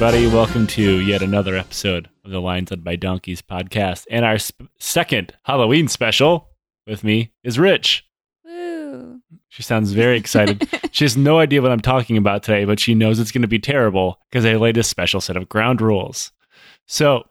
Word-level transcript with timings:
Everybody, 0.00 0.28
welcome 0.28 0.68
to 0.68 1.00
yet 1.00 1.22
another 1.22 1.56
episode 1.56 2.08
of 2.24 2.30
the 2.30 2.40
Lions 2.40 2.70
Led 2.70 2.84
by 2.84 2.94
Donkeys 2.94 3.42
podcast 3.42 4.06
and 4.08 4.24
our 4.24 4.38
sp- 4.38 4.70
second 4.78 5.34
Halloween 5.42 5.88
special. 5.88 6.50
With 6.86 7.02
me 7.02 7.32
is 7.42 7.58
Rich. 7.58 8.06
Woo. 8.44 9.20
She 9.48 9.64
sounds 9.64 9.90
very 9.90 10.16
excited. 10.16 10.68
she 10.92 11.04
has 11.04 11.16
no 11.16 11.40
idea 11.40 11.60
what 11.60 11.72
I'm 11.72 11.80
talking 11.80 12.16
about 12.16 12.44
today, 12.44 12.64
but 12.64 12.78
she 12.78 12.94
knows 12.94 13.18
it's 13.18 13.32
going 13.32 13.42
to 13.42 13.48
be 13.48 13.58
terrible 13.58 14.20
because 14.30 14.46
I 14.46 14.54
laid 14.54 14.76
a 14.76 14.84
special 14.84 15.20
set 15.20 15.36
of 15.36 15.48
ground 15.48 15.80
rules. 15.80 16.30
So, 16.86 17.26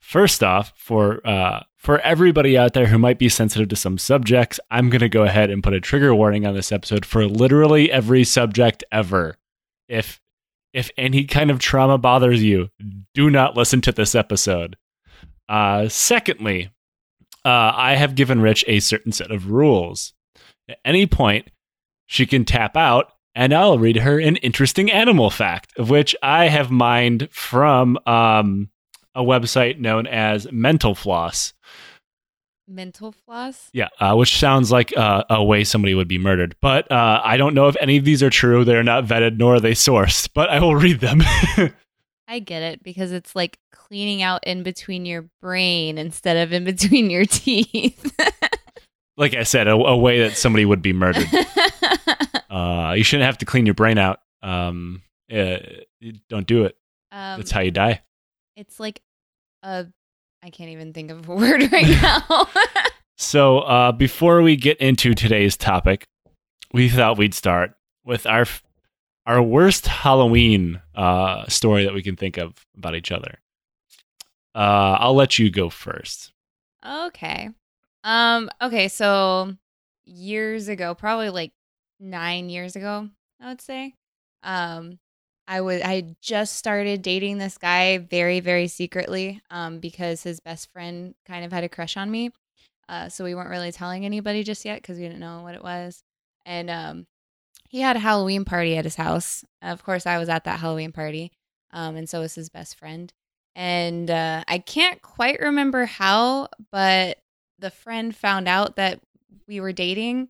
first 0.00 0.42
off, 0.42 0.72
for 0.74 1.20
uh, 1.28 1.62
for 1.76 1.98
everybody 1.98 2.56
out 2.56 2.72
there 2.72 2.86
who 2.86 2.96
might 2.96 3.18
be 3.18 3.28
sensitive 3.28 3.68
to 3.68 3.76
some 3.76 3.98
subjects, 3.98 4.58
I'm 4.70 4.88
going 4.88 5.00
to 5.00 5.10
go 5.10 5.24
ahead 5.24 5.50
and 5.50 5.62
put 5.62 5.74
a 5.74 5.80
trigger 5.80 6.14
warning 6.14 6.46
on 6.46 6.54
this 6.54 6.72
episode 6.72 7.04
for 7.04 7.26
literally 7.26 7.92
every 7.92 8.24
subject 8.24 8.82
ever. 8.90 9.36
If 9.88 10.22
if 10.72 10.90
any 10.96 11.24
kind 11.24 11.50
of 11.50 11.58
trauma 11.58 11.98
bothers 11.98 12.42
you, 12.42 12.68
do 13.14 13.30
not 13.30 13.56
listen 13.56 13.80
to 13.82 13.92
this 13.92 14.14
episode. 14.14 14.76
Uh, 15.48 15.88
secondly, 15.88 16.70
uh, 17.44 17.72
I 17.74 17.96
have 17.96 18.14
given 18.14 18.40
Rich 18.40 18.64
a 18.66 18.80
certain 18.80 19.12
set 19.12 19.30
of 19.30 19.50
rules. 19.50 20.14
At 20.68 20.78
any 20.84 21.06
point, 21.06 21.50
she 22.06 22.26
can 22.26 22.44
tap 22.44 22.76
out, 22.76 23.12
and 23.34 23.52
I'll 23.52 23.78
read 23.78 23.96
her 23.96 24.18
an 24.18 24.36
interesting 24.36 24.90
animal 24.90 25.30
fact, 25.30 25.72
of 25.76 25.90
which 25.90 26.14
I 26.22 26.48
have 26.48 26.70
mined 26.70 27.28
from 27.32 27.98
um, 28.06 28.70
a 29.14 29.22
website 29.22 29.78
known 29.78 30.06
as 30.06 30.50
Mental 30.52 30.94
Floss. 30.94 31.52
Mental 32.74 33.12
floss? 33.12 33.68
Yeah, 33.72 33.88
uh, 34.00 34.14
which 34.14 34.36
sounds 34.38 34.72
like 34.72 34.96
uh, 34.96 35.24
a 35.30 35.42
way 35.44 35.64
somebody 35.64 35.94
would 35.94 36.08
be 36.08 36.18
murdered. 36.18 36.56
But 36.60 36.90
uh, 36.90 37.20
I 37.22 37.36
don't 37.36 37.54
know 37.54 37.68
if 37.68 37.76
any 37.80 37.96
of 37.96 38.04
these 38.04 38.22
are 38.22 38.30
true. 38.30 38.64
They're 38.64 38.82
not 38.82 39.04
vetted, 39.04 39.36
nor 39.38 39.56
are 39.56 39.60
they 39.60 39.72
sourced, 39.72 40.28
but 40.34 40.48
I 40.50 40.60
will 40.60 40.76
read 40.76 41.00
them. 41.00 41.20
I 42.28 42.38
get 42.38 42.62
it 42.62 42.82
because 42.82 43.12
it's 43.12 43.36
like 43.36 43.58
cleaning 43.72 44.22
out 44.22 44.44
in 44.46 44.62
between 44.62 45.04
your 45.04 45.28
brain 45.42 45.98
instead 45.98 46.36
of 46.38 46.52
in 46.52 46.64
between 46.64 47.10
your 47.10 47.24
teeth. 47.26 48.16
like 49.18 49.34
I 49.34 49.42
said, 49.42 49.68
a, 49.68 49.72
a 49.74 49.96
way 49.96 50.20
that 50.20 50.36
somebody 50.36 50.64
would 50.64 50.82
be 50.82 50.92
murdered. 50.92 51.26
Uh, 52.50 52.92
you 52.92 53.02
shouldn't 53.02 53.24
have 53.24 53.38
to 53.38 53.46
clean 53.46 53.64
your 53.64 53.74
brain 53.74 53.96
out. 53.96 54.20
Um, 54.42 55.00
uh, 55.34 55.56
don't 56.28 56.46
do 56.46 56.64
it. 56.66 56.76
um, 57.10 57.40
That's 57.40 57.50
how 57.50 57.60
you 57.60 57.70
die. 57.70 58.02
it's 58.56 58.78
like 58.78 59.00
a. 59.62 59.86
I 60.42 60.50
can't 60.50 60.70
even 60.70 60.92
think 60.92 61.10
of 61.10 61.28
a 61.28 61.34
word 61.36 61.70
right 61.72 61.88
now. 61.88 62.48
So, 63.18 63.60
uh, 63.60 63.92
before 63.92 64.42
we 64.42 64.56
get 64.56 64.78
into 64.78 65.14
today's 65.14 65.56
topic, 65.56 66.08
we 66.72 66.88
thought 66.88 67.18
we'd 67.18 67.34
start 67.34 67.74
with 68.04 68.26
our 68.26 68.46
our 69.26 69.40
worst 69.40 69.86
Halloween 69.86 70.80
uh, 70.96 71.46
story 71.46 71.84
that 71.84 71.94
we 71.94 72.02
can 72.02 72.16
think 72.16 72.36
of 72.36 72.54
about 72.76 72.96
each 72.96 73.12
other. 73.12 73.38
Uh, 74.56 74.96
I'll 74.98 75.14
let 75.14 75.38
you 75.38 75.50
go 75.50 75.70
first. 75.70 76.32
okay. 76.84 77.50
Um. 78.02 78.50
Okay. 78.60 78.88
So 78.88 79.54
years 80.04 80.66
ago, 80.66 80.94
probably 80.94 81.30
like 81.30 81.52
nine 82.00 82.48
years 82.48 82.74
ago, 82.74 83.08
I 83.40 83.48
would 83.48 83.60
say. 83.60 83.94
Um, 84.42 84.98
I 85.48 85.60
was 85.60 85.82
I 85.82 86.14
just 86.20 86.56
started 86.56 87.02
dating 87.02 87.38
this 87.38 87.58
guy 87.58 87.98
very 87.98 88.40
very 88.40 88.68
secretly. 88.68 89.40
Um, 89.50 89.78
because 89.78 90.22
his 90.22 90.40
best 90.40 90.72
friend 90.72 91.14
kind 91.26 91.44
of 91.44 91.52
had 91.52 91.64
a 91.64 91.68
crush 91.68 91.96
on 91.96 92.10
me. 92.10 92.30
Uh, 92.88 93.08
so 93.08 93.24
we 93.24 93.34
weren't 93.34 93.50
really 93.50 93.72
telling 93.72 94.04
anybody 94.04 94.42
just 94.42 94.64
yet 94.64 94.82
because 94.82 94.98
we 94.98 95.04
didn't 95.04 95.20
know 95.20 95.42
what 95.42 95.54
it 95.54 95.62
was. 95.62 96.02
And 96.44 96.68
um, 96.68 97.06
he 97.68 97.80
had 97.80 97.96
a 97.96 98.00
Halloween 98.00 98.44
party 98.44 98.76
at 98.76 98.84
his 98.84 98.96
house. 98.96 99.44
Of 99.62 99.82
course, 99.82 100.04
I 100.06 100.18
was 100.18 100.28
at 100.28 100.44
that 100.44 100.60
Halloween 100.60 100.92
party. 100.92 101.32
Um, 101.72 101.96
and 101.96 102.08
so 102.08 102.20
was 102.20 102.34
his 102.34 102.50
best 102.50 102.78
friend. 102.78 103.12
And 103.54 104.10
uh, 104.10 104.44
I 104.46 104.58
can't 104.58 105.00
quite 105.00 105.40
remember 105.40 105.86
how, 105.86 106.48
but 106.70 107.18
the 107.58 107.70
friend 107.70 108.14
found 108.14 108.48
out 108.48 108.76
that 108.76 109.00
we 109.46 109.60
were 109.60 109.72
dating 109.72 110.28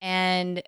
and 0.00 0.62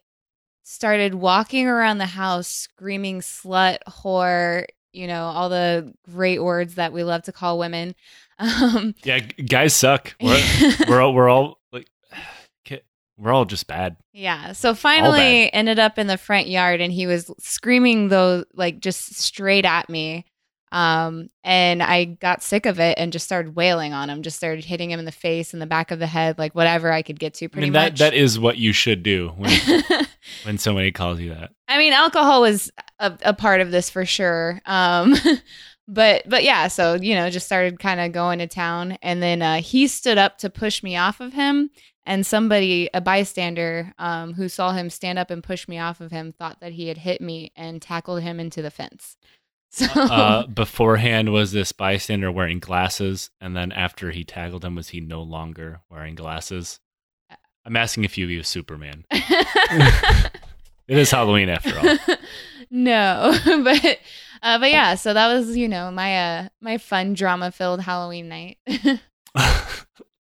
started 0.68 1.14
walking 1.14 1.66
around 1.66 1.96
the 1.96 2.04
house 2.04 2.46
screaming 2.46 3.20
slut, 3.20 3.78
whore, 3.88 4.66
you 4.92 5.06
know, 5.06 5.24
all 5.24 5.48
the 5.48 5.94
great 6.02 6.42
words 6.42 6.74
that 6.74 6.92
we 6.92 7.02
love 7.02 7.22
to 7.22 7.32
call 7.32 7.58
women. 7.58 7.94
Um, 8.40 8.94
Yeah, 9.02 9.18
guys 9.18 9.74
suck. 9.74 10.14
We're, 10.20 10.40
we're 10.88 11.00
all 11.00 11.12
we're 11.12 11.28
all 11.28 11.58
like 11.72 11.88
we're 13.18 13.32
all 13.32 13.44
just 13.46 13.66
bad. 13.66 13.96
Yeah. 14.12 14.52
So 14.52 14.76
finally 14.76 15.52
ended 15.52 15.80
up 15.80 15.98
in 15.98 16.06
the 16.06 16.16
front 16.16 16.46
yard 16.46 16.80
and 16.80 16.92
he 16.92 17.08
was 17.08 17.32
screaming 17.40 18.10
those 18.10 18.44
like 18.54 18.78
just 18.78 19.16
straight 19.16 19.64
at 19.64 19.88
me. 19.90 20.24
Um 20.72 21.30
and 21.44 21.82
I 21.82 22.04
got 22.04 22.42
sick 22.42 22.66
of 22.66 22.78
it 22.78 22.98
and 22.98 23.12
just 23.12 23.24
started 23.24 23.56
wailing 23.56 23.92
on 23.92 24.10
him, 24.10 24.22
just 24.22 24.36
started 24.36 24.64
hitting 24.64 24.90
him 24.90 24.98
in 24.98 25.04
the 25.04 25.12
face 25.12 25.52
and 25.52 25.62
the 25.62 25.66
back 25.66 25.90
of 25.90 25.98
the 25.98 26.06
head, 26.06 26.38
like 26.38 26.54
whatever 26.54 26.92
I 26.92 27.02
could 27.02 27.18
get 27.18 27.34
to 27.34 27.46
I 27.46 27.48
pretty 27.48 27.66
mean 27.66 27.72
that 27.74 27.92
much. 27.92 27.98
that 28.00 28.14
is 28.14 28.38
what 28.38 28.58
you 28.58 28.72
should 28.72 29.02
do 29.02 29.32
when 29.36 29.50
when 30.44 30.58
somebody 30.58 30.92
calls 30.92 31.20
you 31.20 31.30
that. 31.30 31.50
I 31.66 31.78
mean, 31.78 31.92
alcohol 31.92 32.40
was 32.42 32.70
a, 32.98 33.16
a 33.22 33.34
part 33.34 33.60
of 33.60 33.70
this 33.70 33.90
for 33.90 34.04
sure. 34.04 34.60
Um, 34.66 35.14
but 35.88 36.28
but 36.28 36.44
yeah, 36.44 36.68
so 36.68 36.94
you 36.94 37.14
know, 37.14 37.30
just 37.30 37.46
started 37.46 37.78
kind 37.78 38.00
of 38.00 38.12
going 38.12 38.38
to 38.40 38.46
town, 38.46 38.98
and 39.02 39.22
then 39.22 39.42
uh, 39.42 39.60
he 39.60 39.86
stood 39.86 40.18
up 40.18 40.38
to 40.38 40.50
push 40.50 40.82
me 40.82 40.96
off 40.96 41.20
of 41.20 41.32
him, 41.32 41.70
and 42.06 42.26
somebody, 42.26 42.88
a 42.94 43.00
bystander, 43.00 43.92
um, 43.98 44.34
who 44.34 44.48
saw 44.48 44.72
him 44.72 44.90
stand 44.90 45.18
up 45.18 45.30
and 45.30 45.42
push 45.42 45.68
me 45.68 45.78
off 45.78 46.00
of 46.00 46.10
him, 46.10 46.32
thought 46.32 46.60
that 46.60 46.72
he 46.72 46.88
had 46.88 46.98
hit 46.98 47.20
me 47.20 47.52
and 47.56 47.82
tackled 47.82 48.22
him 48.22 48.40
into 48.40 48.62
the 48.62 48.70
fence. 48.70 49.16
So 49.70 49.86
uh, 49.94 50.46
beforehand 50.46 51.30
was 51.32 51.52
this 51.52 51.72
bystander 51.72 52.32
wearing 52.32 52.58
glasses, 52.58 53.30
and 53.40 53.56
then 53.56 53.70
after 53.70 54.10
he 54.10 54.24
tackled 54.24 54.64
him, 54.64 54.74
was 54.74 54.88
he 54.88 55.00
no 55.00 55.22
longer 55.22 55.80
wearing 55.90 56.14
glasses? 56.14 56.80
I'm 57.64 57.76
asking 57.76 58.04
if 58.04 58.16
you 58.16 58.26
he 58.28 58.38
was 58.38 58.48
Superman. 58.48 59.04
It 60.88 60.96
is 60.96 61.10
Halloween 61.10 61.50
after 61.50 61.78
all. 61.78 62.16
no, 62.70 63.38
but 63.62 63.98
uh, 64.42 64.58
but 64.58 64.70
yeah, 64.70 64.94
so 64.94 65.12
that 65.12 65.32
was 65.32 65.56
you 65.56 65.68
know 65.68 65.90
my 65.90 66.18
uh 66.18 66.48
my 66.60 66.78
fun 66.78 67.12
drama 67.12 67.52
filled 67.52 67.82
Halloween 67.82 68.28
night. 68.28 68.56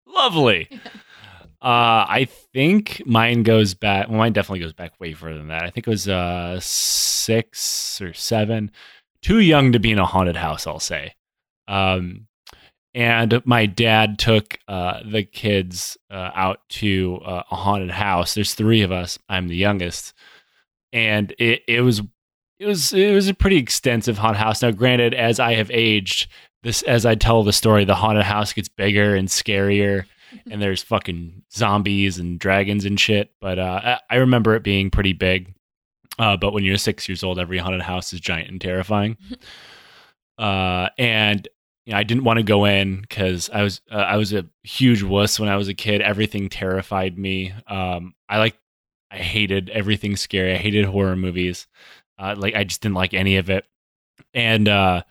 Lovely. 0.07 0.69
Uh, 1.63 2.05
I 2.09 2.29
think 2.53 3.03
mine 3.07 3.43
goes 3.43 3.75
back. 3.75 4.09
Well, 4.09 4.19
mine 4.19 4.33
definitely 4.33 4.61
goes 4.61 4.73
back 4.73 4.99
way 5.01 5.15
further 5.15 5.39
than 5.39 5.49
that. 5.49 5.63
I 5.63 5.71
think 5.71 5.87
it 5.87 5.91
was 5.91 6.09
uh 6.09 6.59
six 6.61 8.01
or 8.01 8.13
seven. 8.13 8.73
Too 9.27 9.41
young 9.41 9.73
to 9.73 9.81
be 9.81 9.91
in 9.91 9.99
a 9.99 10.07
haunted 10.07 10.37
house, 10.37 10.69
I'll 10.69 10.79
say. 10.79 11.13
Um, 11.67 12.29
and 12.95 13.43
my 13.45 13.67
dad 13.67 14.21
took 14.21 14.57
uh, 14.69 15.01
the 15.05 15.25
kids 15.25 15.99
uh, 16.13 16.31
out 16.33 16.61
to 16.69 17.19
uh, 17.27 17.43
a 17.51 17.57
haunted 17.57 17.91
house. 17.91 18.35
There's 18.35 18.55
three 18.55 18.83
of 18.83 18.93
us. 18.93 19.19
I'm 19.29 19.49
the 19.49 19.57
youngest, 19.57 20.15
and 20.93 21.35
it 21.41 21.63
it 21.67 21.81
was 21.81 22.03
it 22.61 22.67
was 22.67 22.93
it 22.93 23.13
was 23.13 23.27
a 23.27 23.35
pretty 23.35 23.57
extensive 23.57 24.17
haunted 24.17 24.39
house. 24.39 24.63
Now, 24.63 24.71
granted, 24.71 25.13
as 25.13 25.41
I 25.41 25.55
have 25.55 25.73
aged, 25.73 26.31
this 26.63 26.83
as 26.83 27.05
I 27.05 27.17
tell 27.17 27.43
the 27.43 27.53
story, 27.53 27.85
the 27.85 27.97
haunted 27.97 28.23
house 28.23 28.53
gets 28.53 28.69
bigger 28.69 29.17
and 29.17 29.27
scarier, 29.27 30.05
and 30.49 30.63
there's 30.63 30.85
fucking 30.85 31.43
zombies 31.53 32.19
and 32.19 32.39
dragons 32.39 32.85
and 32.85 33.01
shit. 33.01 33.33
But 33.41 33.59
uh, 33.59 33.81
I, 33.83 34.01
I 34.09 34.17
remember 34.19 34.55
it 34.55 34.63
being 34.63 34.89
pretty 34.89 35.15
big. 35.15 35.53
Uh, 36.19 36.37
but 36.37 36.53
when 36.53 36.65
you're 36.65 36.79
six 36.79 37.09
years 37.09 37.23
old, 37.23 37.39
every 37.39 37.59
haunted 37.59 37.83
house 37.83 38.13
is 38.13 38.21
giant 38.21 38.49
and 38.49 38.61
terrifying. 38.61 39.17
uh, 40.39 40.89
and 40.99 41.49
you 41.85 41.93
know, 41.93 41.99
I 41.99 42.03
didn't 42.03 42.25
want 42.25 42.39
to 42.39 42.43
go 42.43 42.65
in 42.65 43.01
because 43.03 43.49
I 43.53 43.63
was 43.63 43.81
uh, 43.91 43.97
I 43.97 44.17
was 44.17 44.33
a 44.33 44.47
huge 44.65 45.03
wuss 45.03 45.39
when 45.39 45.49
I 45.49 45.57
was 45.57 45.69
a 45.69 45.75
kid. 45.75 46.01
Everything 46.01 46.49
terrified 46.49 47.19
me. 47.19 47.53
Um, 47.69 48.15
I 48.29 48.39
like 48.39 48.57
I 49.11 49.19
hated 49.19 49.71
everything 49.71 50.17
scary. 50.17 50.53
I 50.53 50.57
hated 50.57 50.85
horror 50.85 51.17
movies. 51.17 51.67
Uh, 52.19 52.35
like 52.37 52.55
I 52.55 52.65
just 52.65 52.81
didn't 52.81 52.97
like 52.97 53.15
any 53.15 53.37
of 53.37 53.51
it. 53.51 53.67
And 54.35 54.69
uh, 54.69 55.03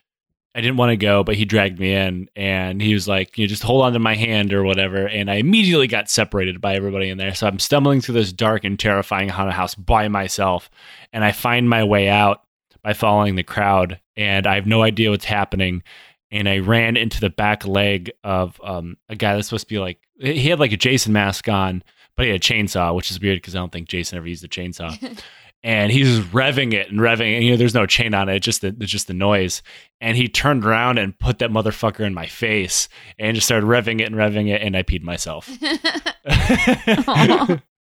I 0.56 0.62
didn't 0.62 0.78
want 0.78 0.92
to 0.92 0.98
go, 0.98 1.22
but 1.22 1.36
he 1.36 1.44
dragged 1.44 1.80
me 1.80 1.94
in, 1.94 2.30
and 2.34 2.82
he 2.82 2.94
was 2.94 3.10
like, 3.10 3.38
"You 3.38 3.44
know, 3.44 3.50
just 3.50 3.64
hold 3.64 3.84
on 3.84 3.92
to 3.92 4.00
my 4.00 4.16
hand 4.16 4.54
or 4.54 4.64
whatever." 4.64 5.06
And 5.06 5.30
I 5.30 5.36
immediately 5.36 5.88
got 5.88 6.10
separated 6.10 6.62
by 6.62 6.76
everybody 6.76 7.10
in 7.10 7.18
there. 7.18 7.36
So 7.36 7.46
I'm 7.46 7.60
stumbling 7.60 8.00
through 8.00 8.16
this 8.16 8.32
dark 8.32 8.64
and 8.64 8.80
terrifying 8.80 9.28
haunted 9.28 9.54
house 9.54 9.76
by 9.76 10.08
myself, 10.08 10.70
and 11.12 11.26
I 11.26 11.34
find 11.34 11.70
my 11.70 11.84
way 11.84 12.08
out 12.08 12.44
by 12.84 12.94
following 12.94 13.36
the 13.36 13.44
crowd, 13.44 14.00
and 14.16 14.48
I 14.48 14.56
have 14.56 14.66
no 14.66 14.82
idea 14.82 15.10
what's 15.10 15.26
happening. 15.26 15.84
And 16.32 16.48
I 16.48 16.60
ran 16.60 16.98
into 16.98 17.20
the 17.20 17.30
back 17.30 17.68
leg 17.68 18.12
of 18.24 18.60
um, 18.64 18.98
a 19.10 19.16
guy 19.16 19.36
that's 19.36 19.48
supposed 19.48 19.68
to 19.68 19.74
be 19.74 19.80
like 19.80 20.00
he 20.20 20.48
had 20.50 20.60
like 20.60 20.72
a 20.72 20.78
Jason 20.78 21.12
mask 21.12 21.50
on, 21.50 21.84
but 22.16 22.26
he 22.26 22.32
had 22.32 22.40
a 22.40 22.44
chainsaw, 22.44 22.96
which 22.96 23.12
is 23.12 23.20
weird 23.20 23.38
because 23.38 23.56
I 23.56 23.60
don't 23.60 23.72
think 23.72 23.90
Jason 23.90 24.18
ever 24.18 24.28
used 24.28 24.44
a 24.44 24.48
chainsaw. 24.48 25.20
and 25.66 25.92
he's 25.92 26.18
just 26.18 26.32
revving 26.32 26.74
it 26.74 26.92
and 26.92 27.00
revving 27.00 27.32
it. 27.32 27.38
And, 27.38 27.44
you 27.44 27.50
know, 27.50 27.58
there's 27.58 27.74
no 27.74 27.88
chain 27.88 28.14
on 28.14 28.30
it, 28.30 28.36
it's 28.36 28.46
just 28.46 28.62
the, 28.62 28.72
just 28.72 29.08
the 29.08 29.16
noise. 29.16 29.64
And 30.00 30.16
he 30.16 30.28
turned 30.30 30.64
around 30.64 31.00
and 31.00 31.18
put 31.18 31.40
that 31.40 31.50
motherfucker 31.50 32.02
in 32.02 32.14
my 32.14 32.28
face 32.28 32.88
and 33.18 33.34
just 33.34 33.48
started 33.48 33.66
revving 33.66 34.00
it 34.00 34.04
and 34.04 34.16
revving 34.16 34.48
it, 34.48 34.62
and 34.62 34.78
I 34.78 34.84
peed 34.84 35.02
myself. 35.02 35.50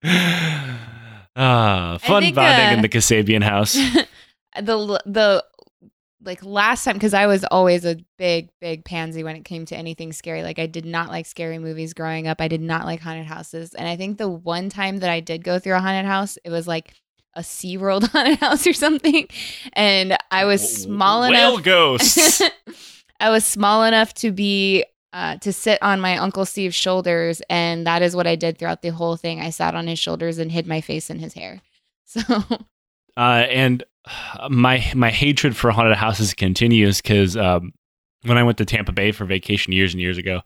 ah, 1.37 1.99
fun 2.03 2.23
think, 2.23 2.37
bonding 2.37 2.67
uh, 2.67 2.73
in 2.75 2.83
the 2.83 2.89
Kasabian 2.91 3.43
house. 3.43 3.73
the 4.61 5.03
the 5.07 5.43
like 6.23 6.45
last 6.45 6.85
time 6.85 6.97
because 6.97 7.15
I 7.15 7.27
was 7.27 7.45
always 7.45 7.87
a 7.87 7.97
big, 8.19 8.51
big 8.61 8.85
pansy 8.85 9.25
when 9.25 9.37
it 9.37 9.47
came 9.47 9.65
to 9.65 9.75
anything 9.75 10.13
scary. 10.13 10.43
Like 10.43 10.59
I 10.59 10.67
did 10.67 10.85
not 10.85 11.09
like 11.09 11.25
scary 11.25 11.59
movies 11.59 11.95
growing 11.95 12.29
up. 12.29 12.43
I 12.43 12.49
did 12.49 12.61
not 12.61 12.85
like 12.85 13.01
haunted 13.01 13.25
houses. 13.25 13.73
And 13.73 13.89
I 13.89 13.97
think 13.97 14.19
the 14.19 14.29
one 14.29 14.69
time 14.69 14.99
that 14.99 15.09
I 15.09 15.21
did 15.21 15.43
go 15.43 15.59
through 15.59 15.77
a 15.77 15.81
haunted 15.81 16.05
house, 16.05 16.37
it 16.45 16.51
was 16.51 16.69
like 16.69 16.95
a 17.35 17.41
SeaWorld 17.41 18.09
haunted 18.13 18.39
house 18.39 18.67
or 18.67 18.73
something. 18.73 19.29
And 19.75 20.17
I 20.31 20.45
was 20.45 20.83
small 20.83 21.23
Whale 21.23 21.55
enough. 21.55 21.65
ghosts. 21.65 22.43
I 23.21 23.31
was 23.31 23.45
small 23.45 23.85
enough 23.85 24.15
to 24.15 24.33
be 24.33 24.85
uh, 25.13 25.37
to 25.39 25.53
sit 25.53 25.83
on 25.83 26.01
my 26.01 26.17
uncle 26.17 26.45
Steve's 26.47 26.75
shoulders, 26.75 27.43
and 27.51 27.87
that 27.87 28.01
is 28.01 28.15
what 28.15 28.27
I 28.27 28.37
did 28.37 28.59
throughout 28.59 28.83
the 28.83 28.91
whole 28.91 29.17
thing. 29.17 29.41
I 29.41 29.51
sat 29.51 29.75
on 29.75 29.87
his 29.89 29.99
shoulders 29.99 30.39
and 30.39 30.53
hid 30.53 30.67
my 30.67 30.81
face 30.81 31.11
in 31.11 31.19
his 31.19 31.35
hair. 31.35 31.61
So 32.13 32.23
uh, 33.17 33.47
and 33.49 33.85
my 34.49 34.85
my 34.97 35.11
hatred 35.11 35.57
for 35.57 35.71
haunted 35.71 35.97
houses 35.97 36.35
continues 36.35 37.01
because 37.01 37.37
um, 37.37 37.73
when 38.25 38.37
I 38.37 38.43
went 38.43 38.59
to 38.59 38.65
Tampa 38.65 38.91
Bay 38.91 39.13
for 39.13 39.25
vacation 39.25 39.73
years 39.73 39.93
and 39.95 40.01
years 40.01 40.19
ago, 40.19 40.41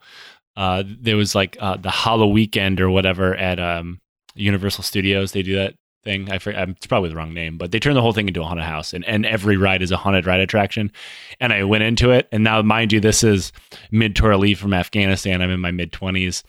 uh, 0.59 0.83
there 0.87 1.17
was 1.17 1.35
like 1.35 1.57
uh, 1.61 1.79
the 1.79 1.89
Hollow 1.91 2.27
Weekend 2.27 2.83
or 2.83 2.91
whatever 2.91 3.35
at 3.35 3.59
um, 3.59 3.99
Universal 4.35 4.85
Studios. 4.85 5.33
They 5.33 5.43
do 5.43 5.57
that 5.57 5.75
thing. 6.05 6.31
I 6.31 6.39
forget, 6.39 6.69
it's 6.69 6.87
probably 6.87 7.09
the 7.09 7.17
wrong 7.17 7.35
name, 7.35 7.59
but 7.59 7.73
they 7.73 7.79
turn 7.79 7.95
the 7.95 8.03
whole 8.03 8.13
thing 8.13 8.29
into 8.29 8.43
a 8.43 8.45
haunted 8.45 8.65
house, 8.65 8.93
and, 8.93 9.05
and 9.05 9.27
every 9.27 9.57
ride 9.57 9.83
is 9.83 9.91
a 9.91 9.97
haunted 9.97 10.27
ride 10.27 10.41
attraction. 10.41 10.93
And 11.41 11.53
I 11.53 11.65
went 11.65 11.85
into 11.85 12.11
it, 12.11 12.29
and 12.33 12.45
now 12.45 12.63
mind 12.63 12.93
you, 12.93 13.01
this 13.01 13.25
is 13.25 13.53
mid 13.91 14.15
tour 14.15 14.37
leave 14.37 14.59
from 14.59 14.75
Afghanistan. 14.75 15.43
I'm 15.43 15.51
in 15.51 15.61
my 15.61 15.71
mid 15.71 15.93
twenties, 15.93 16.43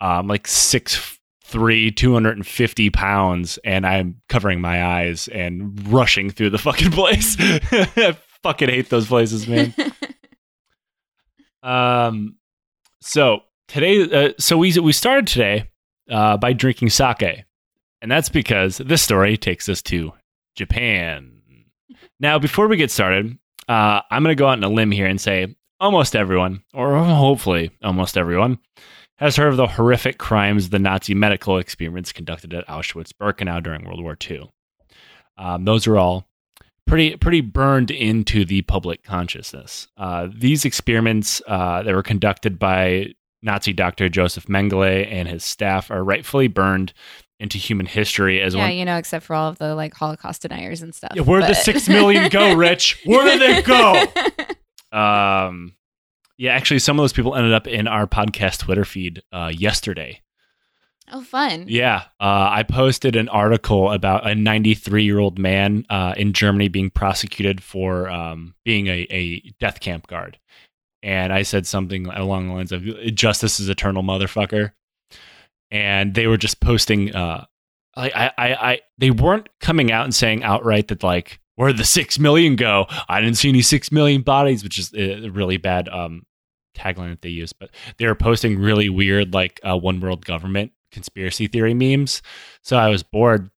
um, 0.00 0.28
like 0.28 0.46
six 0.46 1.18
three, 1.52 1.90
250 1.90 2.88
pounds, 2.90 3.58
and 3.62 3.86
I'm 3.86 4.22
covering 4.30 4.62
my 4.62 4.82
eyes 4.82 5.28
and 5.28 5.86
rushing 5.92 6.30
through 6.30 6.48
the 6.48 6.58
fucking 6.66 6.90
place. 6.90 7.36
I 7.40 8.16
fucking 8.42 8.70
hate 8.70 8.88
those 8.88 9.06
places, 9.06 9.46
man. 9.46 9.74
um, 11.62 12.36
so 13.02 13.40
today, 13.68 14.28
uh, 14.28 14.32
so 14.38 14.56
we 14.56 14.78
we 14.80 14.92
started 14.92 15.26
today 15.26 15.70
uh, 16.10 16.38
by 16.38 16.54
drinking 16.54 16.88
sake, 16.88 17.44
and 18.02 18.10
that's 18.10 18.28
because 18.28 18.78
this 18.78 19.00
story 19.00 19.36
takes 19.36 19.68
us 19.68 19.80
to 19.82 20.12
Japan. 20.56 21.40
Now, 22.20 22.38
before 22.38 22.66
we 22.66 22.76
get 22.76 22.90
started, 22.90 23.38
uh, 23.68 24.00
I'm 24.10 24.24
going 24.24 24.36
to 24.36 24.38
go 24.38 24.48
out 24.48 24.58
on 24.58 24.64
a 24.64 24.68
limb 24.68 24.90
here 24.90 25.06
and 25.06 25.20
say 25.20 25.54
almost 25.80 26.16
everyone, 26.16 26.64
or 26.74 26.98
hopefully 26.98 27.70
almost 27.82 28.18
everyone, 28.18 28.58
has 29.16 29.36
heard 29.36 29.48
of 29.48 29.56
the 29.56 29.68
horrific 29.68 30.18
crimes 30.18 30.68
the 30.68 30.80
Nazi 30.80 31.14
medical 31.14 31.58
experiments 31.58 32.12
conducted 32.12 32.52
at 32.52 32.66
Auschwitz 32.66 33.12
Birkenau 33.12 33.62
during 33.62 33.84
World 33.84 34.02
War 34.02 34.18
II. 34.28 34.50
Um, 35.38 35.64
those 35.64 35.86
are 35.86 35.96
all 35.96 36.26
pretty 36.86 37.16
pretty 37.16 37.40
burned 37.40 37.92
into 37.92 38.44
the 38.44 38.62
public 38.62 39.04
consciousness. 39.04 39.86
Uh, 39.96 40.26
these 40.36 40.64
experiments 40.64 41.40
uh, 41.46 41.82
that 41.84 41.94
were 41.94 42.02
conducted 42.02 42.58
by 42.58 43.14
Nazi 43.42 43.72
doctor 43.72 44.08
Joseph 44.08 44.46
Mengele 44.46 45.06
and 45.10 45.28
his 45.28 45.44
staff 45.44 45.90
are 45.90 46.04
rightfully 46.04 46.48
burned 46.48 46.92
into 47.42 47.58
human 47.58 47.86
history 47.86 48.40
as 48.40 48.54
well. 48.54 48.62
yeah, 48.64 48.70
one. 48.70 48.78
you 48.78 48.84
know, 48.84 48.96
except 48.96 49.26
for 49.26 49.34
all 49.34 49.48
of 49.48 49.58
the 49.58 49.74
like 49.74 49.92
Holocaust 49.94 50.42
deniers 50.42 50.80
and 50.80 50.94
stuff. 50.94 51.12
Yeah, 51.14 51.22
where'd 51.22 51.44
the 51.44 51.54
six 51.54 51.88
million 51.88 52.28
go, 52.30 52.54
Rich? 52.56 53.02
Where 53.04 53.24
did 53.26 53.40
they 53.40 53.62
go? 53.62 54.04
Um, 54.92 55.74
yeah, 56.36 56.52
actually, 56.52 56.80
some 56.80 56.98
of 56.98 57.02
those 57.02 57.14
people 57.14 57.34
ended 57.34 57.54
up 57.54 57.66
in 57.66 57.88
our 57.88 58.06
podcast 58.06 58.58
Twitter 58.58 58.84
feed 58.84 59.22
uh, 59.32 59.50
yesterday. 59.54 60.20
oh, 61.10 61.22
fun. 61.22 61.64
Yeah, 61.66 62.02
uh, 62.20 62.48
I 62.50 62.62
posted 62.62 63.16
an 63.16 63.30
article 63.30 63.90
about 63.90 64.26
a 64.28 64.34
93 64.34 65.04
year 65.04 65.18
old 65.18 65.38
man 65.38 65.86
uh, 65.88 66.12
in 66.16 66.34
Germany 66.34 66.68
being 66.68 66.90
prosecuted 66.90 67.62
for 67.62 68.10
um, 68.10 68.54
being 68.66 68.86
a, 68.88 69.06
a 69.10 69.40
death 69.60 69.80
camp 69.80 70.08
guard, 70.08 70.38
and 71.02 71.32
I 71.32 71.40
said 71.42 71.66
something 71.66 72.06
along 72.06 72.48
the 72.48 72.52
lines 72.54 72.72
of 72.72 72.84
"Justice 73.14 73.58
is 73.58 73.70
eternal, 73.70 74.02
motherfucker," 74.02 74.72
and 75.72 76.14
they 76.14 76.28
were 76.28 76.36
just 76.36 76.60
posting. 76.60 77.12
Uh, 77.12 77.46
like 77.96 78.14
I, 78.14 78.30
I, 78.38 78.54
I, 78.54 78.80
they 78.98 79.10
weren't 79.10 79.48
coming 79.60 79.90
out 79.90 80.04
and 80.04 80.14
saying 80.14 80.44
outright 80.44 80.88
that 80.88 81.02
like 81.02 81.40
where'd 81.56 81.76
the 81.76 81.84
six 81.84 82.18
million 82.18 82.56
go? 82.56 82.86
I 83.08 83.20
didn't 83.20 83.36
see 83.36 83.48
any 83.48 83.62
six 83.62 83.90
million 83.90 84.22
bodies, 84.22 84.62
which 84.62 84.78
is 84.78 84.92
a 84.94 85.28
really 85.28 85.56
bad 85.56 85.88
um, 85.88 86.24
tagline 86.76 87.10
that 87.10 87.22
they 87.22 87.30
use. 87.30 87.52
But 87.52 87.70
they 87.96 88.06
were 88.06 88.14
posting 88.14 88.58
really 88.58 88.88
weird 88.88 89.34
like 89.34 89.60
uh, 89.64 89.76
one 89.76 90.00
world 90.00 90.24
government 90.24 90.72
conspiracy 90.92 91.46
theory 91.46 91.74
memes. 91.74 92.22
So 92.62 92.76
I 92.76 92.88
was 92.88 93.02
bored 93.02 93.50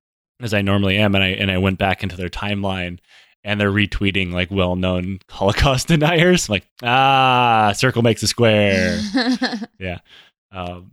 as 0.40 0.54
I 0.54 0.60
normally 0.60 0.98
am, 0.98 1.14
and 1.14 1.24
I 1.24 1.28
and 1.28 1.50
I 1.50 1.58
went 1.58 1.78
back 1.78 2.02
into 2.02 2.16
their 2.16 2.30
timeline. 2.30 2.98
And 3.44 3.60
they're 3.60 3.72
retweeting 3.72 4.32
like 4.32 4.52
well-known 4.52 5.18
Holocaust 5.28 5.88
deniers, 5.88 6.48
like 6.48 6.64
ah, 6.80 7.72
circle 7.74 8.02
makes 8.02 8.22
a 8.22 8.28
square. 8.28 9.00
Yeah. 9.80 9.98
Um, 10.52 10.92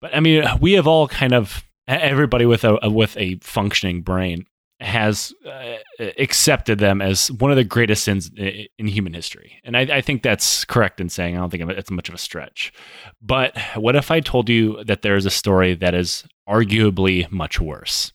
but 0.00 0.14
I 0.14 0.20
mean, 0.20 0.44
we 0.60 0.72
have 0.74 0.86
all 0.86 1.08
kind 1.08 1.32
of 1.32 1.64
everybody 1.86 2.46
with 2.46 2.64
a 2.64 2.78
with 2.90 3.16
a 3.16 3.36
functioning 3.36 4.02
brain 4.02 4.46
has 4.80 5.34
uh, 5.44 5.76
accepted 6.18 6.78
them 6.78 7.02
as 7.02 7.32
one 7.32 7.50
of 7.50 7.56
the 7.56 7.64
greatest 7.64 8.04
sins 8.04 8.30
in 8.36 8.86
human 8.86 9.12
history, 9.12 9.60
and 9.64 9.76
I, 9.76 9.80
I 9.80 10.00
think 10.00 10.22
that's 10.22 10.64
correct 10.64 11.00
in 11.00 11.08
saying. 11.08 11.36
I 11.36 11.40
don't 11.40 11.50
think 11.50 11.68
it's 11.70 11.90
much 11.90 12.08
of 12.08 12.14
a 12.14 12.18
stretch. 12.18 12.72
But 13.20 13.58
what 13.74 13.96
if 13.96 14.10
I 14.10 14.20
told 14.20 14.48
you 14.48 14.82
that 14.84 15.02
there 15.02 15.16
is 15.16 15.26
a 15.26 15.30
story 15.30 15.74
that 15.74 15.94
is 15.94 16.24
arguably 16.48 17.30
much 17.30 17.60
worse 17.60 18.12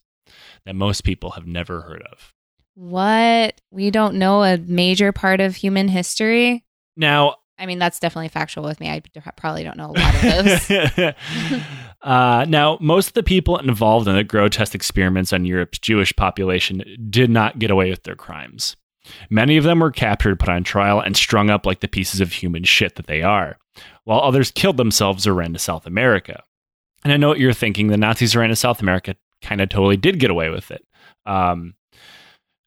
that 0.66 0.76
most 0.76 1.04
people 1.04 1.32
have 1.32 1.46
never 1.46 1.82
heard 1.82 2.04
of? 2.12 2.34
what? 2.76 3.60
We 3.72 3.92
don't 3.92 4.16
know 4.16 4.44
a 4.44 4.58
major 4.58 5.12
part 5.12 5.42
of 5.42 5.56
human 5.56 5.88
history? 5.88 6.64
Now, 6.96 7.36
I 7.58 7.66
mean, 7.66 7.80
that's 7.80 8.00
definitely 8.00 8.30
factual 8.30 8.64
with 8.64 8.80
me. 8.80 8.90
I 8.90 9.02
probably 9.38 9.64
don't 9.64 9.78
know 9.78 9.92
a 9.92 9.98
lot 9.98 10.16
of 10.16 10.22
those. 10.22 11.14
uh, 12.02 12.46
now, 12.50 12.78
most 12.82 13.10
of 13.10 13.14
the 13.14 13.24
people 13.24 13.58
involved 13.58 14.08
in 14.08 14.16
the 14.16 14.24
grotesque 14.24 14.74
experiments 14.74 15.32
on 15.32 15.46
Europe's 15.46 15.80
Jewish 15.80 16.16
population 16.16 16.84
did 17.10 17.30
not 17.30 17.60
get 17.60 17.72
away 17.72 17.90
with 17.90 18.04
their 18.04 18.16
crimes. 18.16 18.76
Many 19.30 19.58
of 19.58 19.64
them 19.64 19.80
were 19.80 19.92
captured, 19.92 20.40
put 20.40 20.50
on 20.50 20.64
trial, 20.64 21.00
and 21.00 21.16
strung 21.16 21.50
up 21.50 21.66
like 21.66 21.82
the 21.82 21.88
pieces 21.88 22.22
of 22.22 22.32
human 22.32 22.64
shit 22.64 22.96
that 22.96 23.08
they 23.08 23.22
are, 23.22 23.58
while 24.04 24.22
others 24.22 24.52
killed 24.52 24.78
themselves 24.78 25.28
or 25.28 25.34
ran 25.34 25.54
to 25.54 25.60
South 25.60 25.86
America. 25.86 26.44
And 27.04 27.12
I 27.12 27.18
know 27.18 27.28
what 27.28 27.40
you're 27.40 27.54
thinking 27.54 27.88
the 27.88 27.98
Nazis 27.98 28.36
ran 28.36 28.50
to 28.50 28.56
South 28.56 28.82
America 28.82 29.16
kind 29.42 29.62
of 29.62 29.70
totally 29.70 29.98
did 29.98 30.20
get 30.20 30.32
away 30.32 30.50
with 30.50 30.72
it. 30.72 30.86
Um, 31.26 31.76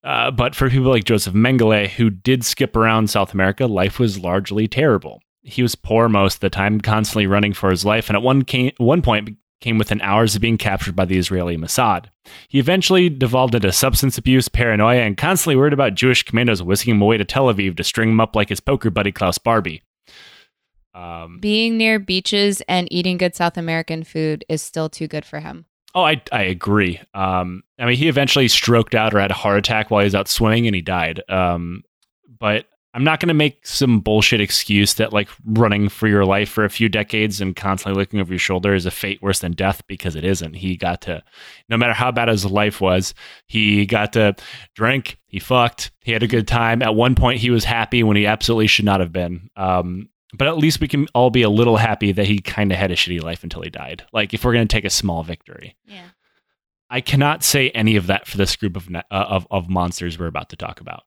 uh, 0.06 0.30
but 0.30 0.54
for 0.54 0.70
people 0.70 0.90
like 0.90 1.04
Joseph 1.04 1.34
Mengele, 1.34 1.88
who 1.88 2.10
did 2.10 2.44
skip 2.44 2.76
around 2.76 3.10
South 3.10 3.34
America, 3.34 3.66
life 3.66 3.98
was 3.98 4.18
largely 4.18 4.68
terrible. 4.68 5.20
He 5.42 5.62
was 5.62 5.74
poor 5.74 6.08
most 6.08 6.34
of 6.36 6.40
the 6.40 6.50
time, 6.50 6.80
constantly 6.80 7.26
running 7.26 7.52
for 7.52 7.70
his 7.70 7.84
life, 7.84 8.08
and 8.08 8.16
at 8.16 8.22
one, 8.22 8.42
came, 8.42 8.70
one 8.78 9.02
point 9.02 9.36
came 9.60 9.78
within 9.78 10.00
hours 10.02 10.36
of 10.36 10.42
being 10.42 10.58
captured 10.58 10.94
by 10.94 11.06
the 11.06 11.18
Israeli 11.18 11.56
Mossad. 11.56 12.06
He 12.48 12.58
eventually 12.58 13.08
devolved 13.08 13.54
into 13.56 13.72
substance 13.72 14.16
abuse, 14.16 14.48
paranoia, 14.48 15.00
and 15.00 15.16
constantly 15.16 15.56
worried 15.56 15.72
about 15.72 15.94
Jewish 15.94 16.22
commandos 16.22 16.62
whisking 16.62 16.94
him 16.94 17.02
away 17.02 17.16
to 17.16 17.24
Tel 17.24 17.46
Aviv 17.46 17.76
to 17.76 17.84
string 17.84 18.10
him 18.10 18.20
up 18.20 18.36
like 18.36 18.48
his 18.48 18.60
poker 18.60 18.90
buddy 18.90 19.10
Klaus 19.12 19.38
Barbie. 19.38 19.82
Um, 20.94 21.38
Being 21.40 21.76
near 21.76 21.98
beaches 21.98 22.62
and 22.68 22.86
eating 22.90 23.16
good 23.16 23.34
South 23.34 23.56
American 23.56 24.04
food 24.04 24.44
is 24.48 24.62
still 24.62 24.88
too 24.88 25.08
good 25.08 25.24
for 25.24 25.40
him. 25.40 25.66
Oh, 25.96 26.02
I 26.02 26.20
I 26.30 26.42
agree. 26.42 27.00
Um, 27.14 27.62
I 27.78 27.86
mean, 27.86 27.96
he 27.96 28.06
eventually 28.06 28.48
stroked 28.48 28.94
out 28.94 29.14
or 29.14 29.18
had 29.18 29.30
a 29.30 29.34
heart 29.34 29.56
attack 29.56 29.90
while 29.90 30.02
he 30.02 30.04
was 30.04 30.14
out 30.14 30.28
swimming, 30.28 30.66
and 30.66 30.76
he 30.76 30.82
died. 30.82 31.22
Um, 31.30 31.84
but 32.38 32.66
I'm 32.92 33.02
not 33.02 33.18
going 33.18 33.28
to 33.28 33.34
make 33.34 33.66
some 33.66 34.00
bullshit 34.00 34.40
excuse 34.40 34.94
that 34.94 35.14
like 35.14 35.28
running 35.44 35.88
for 35.88 36.06
your 36.06 36.26
life 36.26 36.50
for 36.50 36.64
a 36.64 36.70
few 36.70 36.90
decades 36.90 37.40
and 37.40 37.56
constantly 37.56 37.98
looking 37.98 38.20
over 38.20 38.32
your 38.32 38.38
shoulder 38.38 38.74
is 38.74 38.84
a 38.84 38.90
fate 38.90 39.22
worse 39.22 39.38
than 39.38 39.52
death 39.52 39.82
because 39.86 40.16
it 40.16 40.24
isn't. 40.24 40.54
He 40.54 40.76
got 40.76 41.00
to, 41.02 41.22
no 41.70 41.78
matter 41.78 41.94
how 41.94 42.12
bad 42.12 42.28
his 42.28 42.44
life 42.44 42.80
was, 42.80 43.14
he 43.46 43.86
got 43.86 44.12
to 44.14 44.34
drink, 44.74 45.18
he 45.26 45.38
fucked, 45.38 45.92
he 46.04 46.12
had 46.12 46.22
a 46.22 46.28
good 46.28 46.48
time. 46.48 46.82
At 46.82 46.94
one 46.94 47.14
point, 47.14 47.40
he 47.40 47.50
was 47.50 47.64
happy 47.64 48.02
when 48.02 48.16
he 48.16 48.26
absolutely 48.26 48.66
should 48.66 48.84
not 48.84 49.00
have 49.00 49.12
been. 49.12 49.50
Um, 49.56 50.08
but 50.34 50.48
at 50.48 50.58
least 50.58 50.80
we 50.80 50.88
can 50.88 51.06
all 51.14 51.30
be 51.30 51.42
a 51.42 51.50
little 51.50 51.76
happy 51.76 52.12
that 52.12 52.26
he 52.26 52.38
kind 52.40 52.72
of 52.72 52.78
had 52.78 52.90
a 52.90 52.96
shitty 52.96 53.22
life 53.22 53.42
until 53.42 53.62
he 53.62 53.70
died. 53.70 54.04
Like 54.12 54.34
if 54.34 54.44
we're 54.44 54.52
going 54.52 54.66
to 54.66 54.72
take 54.72 54.84
a 54.84 54.90
small 54.90 55.22
victory. 55.22 55.76
Yeah. 55.86 56.08
I 56.88 57.00
cannot 57.00 57.42
say 57.42 57.70
any 57.70 57.96
of 57.96 58.06
that 58.06 58.26
for 58.26 58.36
this 58.36 58.54
group 58.56 58.76
of, 58.76 58.88
uh, 58.94 59.02
of 59.10 59.46
of 59.50 59.68
monsters 59.68 60.18
we're 60.18 60.26
about 60.26 60.50
to 60.50 60.56
talk 60.56 60.80
about. 60.80 61.02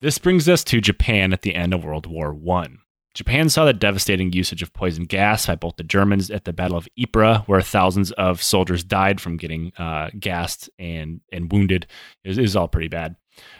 This 0.00 0.18
brings 0.18 0.48
us 0.48 0.64
to 0.64 0.80
Japan 0.80 1.32
at 1.32 1.42
the 1.42 1.54
end 1.54 1.74
of 1.74 1.84
World 1.84 2.06
War 2.06 2.32
One. 2.34 2.78
Japan 3.14 3.48
saw 3.48 3.64
the 3.64 3.72
devastating 3.72 4.32
usage 4.32 4.62
of 4.62 4.72
poison 4.72 5.04
gas 5.04 5.46
by 5.46 5.56
both 5.56 5.76
the 5.76 5.84
Germans 5.84 6.30
at 6.30 6.44
the 6.44 6.52
Battle 6.52 6.76
of 6.76 6.88
Ypres, 6.96 7.38
where 7.46 7.60
thousands 7.60 8.12
of 8.12 8.42
soldiers 8.42 8.84
died 8.84 9.20
from 9.20 9.36
getting 9.36 9.72
uh, 9.78 10.10
gassed 10.18 10.70
and 10.78 11.20
and 11.32 11.50
wounded. 11.52 11.86
It 12.24 12.28
was, 12.28 12.38
it 12.38 12.42
was 12.42 12.56
all 12.56 12.68
pretty 12.68 12.88
bad. 12.88 13.16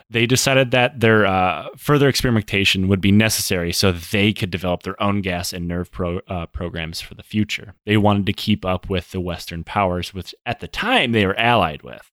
They 0.09 0.27
decided 0.27 0.73
that 0.73 1.01
their 1.01 1.25
uh, 1.25 1.69
further 1.77 2.09
experimentation 2.09 2.89
would 2.89 3.01
be 3.01 3.13
necessary 3.13 3.73
so 3.73 3.93
they 3.93 4.33
could 4.33 4.51
develop 4.51 4.83
their 4.83 5.01
own 5.01 5.21
gas 5.21 5.53
and 5.53 5.69
nerve 5.69 5.91
pro, 5.93 6.19
uh, 6.29 6.47
programs 6.47 7.01
for 7.01 7.15
the 7.15 7.23
future. 7.23 7.75
They 7.87 7.97
wanted 7.97 8.27
to 8.27 8.33
keep 8.33 8.65
up 8.65 8.91
with 8.91 9.13
the 9.13 9.21
Western 9.21 9.63
powers, 9.63 10.13
which 10.13 10.35
at 10.45 10.61
the 10.61 10.69
time 10.69 11.13
they 11.13 11.27
were 11.27 11.39
allied 11.39 11.83
with. 11.83 12.11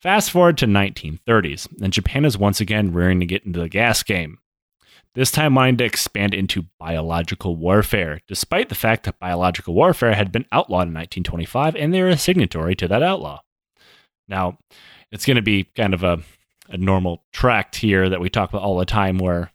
Fast 0.00 0.30
forward 0.30 0.58
to 0.58 0.66
1930s, 0.66 1.68
and 1.82 1.92
Japan 1.92 2.24
is 2.24 2.38
once 2.38 2.60
again 2.60 2.92
rearing 2.92 3.18
to 3.20 3.26
get 3.26 3.44
into 3.44 3.58
the 3.58 3.68
gas 3.68 4.02
game. 4.02 4.38
This 5.16 5.30
time 5.30 5.54
wanting 5.54 5.78
to 5.78 5.84
expand 5.84 6.34
into 6.34 6.66
biological 6.78 7.56
warfare, 7.56 8.20
despite 8.28 8.68
the 8.68 8.74
fact 8.74 9.04
that 9.04 9.18
biological 9.18 9.72
warfare 9.72 10.14
had 10.14 10.30
been 10.30 10.44
outlawed 10.52 10.88
in 10.88 10.94
1925 10.94 11.74
and 11.74 11.92
they're 11.92 12.08
a 12.08 12.18
signatory 12.18 12.76
to 12.76 12.86
that 12.86 13.02
outlaw. 13.02 13.40
Now, 14.28 14.58
it's 15.10 15.24
going 15.24 15.36
to 15.36 15.42
be 15.42 15.64
kind 15.64 15.94
of 15.94 16.02
a, 16.04 16.20
a 16.68 16.76
normal 16.76 17.24
tract 17.32 17.76
here 17.76 18.08
that 18.08 18.20
we 18.20 18.30
talk 18.30 18.50
about 18.50 18.62
all 18.62 18.78
the 18.78 18.84
time 18.84 19.18
where 19.18 19.50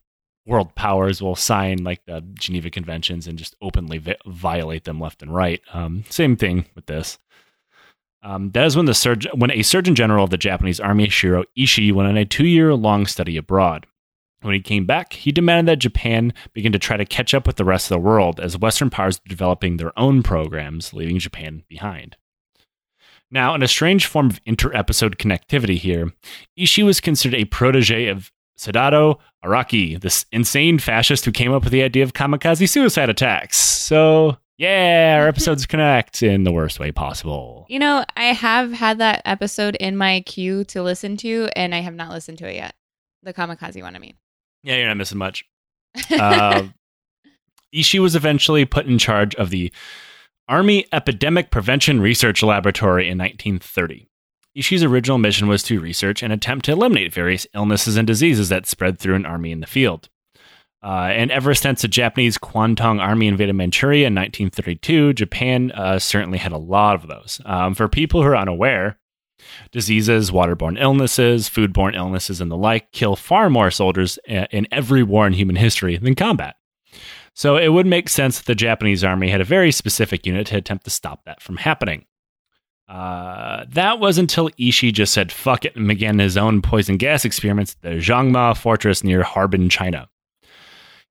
world 0.45 0.75
powers 0.75 1.21
will 1.21 1.35
sign 1.35 1.83
like 1.83 2.05
the 2.05 2.21
Geneva 2.33 2.69
Conventions 2.69 3.27
and 3.27 3.37
just 3.37 3.55
openly 3.61 3.97
vi- 3.97 4.15
violate 4.25 4.85
them 4.85 4.99
left 4.99 5.21
and 5.21 5.33
right. 5.33 5.61
Um, 5.73 6.03
same 6.09 6.35
thing 6.35 6.65
with 6.75 6.87
this. 6.87 7.19
Um, 8.23 8.51
that 8.51 8.65
is 8.65 8.75
when 8.75 8.85
the 8.85 8.93
surg- 8.93 9.27
when 9.33 9.51
a 9.51 9.63
surgeon 9.63 9.95
general 9.95 10.23
of 10.23 10.29
the 10.29 10.37
Japanese 10.37 10.79
army, 10.79 11.09
Shiro 11.09 11.43
Ishii, 11.57 11.93
went 11.93 12.09
on 12.09 12.17
a 12.17 12.25
two-year 12.25 12.73
long 12.75 13.05
study 13.07 13.37
abroad. 13.37 13.87
When 14.41 14.53
he 14.55 14.59
came 14.59 14.85
back, 14.85 15.13
he 15.13 15.31
demanded 15.31 15.71
that 15.71 15.79
Japan 15.79 16.33
begin 16.53 16.71
to 16.71 16.79
try 16.79 16.97
to 16.97 17.05
catch 17.05 17.33
up 17.33 17.45
with 17.45 17.57
the 17.57 17.65
rest 17.65 17.85
of 17.85 17.95
the 17.95 17.99
world 17.99 18.39
as 18.39 18.57
Western 18.57 18.89
powers 18.89 19.19
were 19.19 19.29
developing 19.29 19.77
their 19.77 19.97
own 19.97 20.23
programs, 20.23 20.93
leaving 20.93 21.19
Japan 21.19 21.63
behind. 21.67 22.17
Now, 23.31 23.55
in 23.55 23.63
a 23.63 23.67
strange 23.67 24.05
form 24.05 24.29
of 24.29 24.41
inter-episode 24.45 25.17
connectivity 25.17 25.77
here, 25.77 26.11
Ishii 26.59 26.85
was 26.85 26.99
considered 26.99 27.39
a 27.39 27.45
protege 27.45 28.07
of 28.07 28.31
Sadao 28.59 29.17
Araki, 29.43 29.99
this 29.99 30.25
insane 30.31 30.77
fascist 30.77 31.25
who 31.25 31.31
came 31.31 31.53
up 31.53 31.63
with 31.63 31.71
the 31.71 31.81
idea 31.81 32.03
of 32.03 32.13
kamikaze 32.13 32.69
suicide 32.69 33.09
attacks. 33.09 33.57
So, 33.57 34.37
yeah, 34.57 35.17
our 35.19 35.27
episodes 35.29 35.65
connect 35.65 36.21
in 36.21 36.43
the 36.43 36.51
worst 36.51 36.79
way 36.79 36.91
possible. 36.91 37.65
You 37.69 37.79
know, 37.79 38.05
I 38.15 38.25
have 38.25 38.73
had 38.73 38.99
that 38.99 39.21
episode 39.25 39.75
in 39.77 39.97
my 39.97 40.21
queue 40.21 40.63
to 40.65 40.83
listen 40.83 41.17
to, 41.17 41.49
and 41.55 41.73
I 41.73 41.79
have 41.79 41.95
not 41.95 42.11
listened 42.11 42.37
to 42.39 42.49
it 42.49 42.55
yet. 42.55 42.75
The 43.23 43.33
kamikaze 43.33 43.81
one, 43.81 43.95
I 43.95 43.99
mean. 43.99 44.15
Yeah, 44.61 44.75
you're 44.75 44.87
not 44.87 44.97
missing 44.97 45.17
much. 45.17 45.45
Uh, 46.11 46.67
Ishii 47.73 47.99
was 47.99 48.15
eventually 48.15 48.65
put 48.65 48.85
in 48.85 48.97
charge 48.97 49.33
of 49.35 49.49
the 49.49 49.71
Army 50.51 50.85
Epidemic 50.91 51.49
Prevention 51.49 52.01
Research 52.01 52.43
Laboratory 52.43 53.07
in 53.07 53.17
1930. 53.17 54.09
Ishii's 54.53 54.83
original 54.83 55.17
mission 55.17 55.47
was 55.47 55.63
to 55.63 55.79
research 55.79 56.21
and 56.21 56.33
attempt 56.33 56.65
to 56.65 56.73
eliminate 56.73 57.13
various 57.13 57.47
illnesses 57.55 57.95
and 57.95 58.05
diseases 58.05 58.49
that 58.49 58.67
spread 58.67 58.99
through 58.99 59.15
an 59.15 59.25
army 59.25 59.53
in 59.53 59.61
the 59.61 59.65
field. 59.65 60.09
Uh, 60.83 61.07
and 61.13 61.31
ever 61.31 61.53
since 61.53 61.81
the 61.81 61.87
Japanese 61.87 62.37
Kwantung 62.37 62.99
Army 62.99 63.27
invaded 63.27 63.53
Manchuria 63.53 64.07
in 64.07 64.13
1932, 64.13 65.13
Japan 65.13 65.71
uh, 65.71 65.99
certainly 65.99 66.37
had 66.37 66.51
a 66.51 66.57
lot 66.57 66.95
of 66.95 67.07
those. 67.07 67.39
Um, 67.45 67.73
for 67.73 67.87
people 67.87 68.21
who 68.21 68.27
are 68.27 68.35
unaware, 68.35 68.99
diseases, 69.71 70.31
waterborne 70.31 70.77
illnesses, 70.77 71.49
foodborne 71.49 71.95
illnesses, 71.95 72.41
and 72.41 72.51
the 72.51 72.57
like 72.57 72.91
kill 72.91 73.15
far 73.15 73.49
more 73.49 73.71
soldiers 73.71 74.19
in 74.27 74.67
every 74.69 75.01
war 75.01 75.25
in 75.25 75.31
human 75.31 75.55
history 75.55 75.95
than 75.95 76.13
combat. 76.13 76.57
So 77.33 77.57
it 77.57 77.69
would 77.69 77.85
make 77.85 78.09
sense 78.09 78.37
that 78.37 78.45
the 78.45 78.55
Japanese 78.55 79.03
army 79.03 79.29
had 79.29 79.41
a 79.41 79.45
very 79.45 79.71
specific 79.71 80.25
unit 80.25 80.47
to 80.47 80.57
attempt 80.57 80.83
to 80.85 80.89
stop 80.89 81.23
that 81.25 81.41
from 81.41 81.57
happening. 81.57 82.05
Uh, 82.89 83.63
that 83.69 83.99
was 83.99 84.17
until 84.17 84.49
Ishii 84.51 84.91
just 84.91 85.13
said 85.13 85.31
fuck 85.31 85.63
it 85.63 85.75
and 85.77 85.87
began 85.87 86.19
his 86.19 86.35
own 86.35 86.61
poison 86.61 86.97
gas 86.97 87.23
experiments 87.23 87.75
at 87.75 87.89
the 87.89 87.97
Zhangma 87.97 88.57
fortress 88.57 89.01
near 89.01 89.23
Harbin, 89.23 89.69
China. 89.69 90.09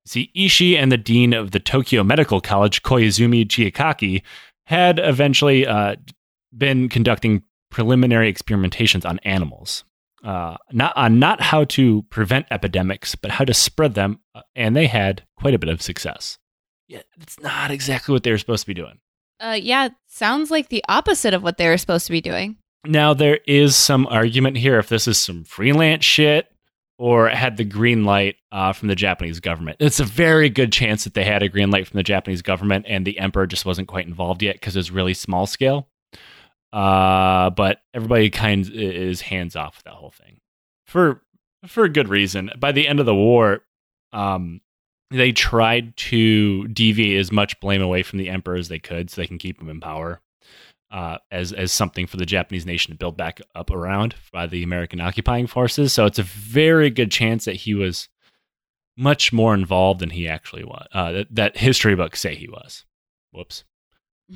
See, 0.05 0.31
Ishii 0.35 0.77
and 0.77 0.91
the 0.91 0.97
dean 0.97 1.33
of 1.33 1.51
the 1.51 1.59
Tokyo 1.59 2.03
Medical 2.03 2.39
College, 2.39 2.83
Koizumi 2.83 3.45
Chikahiko, 3.47 4.21
had 4.65 4.99
eventually 4.99 5.65
uh, 5.65 5.95
been 6.55 6.87
conducting 6.87 7.43
preliminary 7.71 8.31
experimentations 8.31 9.05
on 9.05 9.19
animals. 9.19 9.83
Uh, 10.23 10.55
not 10.71 10.95
on 10.95 11.17
not 11.17 11.41
how 11.41 11.63
to 11.63 12.03
prevent 12.03 12.45
epidemics, 12.51 13.15
but 13.15 13.31
how 13.31 13.43
to 13.43 13.53
spread 13.53 13.95
them, 13.95 14.19
uh, 14.35 14.41
and 14.55 14.75
they 14.75 14.87
had 14.87 15.23
quite 15.35 15.55
a 15.55 15.59
bit 15.59 15.69
of 15.69 15.81
success. 15.81 16.37
Yeah, 16.87 17.01
it's 17.19 17.39
not 17.39 17.71
exactly 17.71 18.13
what 18.13 18.23
they 18.23 18.31
were 18.31 18.37
supposed 18.37 18.61
to 18.61 18.67
be 18.67 18.73
doing. 18.73 18.99
Uh, 19.39 19.57
yeah, 19.59 19.89
sounds 20.07 20.51
like 20.51 20.69
the 20.69 20.83
opposite 20.87 21.33
of 21.33 21.41
what 21.41 21.57
they 21.57 21.67
were 21.67 21.77
supposed 21.77 22.05
to 22.05 22.11
be 22.11 22.21
doing. 22.21 22.57
Now 22.85 23.13
there 23.13 23.39
is 23.47 23.75
some 23.75 24.07
argument 24.07 24.57
here 24.57 24.77
if 24.77 24.89
this 24.89 25.07
is 25.07 25.17
some 25.17 25.43
freelance 25.43 26.05
shit 26.05 26.47
or 26.97 27.29
had 27.29 27.57
the 27.57 27.63
green 27.63 28.05
light 28.05 28.35
uh, 28.51 28.73
from 28.73 28.87
the 28.87 28.95
Japanese 28.95 29.39
government. 29.39 29.77
It's 29.79 29.99
a 29.99 30.03
very 30.03 30.49
good 30.49 30.71
chance 30.71 31.03
that 31.03 31.13
they 31.15 31.23
had 31.23 31.41
a 31.41 31.49
green 31.49 31.71
light 31.71 31.87
from 31.87 31.97
the 31.97 32.03
Japanese 32.03 32.41
government 32.41 32.85
and 32.87 33.05
the 33.05 33.17
emperor 33.17 33.47
just 33.47 33.65
wasn't 33.65 33.87
quite 33.87 34.05
involved 34.05 34.43
yet 34.43 34.55
because 34.55 34.75
it's 34.75 34.91
really 34.91 35.13
small 35.13 35.47
scale. 35.47 35.87
Uh, 36.73 37.49
but 37.49 37.81
everybody 37.93 38.29
kind 38.29 38.65
of 38.65 38.73
is 38.73 39.21
hands 39.21 39.55
off 39.55 39.77
with 39.77 39.83
that 39.83 39.93
whole 39.93 40.11
thing 40.11 40.39
for 40.85 41.21
for 41.67 41.83
a 41.83 41.89
good 41.89 42.07
reason. 42.07 42.51
By 42.57 42.71
the 42.71 42.87
end 42.87 42.99
of 42.99 43.05
the 43.05 43.15
war, 43.15 43.61
um, 44.13 44.61
they 45.09 45.31
tried 45.31 45.95
to 45.97 46.67
deviate 46.69 47.19
as 47.19 47.31
much 47.31 47.59
blame 47.59 47.81
away 47.81 48.03
from 48.03 48.19
the 48.19 48.29
emperor 48.29 48.55
as 48.55 48.69
they 48.69 48.79
could, 48.79 49.09
so 49.09 49.21
they 49.21 49.27
can 49.27 49.37
keep 49.37 49.61
him 49.61 49.69
in 49.69 49.79
power. 49.79 50.21
Uh, 50.89 51.17
as 51.31 51.53
as 51.53 51.71
something 51.71 52.05
for 52.05 52.17
the 52.17 52.25
Japanese 52.25 52.65
nation 52.65 52.91
to 52.91 52.97
build 52.97 53.15
back 53.15 53.39
up 53.55 53.71
around 53.71 54.13
by 54.33 54.45
the 54.45 54.61
American 54.61 54.99
occupying 54.99 55.47
forces. 55.47 55.93
So 55.93 56.05
it's 56.05 56.19
a 56.19 56.23
very 56.23 56.89
good 56.89 57.09
chance 57.09 57.45
that 57.45 57.55
he 57.55 57.73
was 57.73 58.09
much 58.97 59.31
more 59.31 59.53
involved 59.53 60.01
than 60.01 60.09
he 60.09 60.27
actually 60.27 60.65
was. 60.65 60.87
Uh, 60.91 61.11
that, 61.13 61.27
that 61.31 61.57
history 61.57 61.95
books 61.95 62.19
say 62.19 62.35
he 62.35 62.49
was. 62.49 62.83
Whoops. 63.31 63.63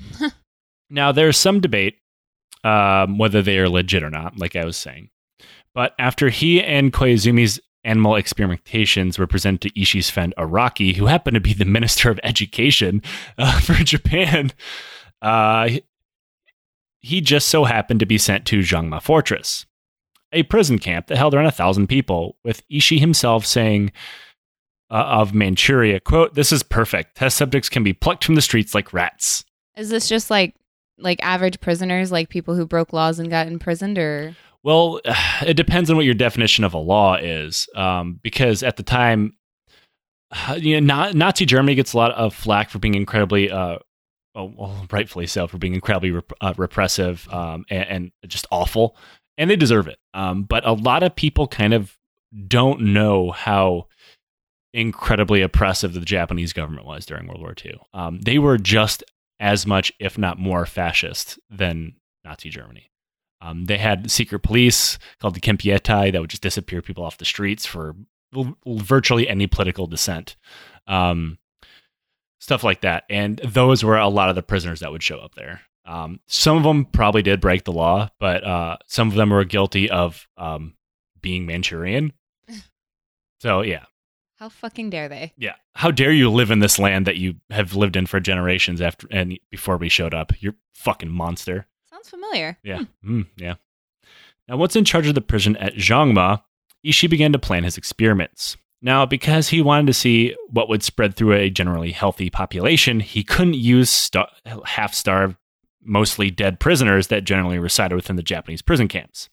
now 0.89 1.11
there's 1.11 1.37
some 1.37 1.59
debate 1.59 1.97
um, 2.65 3.19
whether 3.19 3.41
they 3.41 3.59
are 3.59 3.69
legit 3.69 4.03
or 4.03 4.09
not, 4.09 4.37
like 4.37 4.55
I 4.55 4.65
was 4.65 4.75
saying. 4.75 5.09
But 5.75 5.93
after 5.99 6.29
he 6.29 6.63
and 6.63 6.91
Koizumi's 6.91 7.59
animal 7.83 8.13
experimentations 8.13 9.19
were 9.19 9.27
presented 9.27 9.61
to 9.61 9.79
Ishii's 9.79 10.09
friend 10.09 10.33
Araki, 10.37 10.95
who 10.95 11.05
happened 11.05 11.35
to 11.35 11.41
be 11.41 11.53
the 11.53 11.63
Minister 11.63 12.09
of 12.09 12.19
Education 12.23 13.03
uh, 13.37 13.59
for 13.61 13.75
Japan, 13.75 14.51
uh, 15.21 15.69
he 17.01 17.21
just 17.21 17.49
so 17.49 17.65
happened 17.65 17.99
to 17.99 18.07
be 18.07 18.17
sent 18.17 18.47
to 18.47 18.59
Zhangma 18.61 18.99
Fortress, 18.99 19.67
a 20.31 20.41
prison 20.43 20.79
camp 20.79 21.05
that 21.07 21.17
held 21.17 21.35
around 21.35 21.45
a 21.45 21.51
thousand 21.51 21.85
people, 21.85 22.35
with 22.43 22.67
Ishii 22.69 22.99
himself 22.99 23.45
saying 23.45 23.91
uh, 24.89 24.95
of 24.95 25.35
Manchuria, 25.35 25.99
quote, 25.99 26.33
this 26.33 26.51
is 26.51 26.63
perfect. 26.63 27.17
Test 27.17 27.37
subjects 27.37 27.69
can 27.69 27.83
be 27.83 27.93
plucked 27.93 28.23
from 28.23 28.33
the 28.33 28.41
streets 28.41 28.73
like 28.73 28.91
rats. 28.91 29.45
Is 29.77 29.89
this 29.89 30.09
just 30.09 30.31
like 30.31 30.55
like 30.97 31.23
average 31.23 31.59
prisoners, 31.59 32.11
like 32.11 32.29
people 32.29 32.55
who 32.55 32.65
broke 32.65 32.93
laws 32.93 33.19
and 33.19 33.29
got 33.29 33.47
imprisoned, 33.47 33.97
or? 33.97 34.35
Well, 34.63 34.99
it 35.45 35.55
depends 35.55 35.89
on 35.89 35.95
what 35.95 36.05
your 36.05 36.13
definition 36.13 36.63
of 36.63 36.73
a 36.73 36.79
law 36.79 37.15
is, 37.15 37.69
um, 37.75 38.19
because 38.21 38.63
at 38.63 38.77
the 38.77 38.83
time, 38.83 39.33
you 40.57 40.79
know, 40.81 41.11
Nazi 41.11 41.45
Germany 41.45 41.75
gets 41.75 41.93
a 41.93 41.97
lot 41.97 42.11
of 42.11 42.33
flack 42.33 42.69
for 42.69 42.79
being 42.79 42.95
incredibly, 42.95 43.51
uh, 43.51 43.77
well, 44.35 44.85
rightfully 44.91 45.27
so, 45.27 45.47
for 45.47 45.57
being 45.57 45.75
incredibly 45.75 46.11
rep- 46.11 46.33
uh, 46.41 46.53
repressive 46.57 47.27
um, 47.31 47.65
and, 47.69 47.87
and, 47.87 48.11
just 48.27 48.45
awful, 48.51 48.97
and 49.37 49.49
they 49.49 49.55
deserve 49.55 49.87
it. 49.87 49.97
Um, 50.13 50.43
but 50.43 50.65
a 50.65 50.73
lot 50.73 51.03
of 51.03 51.15
people 51.15 51.47
kind 51.47 51.73
of 51.73 51.97
don't 52.47 52.81
know 52.81 53.31
how 53.31 53.87
incredibly 54.73 55.41
oppressive 55.41 55.93
the 55.93 56.01
Japanese 56.01 56.51
government 56.51 56.85
was 56.85 57.05
during 57.05 57.27
World 57.27 57.39
War 57.39 57.55
II. 57.63 57.79
Um, 57.93 58.19
they 58.19 58.37
were 58.37 58.57
just 58.57 59.03
as 59.39 59.65
much, 59.65 59.91
if 59.99 60.17
not 60.17 60.39
more, 60.39 60.65
fascist 60.65 61.39
than 61.49 61.95
Nazi 62.23 62.49
Germany. 62.49 62.91
Um, 63.41 63.65
they 63.65 63.77
had 63.77 64.09
secret 64.09 64.39
police 64.39 64.97
called 65.19 65.35
the 65.35 65.41
Kempeitai 65.41 66.11
that 66.11 66.21
would 66.21 66.29
just 66.29 66.41
disappear 66.41 66.81
people 66.81 67.03
off 67.03 67.17
the 67.17 67.25
streets 67.25 67.65
for 67.65 67.95
virtually 68.65 69.27
any 69.27 69.47
political 69.47 69.87
dissent. 69.87 70.35
Um, 70.87 71.37
stuff 72.39 72.63
like 72.63 72.81
that. 72.81 73.03
And 73.09 73.37
those 73.39 73.83
were 73.83 73.97
a 73.97 74.07
lot 74.07 74.29
of 74.29 74.35
the 74.35 74.43
prisoners 74.43 74.79
that 74.79 74.91
would 74.91 75.03
show 75.03 75.17
up 75.17 75.35
there. 75.35 75.61
Um, 75.85 76.19
some 76.27 76.57
of 76.57 76.63
them 76.63 76.85
probably 76.85 77.21
did 77.21 77.41
break 77.41 77.63
the 77.63 77.71
law, 77.71 78.09
but 78.19 78.43
uh, 78.43 78.77
some 78.87 79.07
of 79.07 79.15
them 79.15 79.29
were 79.29 79.43
guilty 79.43 79.89
of 79.89 80.27
um, 80.37 80.75
being 81.21 81.45
Manchurian. 81.45 82.13
So, 83.41 83.61
yeah, 83.61 83.83
how 84.35 84.49
fucking 84.49 84.89
dare 84.89 85.07
they? 85.07 85.33
Yeah. 85.37 85.55
How 85.73 85.91
dare 85.91 86.11
you 86.11 86.29
live 86.29 86.51
in 86.51 86.59
this 86.59 86.77
land 86.77 87.07
that 87.07 87.17
you 87.17 87.35
have 87.49 87.75
lived 87.75 87.95
in 87.95 88.05
for 88.05 88.19
generations 88.19 88.81
after 88.81 89.07
and 89.11 89.39
before 89.49 89.77
we 89.77 89.89
showed 89.89 90.13
up? 90.13 90.31
You're 90.39 90.55
fucking 90.73 91.09
monster. 91.09 91.67
Sounds 91.89 92.09
familiar. 92.09 92.57
Yeah. 92.63 92.83
Hmm. 93.03 93.19
Mm, 93.21 93.27
yeah. 93.37 93.55
Now, 94.47 94.57
once 94.57 94.75
in 94.75 94.85
charge 94.85 95.07
of 95.07 95.15
the 95.15 95.21
prison 95.21 95.55
at 95.57 95.75
Zhangma, 95.75 96.43
Ishii 96.85 97.09
began 97.09 97.31
to 97.31 97.39
plan 97.39 97.63
his 97.63 97.77
experiments. 97.77 98.57
Now, 98.81 99.05
because 99.05 99.49
he 99.49 99.61
wanted 99.61 99.87
to 99.87 99.93
see 99.93 100.35
what 100.49 100.69
would 100.69 100.83
spread 100.83 101.15
through 101.15 101.33
a 101.33 101.49
generally 101.49 101.91
healthy 101.91 102.29
population, 102.29 102.99
he 102.99 103.23
couldn't 103.23 103.55
use 103.55 103.89
st- 103.89 104.27
half 104.65 104.93
starved, 104.93 105.37
mostly 105.81 106.29
dead 106.29 106.59
prisoners 106.59 107.07
that 107.07 107.23
generally 107.23 107.57
resided 107.57 107.95
within 107.95 108.15
the 108.15 108.21
Japanese 108.21 108.61
prison 108.61 108.87
camps. 108.87 109.29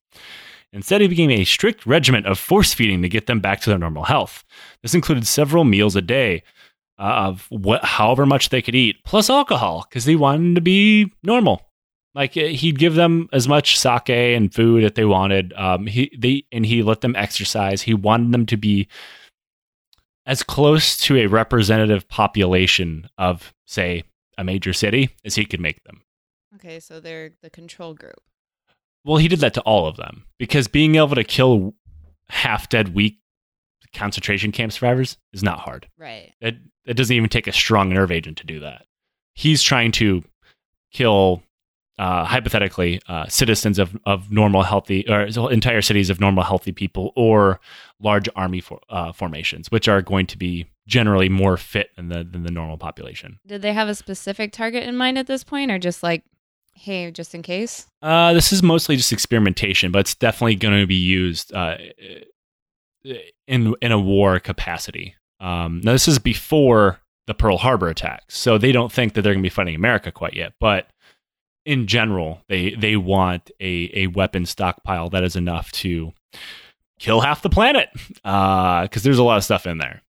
Instead, 0.73 1.01
he 1.03 1.09
became 1.09 1.31
a 1.31 1.45
strict 1.45 1.85
regimen 1.85 2.25
of 2.25 2.39
force 2.39 2.73
feeding 2.73 3.03
to 3.03 3.09
get 3.09 3.27
them 3.27 3.41
back 3.41 3.61
to 3.61 3.71
their 3.71 3.79
normal 3.79 4.05
health. 4.05 4.45
This 4.83 4.95
included 4.95 5.27
several 5.27 5.65
meals 5.65 5.97
a 5.97 6.03
day 6.03 6.43
uh, 6.99 7.03
of 7.29 7.47
what, 7.51 7.85
however 7.85 8.25
much 8.25 8.49
they 8.49 8.63
could 8.63 8.75
eat, 8.75 9.05
plus 9.05 9.29
alcohol, 9.29 9.87
because 9.89 10.05
he 10.05 10.17
wanted 10.17 10.55
to 10.55 10.61
be 10.61 11.13
normal. 11.23 11.67
Like 12.15 12.37
uh, 12.37 12.45
he'd 12.45 12.79
give 12.79 12.95
them 12.95 13.29
as 13.33 13.49
much 13.49 13.79
sake 13.79 14.11
and 14.11 14.53
food 14.53 14.85
that 14.85 14.95
they 14.95 15.05
wanted. 15.05 15.53
Um, 15.55 15.87
he 15.87 16.11
they 16.17 16.45
and 16.53 16.65
he 16.65 16.83
let 16.83 17.01
them 17.01 17.17
exercise. 17.17 17.83
He 17.83 17.95
wanted 17.95 18.33
them 18.33 18.47
to 18.47 18.57
be 18.57 18.89
as 20.27 20.43
close 20.43 20.97
to 20.99 21.17
a 21.17 21.27
representative 21.27 22.09
population 22.09 23.09
of, 23.19 23.53
say, 23.67 24.05
a 24.39 24.45
major 24.45 24.73
city 24.73 25.11
as 25.25 25.35
he 25.35 25.45
could 25.45 25.61
make 25.61 25.83
them. 25.85 26.03
Okay, 26.55 26.81
so 26.81 27.01
they're 27.01 27.33
the 27.43 27.51
control 27.51 27.95
group. 27.95 28.21
Well, 29.05 29.17
he 29.19 29.29
did 29.29 29.41
that 29.41 29.55
to 29.55 29.61
all 29.63 29.87
of 29.87 29.97
them 29.97 30.25
because 30.39 30.69
being 30.69 30.95
able 30.95 31.15
to 31.15 31.25
kill 31.25 31.75
half 32.29 32.69
dead, 32.69 32.95
weak 32.95 33.19
concentration 33.95 34.53
camp 34.53 34.73
survivors 34.73 35.19
is 35.33 35.43
not 35.43 35.59
hard. 35.59 35.89
Right. 35.99 36.33
It 36.41 36.57
it 36.85 36.95
doesn't 36.95 37.15
even 37.15 37.29
take 37.29 37.47
a 37.47 37.53
strong 37.53 37.91
nerve 37.91 38.11
agent 38.11 38.39
to 38.39 38.47
do 38.47 38.61
that. 38.61 38.87
He's 39.35 39.63
trying 39.63 39.93
to 39.93 40.25
kill, 40.93 41.43
uh, 41.99 42.25
hypothetically, 42.25 43.01
uh, 43.09 43.27
citizens 43.29 43.79
of, 43.79 43.97
of 44.05 44.31
normal, 44.33 44.63
healthy, 44.63 45.09
or 45.09 45.23
entire 45.51 45.81
cities 45.81 46.11
of 46.11 46.21
normal, 46.21 46.43
healthy 46.43 46.73
people, 46.73 47.13
or 47.17 47.61
large 48.01 48.29
army 48.35 48.61
for, 48.61 48.81
uh, 48.91 49.13
formations, 49.13 49.71
which 49.71 49.89
are 49.89 50.03
going 50.03 50.27
to 50.27 50.37
be 50.37 50.67
generally 50.87 51.29
more 51.29 51.57
fit 51.57 51.91
than 51.97 52.09
the 52.09 52.25
than 52.25 52.43
the 52.43 52.51
normal 52.51 52.77
population. 52.77 53.39
Did 53.47 53.63
they 53.63 53.73
have 53.73 53.89
a 53.89 53.95
specific 53.95 54.53
target 54.53 54.83
in 54.83 54.97
mind 54.97 55.19
at 55.19 55.27
this 55.27 55.45
point, 55.45 55.71
or 55.71 55.79
just 55.79 56.03
like, 56.03 56.25
hey, 56.75 57.11
just 57.11 57.35
in 57.35 57.43
case? 57.43 57.87
Uh, 58.01 58.33
this 58.33 58.53
is 58.53 58.63
mostly 58.63 58.97
just 58.97 59.13
experimentation, 59.13 59.93
but 59.93 60.01
it's 60.01 60.15
definitely 60.15 60.57
going 60.57 60.79
to 60.81 60.87
be 60.87 60.95
used 60.95 61.53
uh, 61.55 61.77
in 63.47 63.75
in 63.81 63.93
a 63.93 63.99
war 63.99 64.39
capacity. 64.41 65.15
Um, 65.41 65.81
now, 65.85 65.93
this 65.93 66.09
is 66.09 66.19
before 66.19 67.01
the 67.27 67.35
Pearl 67.35 67.59
Harbor 67.59 67.89
attacks, 67.89 68.37
so 68.39 68.59
they 68.59 68.73
don't 68.73 68.93
think 68.93 69.15
that 69.15 69.23
they're 69.23 69.35
going 69.35 69.43
to 69.43 69.47
be 69.47 69.55
fighting 69.55 69.75
America 69.75 70.13
quite 70.13 70.35
yet. 70.35 70.55
But 70.61 70.89
in 71.65 71.87
general, 71.87 72.43
they 72.49 72.75
they 72.75 72.97
want 72.97 73.51
a 73.61 73.91
a 73.95 74.07
weapon 74.09 74.47
stockpile 74.47 75.11
that 75.11 75.25
is 75.25 75.37
enough 75.37 75.71
to 75.73 76.13
kill 76.99 77.21
half 77.21 77.43
the 77.43 77.51
planet 77.51 77.89
because 77.95 78.23
uh, 78.25 79.01
there's 79.03 79.19
a 79.19 79.25
lot 79.25 79.37
of 79.37 79.45
stuff 79.45 79.67
in 79.67 79.79
there. 79.79 80.03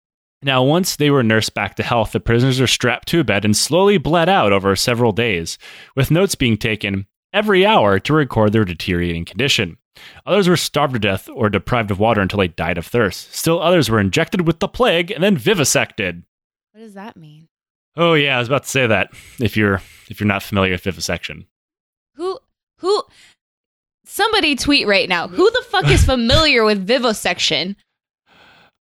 Now, 0.43 0.63
once 0.63 0.97
they 0.97 1.11
were 1.11 1.23
nursed 1.23 1.55
back 1.55 1.77
to 1.77 1.83
health, 1.83 2.13
the 2.13 2.21
prisoners 2.21 2.61
were 2.61 2.67
strapped 2.67 3.09
to 3.09 3.21
a 3.21 3.25
bed 3.25 3.45
and 3.45 3.57
slowly 3.57 3.97
bled 3.97 4.29
out 4.29 4.53
over 4.53 4.75
several 4.75 5.13
days, 5.13 5.57
with 5.95 6.11
notes 6.11 6.35
being 6.35 6.57
taken 6.57 7.07
every 7.33 7.65
hour 7.65 7.99
to 8.01 8.13
record 8.13 8.53
their 8.53 8.65
deteriorating 8.65 9.25
condition. 9.25 9.79
Others 10.27 10.49
were 10.49 10.57
starved 10.57 10.95
to 10.95 10.99
death 10.99 11.29
or 11.29 11.49
deprived 11.49 11.91
of 11.91 11.99
water 11.99 12.21
until 12.21 12.41
they 12.41 12.49
died 12.49 12.79
of 12.79 12.87
thirst. 12.87 13.35
Still 13.35 13.61
others 13.61 13.91
were 13.91 14.01
injected 14.01 14.47
with 14.47 14.59
the 14.59 14.69
plague 14.69 15.11
and 15.11 15.23
then 15.23 15.37
vivisected. 15.37 16.25
What 16.73 16.81
does 16.81 16.95
that 16.95 17.17
mean? 17.17 17.49
Oh 17.97 18.15
yeah, 18.15 18.37
I 18.37 18.39
was 18.39 18.49
about 18.49 18.65
to 18.65 18.71
say 18.71 18.87
that. 18.87 19.11
If 19.39 19.57
you're 19.57 19.83
if 20.09 20.19
you're 20.19 20.27
not 20.27 20.43
familiar 20.43 20.73
with 20.73 20.83
vivisection. 20.83 21.47
Who 22.17 22.39
who 22.79 23.03
somebody 24.07 24.57
tweet 24.57 24.87
right 24.87 25.09
now. 25.09 25.29
Who 25.29 25.51
the 25.51 25.65
fuck 25.69 25.89
is 25.89 26.05
familiar 26.05 26.65
with 26.65 26.87
vivisection? 26.87 27.77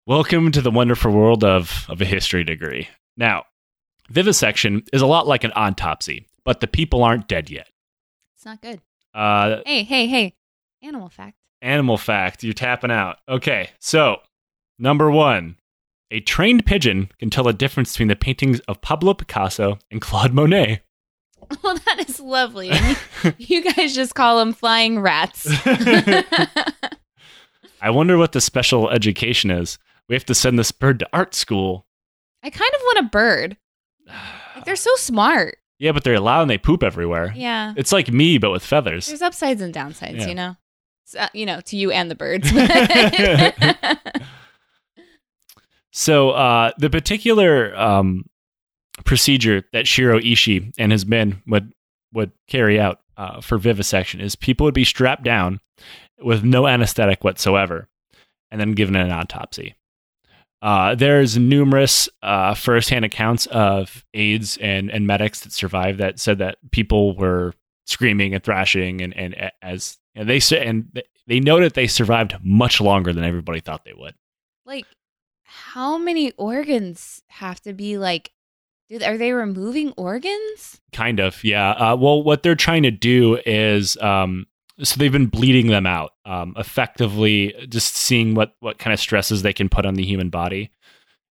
Welcome 0.09 0.51
to 0.53 0.61
the 0.63 0.71
wonderful 0.71 1.11
world 1.11 1.43
of 1.43 1.85
of 1.87 2.01
a 2.01 2.05
history 2.05 2.43
degree. 2.43 2.89
Now, 3.15 3.43
vivisection 4.09 4.81
is 4.91 5.03
a 5.03 5.05
lot 5.05 5.27
like 5.27 5.43
an 5.43 5.51
autopsy, 5.55 6.25
but 6.43 6.61
the 6.61 6.67
people 6.67 7.03
aren't 7.03 7.27
dead 7.27 7.51
yet. 7.51 7.67
It's 8.35 8.43
not 8.43 8.59
good. 8.59 8.81
Uh 9.13 9.57
Hey, 9.67 9.83
hey, 9.83 10.07
hey. 10.07 10.33
Animal 10.81 11.09
fact. 11.09 11.35
Animal 11.61 11.97
fact, 11.97 12.43
you're 12.43 12.55
tapping 12.55 12.89
out. 12.89 13.17
Okay, 13.29 13.69
so 13.77 14.17
number 14.79 15.11
one, 15.11 15.57
a 16.09 16.21
trained 16.21 16.65
pigeon 16.65 17.11
can 17.19 17.29
tell 17.29 17.43
the 17.43 17.53
difference 17.53 17.91
between 17.93 18.07
the 18.07 18.15
paintings 18.15 18.61
of 18.61 18.81
Pablo 18.81 19.13
Picasso 19.13 19.77
and 19.91 20.01
Claude 20.01 20.33
Monet. 20.33 20.81
Well, 21.61 21.77
that 21.85 22.09
is 22.09 22.19
lovely. 22.19 22.71
you 23.37 23.71
guys 23.71 23.93
just 23.93 24.15
call 24.15 24.39
them 24.39 24.53
flying 24.53 25.01
rats. 25.01 25.45
I 27.79 27.91
wonder 27.91 28.17
what 28.17 28.31
the 28.31 28.41
special 28.41 28.89
education 28.89 29.51
is. 29.51 29.77
We 30.09 30.15
have 30.15 30.25
to 30.25 30.35
send 30.35 30.59
this 30.59 30.71
bird 30.71 30.99
to 30.99 31.09
art 31.13 31.33
school. 31.35 31.85
I 32.43 32.49
kind 32.49 32.71
of 32.75 32.81
want 32.81 33.05
a 33.05 33.09
bird. 33.09 33.57
Like 34.55 34.65
they're 34.65 34.75
so 34.75 34.93
smart. 34.95 35.57
Yeah, 35.77 35.91
but 35.93 36.03
they're 36.03 36.19
loud 36.19 36.41
and 36.41 36.49
they 36.49 36.57
poop 36.57 36.83
everywhere. 36.83 37.31
Yeah. 37.35 37.73
It's 37.77 37.91
like 37.93 38.11
me, 38.11 38.37
but 38.37 38.51
with 38.51 38.65
feathers. 38.65 39.07
There's 39.07 39.21
upsides 39.21 39.61
and 39.61 39.73
downsides, 39.73 40.17
Yeah. 40.17 40.27
you 40.27 40.35
know. 40.35 40.55
So, 41.05 41.19
uh, 41.19 41.27
you 41.33 41.45
know, 41.45 41.61
to 41.61 41.77
you 41.77 41.91
and 41.91 42.11
the 42.11 42.15
birds. 42.15 42.51
So 45.91 46.31
uh, 46.31 46.71
the 46.77 46.89
particular 46.89 47.75
um, 47.77 48.25
procedure 49.05 49.63
that 49.73 49.87
Shiro 49.87 50.19
Ishii 50.19 50.73
and 50.77 50.91
his 50.91 51.05
men 51.05 51.41
would 51.47 51.73
would 52.13 52.31
carry 52.47 52.79
out 52.79 52.99
uh, 53.17 53.41
for 53.41 53.57
vivisection 53.57 54.21
is 54.21 54.35
people 54.35 54.65
would 54.65 54.73
be 54.73 54.83
strapped 54.85 55.23
down 55.23 55.59
with 56.19 56.43
no 56.43 56.67
anesthetic 56.67 57.23
whatsoever, 57.23 57.87
and 58.51 58.61
then 58.61 58.73
given 58.73 58.95
an 58.95 59.11
autopsy. 59.11 59.75
Uh, 60.61 60.93
there's 60.95 61.37
numerous 61.37 62.09
uh, 62.21 62.53
firsthand 62.53 63.05
accounts 63.05 63.45
of 63.47 64.05
aides 64.13 64.57
and, 64.57 64.91
and 64.91 65.07
medics 65.07 65.39
that 65.41 65.53
survived 65.53 65.99
that 65.99 66.19
said 66.19 66.37
that 66.39 66.57
people 66.71 67.15
were 67.15 67.53
screaming 67.85 68.33
and 68.33 68.43
thrashing, 68.43 69.01
and, 69.01 69.15
and 69.15 69.51
as 69.61 69.97
and 70.15 70.29
they 70.29 70.41
and 70.57 71.01
they 71.27 71.39
noted 71.39 71.73
they 71.73 71.87
survived 71.87 72.35
much 72.43 72.81
longer 72.81 73.13
than 73.13 73.23
everybody 73.23 73.61
thought 73.61 73.85
they 73.85 73.93
would. 73.93 74.15
like, 74.65 74.85
how 75.43 75.97
many 75.97 76.31
organs 76.33 77.21
have 77.27 77.61
to 77.61 77.73
be 77.73 77.97
like? 77.97 78.31
Are 79.05 79.17
they 79.17 79.33
removing 79.33 79.93
organs? 79.97 80.81
Kind 80.91 81.19
of, 81.19 81.43
yeah. 81.43 81.71
Uh, 81.71 81.95
well, 81.95 82.23
what 82.23 82.41
they're 82.41 82.55
trying 82.55 82.83
to 82.83 82.91
do 82.91 83.37
is, 83.45 83.95
um, 83.97 84.47
so 84.83 84.97
they've 84.97 85.11
been 85.11 85.27
bleeding 85.27 85.67
them 85.67 85.85
out, 85.85 86.13
um, 86.25 86.53
effectively, 86.57 87.53
just 87.67 87.95
seeing 87.95 88.35
what 88.35 88.55
what 88.59 88.77
kind 88.77 88.93
of 88.93 88.99
stresses 88.99 89.41
they 89.41 89.53
can 89.53 89.69
put 89.69 89.85
on 89.85 89.95
the 89.95 90.05
human 90.05 90.29
body, 90.29 90.71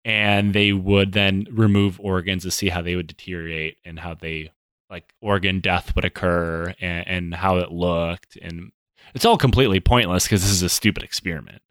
and 0.05 0.53
they 0.55 0.72
would 0.72 1.12
then 1.12 1.46
remove 1.50 2.00
organs 2.00 2.42
to 2.44 2.50
see 2.50 2.68
how 2.68 2.83
they 2.83 2.96
would 2.96 3.07
deteriorate 3.07 3.79
and 3.85 3.98
how 3.98 4.14
they 4.14 4.50
like 4.88 5.14
organ 5.20 5.61
death 5.61 5.94
would 5.94 6.05
occur 6.05 6.74
and, 6.81 7.07
and 7.09 7.35
how 7.35 7.59
it 7.59 7.70
looked, 7.70 8.37
and 8.37 8.72
it's 9.14 9.24
all 9.24 9.38
completely 9.38 9.81
pointless 9.81 10.24
because 10.24 10.42
this 10.42 10.50
is 10.50 10.62
a 10.62 10.68
stupid 10.68 11.03
experiment. 11.03 11.62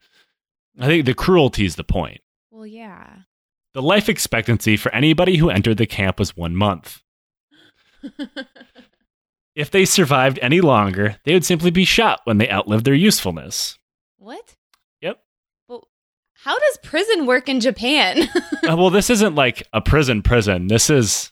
I 0.80 0.88
think 0.88 1.06
the 1.06 1.14
cruelty 1.14 1.66
is 1.66 1.76
the 1.76 1.84
point. 1.84 2.22
Well, 2.52 2.66
yeah. 2.66 3.20
The 3.74 3.82
life 3.82 4.10
expectancy 4.10 4.78
for 4.78 4.94
anybody 4.94 5.38
who 5.38 5.50
entered 5.50 5.78
the 5.78 5.86
camp 5.86 6.20
was 6.20 6.36
one 6.36 6.56
month. 6.56 7.02
If 9.60 9.72
they 9.72 9.84
survived 9.84 10.40
any 10.42 10.62
longer, 10.62 11.18
they 11.26 11.34
would 11.34 11.44
simply 11.44 11.70
be 11.70 11.84
shot 11.84 12.22
when 12.24 12.38
they 12.38 12.50
outlived 12.50 12.86
their 12.86 12.94
usefulness. 12.94 13.78
what? 14.18 14.56
Yep. 15.02 15.20
Well, 15.68 15.90
how 16.32 16.58
does 16.58 16.78
prison 16.82 17.26
work 17.26 17.50
in 17.50 17.60
Japan? 17.60 18.30
Uh, 18.70 18.78
well, 18.78 18.92
this 18.92 19.10
isn't 19.10 19.34
like 19.34 19.64
a 19.74 19.82
prison 19.82 20.22
prison. 20.22 20.68
This 20.68 20.92
is 20.92 21.32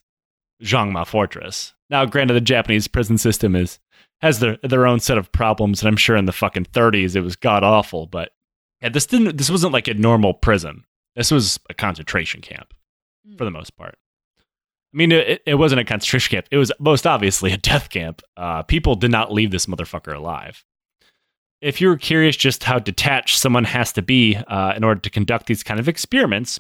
Zhangma 0.64 1.06
Fortress. 1.06 1.74
Now, 1.90 2.04
granted, 2.06 2.34
the 2.34 2.42
Japanese 2.42 2.88
prison 2.88 3.20
system 3.20 3.56
is 3.56 3.78
has 4.22 4.40
their 4.40 4.58
their 4.64 4.88
own 4.88 5.00
set 5.00 5.20
of 5.20 5.32
problems, 5.32 5.82
and 5.82 5.88
I'm 5.88 5.98
sure 5.98 6.16
in 6.16 6.26
the 6.26 6.32
fucking 6.32 6.66
30s 6.66 7.16
it 7.16 7.22
was 7.22 7.36
god 7.36 7.64
awful. 7.64 8.08
But 8.08 8.32
yeah, 8.82 8.90
this 8.90 9.06
didn't. 9.06 9.38
This 9.38 9.52
wasn't 9.52 9.74
like 9.74 9.88
a 9.88 9.94
normal 9.94 10.34
prison. 10.34 10.84
This 11.16 11.30
was 11.30 11.60
a 11.70 11.76
concentration 11.76 12.42
camp 12.42 12.74
for 13.38 13.46
the 13.46 13.52
most 13.52 13.78
part. 13.78 13.98
I 14.98 15.06
mean, 15.06 15.12
it, 15.12 15.44
it 15.46 15.56
wasn't 15.56 15.82
a 15.82 15.84
concentration 15.84 16.32
camp. 16.32 16.48
It 16.50 16.58
was 16.58 16.72
most 16.80 17.06
obviously 17.06 17.52
a 17.52 17.58
death 17.58 17.92
camp. 17.92 18.24
Uh, 18.36 18.64
people 18.64 18.96
did 18.96 19.12
not 19.12 19.32
leave 19.32 19.52
this 19.52 19.68
motherfucker 19.68 20.16
alive. 20.16 20.66
If 21.62 21.80
you're 21.80 21.98
curious 21.98 22.36
just 22.36 22.64
how 22.64 22.80
detached 22.80 23.38
someone 23.38 23.66
has 23.66 23.94
to 23.94 24.02
be 24.02 24.38
uh, 24.48 24.74
in 24.76 24.84
order 24.84 25.00
to 25.00 25.10
conduct 25.12 25.46
these 25.46 25.62
kind 25.62 25.80
of 25.80 25.88
experiments, 25.88 26.60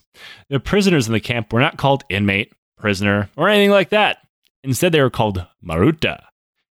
the 0.50 0.60
prisoners 0.60 1.08
in 1.08 1.14
the 1.14 1.20
camp 1.20 1.52
were 1.52 1.60
not 1.60 1.78
called 1.78 2.04
inmate, 2.10 2.54
prisoner, 2.78 3.28
or 3.36 3.50
anything 3.50 3.72
like 3.72 3.90
that. 3.90 4.20
Instead, 4.64 4.92
they 4.92 5.02
were 5.02 5.10
called 5.10 5.44
maruta, 5.66 6.22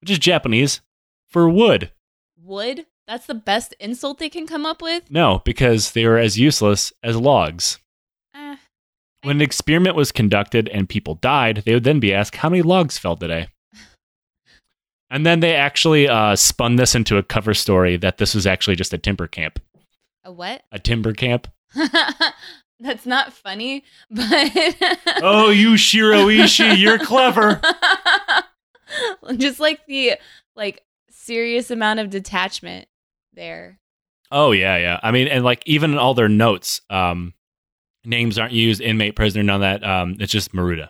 which 0.00 0.12
is 0.12 0.20
Japanese 0.20 0.80
for 1.26 1.50
wood. 1.50 1.90
Wood? 2.40 2.86
That's 3.08 3.26
the 3.26 3.34
best 3.34 3.74
insult 3.80 4.20
they 4.20 4.28
can 4.28 4.46
come 4.46 4.64
up 4.64 4.80
with? 4.80 5.10
No, 5.10 5.42
because 5.44 5.90
they 5.90 6.06
were 6.06 6.18
as 6.18 6.38
useless 6.38 6.92
as 7.02 7.16
logs. 7.16 7.80
When 9.22 9.36
an 9.36 9.42
experiment 9.42 9.96
was 9.96 10.12
conducted 10.12 10.68
and 10.68 10.88
people 10.88 11.16
died, 11.16 11.62
they 11.66 11.74
would 11.74 11.84
then 11.84 12.00
be 12.00 12.14
asked 12.14 12.36
how 12.36 12.48
many 12.48 12.62
logs 12.62 12.98
fell 12.98 13.16
today. 13.16 13.48
And 15.10 15.24
then 15.24 15.40
they 15.40 15.54
actually 15.54 16.06
uh, 16.06 16.36
spun 16.36 16.76
this 16.76 16.94
into 16.94 17.16
a 17.16 17.22
cover 17.22 17.54
story 17.54 17.96
that 17.96 18.18
this 18.18 18.34
was 18.34 18.46
actually 18.46 18.76
just 18.76 18.92
a 18.92 18.98
timber 18.98 19.26
camp. 19.26 19.58
a 20.22 20.30
what? 20.30 20.62
A 20.70 20.78
timber 20.78 21.14
camp. 21.14 21.48
That's 22.80 23.06
not 23.06 23.32
funny, 23.32 23.84
but 24.10 24.26
Oh, 25.22 25.48
you 25.50 25.76
Shiro 25.78 26.26
Ishii, 26.26 26.78
you're 26.78 26.98
clever. 26.98 27.60
Just 29.36 29.58
like 29.60 29.84
the 29.86 30.12
like 30.54 30.84
serious 31.10 31.70
amount 31.70 32.00
of 32.00 32.10
detachment 32.10 32.86
there. 33.32 33.80
Oh 34.30 34.52
yeah, 34.52 34.76
yeah. 34.76 35.00
I 35.02 35.10
mean, 35.10 35.26
and 35.26 35.42
like 35.44 35.62
even 35.66 35.92
in 35.92 35.98
all 35.98 36.14
their 36.14 36.28
notes, 36.28 36.80
um, 36.88 37.34
names 38.08 38.38
aren't 38.38 38.52
used, 38.52 38.80
inmate, 38.80 39.14
prisoner, 39.16 39.42
none 39.42 39.56
of 39.56 39.80
that. 39.80 39.84
Um, 39.88 40.16
it's 40.18 40.32
just 40.32 40.52
Maruta. 40.52 40.88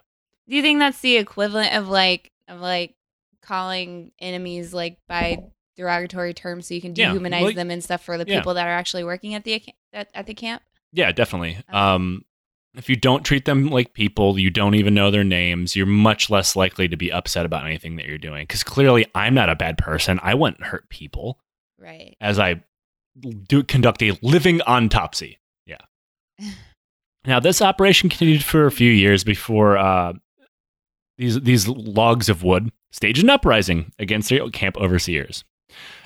Do 0.48 0.56
you 0.56 0.62
think 0.62 0.78
that's 0.78 1.00
the 1.00 1.16
equivalent 1.16 1.74
of 1.74 1.88
like 1.88 2.30
of 2.48 2.60
like 2.60 2.94
calling 3.42 4.12
enemies 4.20 4.72
like 4.72 4.98
by 5.08 5.38
derogatory 5.76 6.34
terms 6.34 6.66
so 6.68 6.74
you 6.74 6.80
can 6.80 6.94
Yeah, 6.96 7.12
dehumanize 7.12 7.42
like- 7.42 7.56
them 7.56 7.70
and 7.70 7.82
stuff 7.84 8.02
for 8.02 8.16
the 8.18 8.24
yeah. 8.26 8.38
people 8.38 8.54
that 8.54 8.66
are 8.66 8.70
actually 8.72 9.04
working 9.04 9.34
at 9.34 9.44
the 9.44 9.62
at, 9.92 10.08
at 10.14 10.26
the 10.26 10.34
camp. 10.34 10.62
Yeah, 10.92 11.12
definitely. 11.12 11.58
Okay. 11.68 11.78
Um, 11.78 12.24
if 12.74 12.88
you 12.88 12.96
don't 12.96 13.24
treat 13.24 13.44
them 13.44 13.68
like 13.68 13.92
people, 13.92 14.38
you 14.38 14.50
don't 14.50 14.74
even 14.74 14.94
know 14.94 15.10
their 15.10 15.24
names, 15.24 15.74
you're 15.74 15.86
much 15.86 16.30
less 16.30 16.54
likely 16.56 16.88
to 16.88 16.96
be 16.96 17.10
upset 17.12 17.44
about 17.44 17.66
anything 17.66 17.96
that 17.96 18.06
you're 18.06 18.18
doing. 18.18 18.44
Because 18.44 18.62
clearly, 18.62 19.06
I'm 19.14 19.34
not 19.34 19.48
a 19.48 19.56
bad 19.56 19.78
person. 19.78 20.20
I 20.22 20.34
wouldn't 20.34 20.62
hurt 20.62 20.88
people 20.88 21.40
Right. 21.78 22.16
as 22.20 22.38
I 22.38 22.62
do 23.20 23.62
conduct 23.64 24.02
a 24.02 24.16
living 24.22 24.60
autopsy. 24.62 25.38
Yeah. 25.66 25.78
now, 27.26 27.40
this 27.40 27.60
operation 27.60 28.08
continued 28.08 28.42
for 28.42 28.66
a 28.66 28.70
few 28.70 28.90
years 28.90 29.24
before 29.24 29.76
uh, 29.76 30.12
these 31.16 31.40
these 31.40 31.68
logs 31.68 32.28
of 32.28 32.42
wood 32.42 32.70
staged 32.90 33.22
an 33.22 33.30
uprising 33.30 33.92
against 33.98 34.28
their 34.28 34.48
camp 34.50 34.76
overseers. 34.78 35.44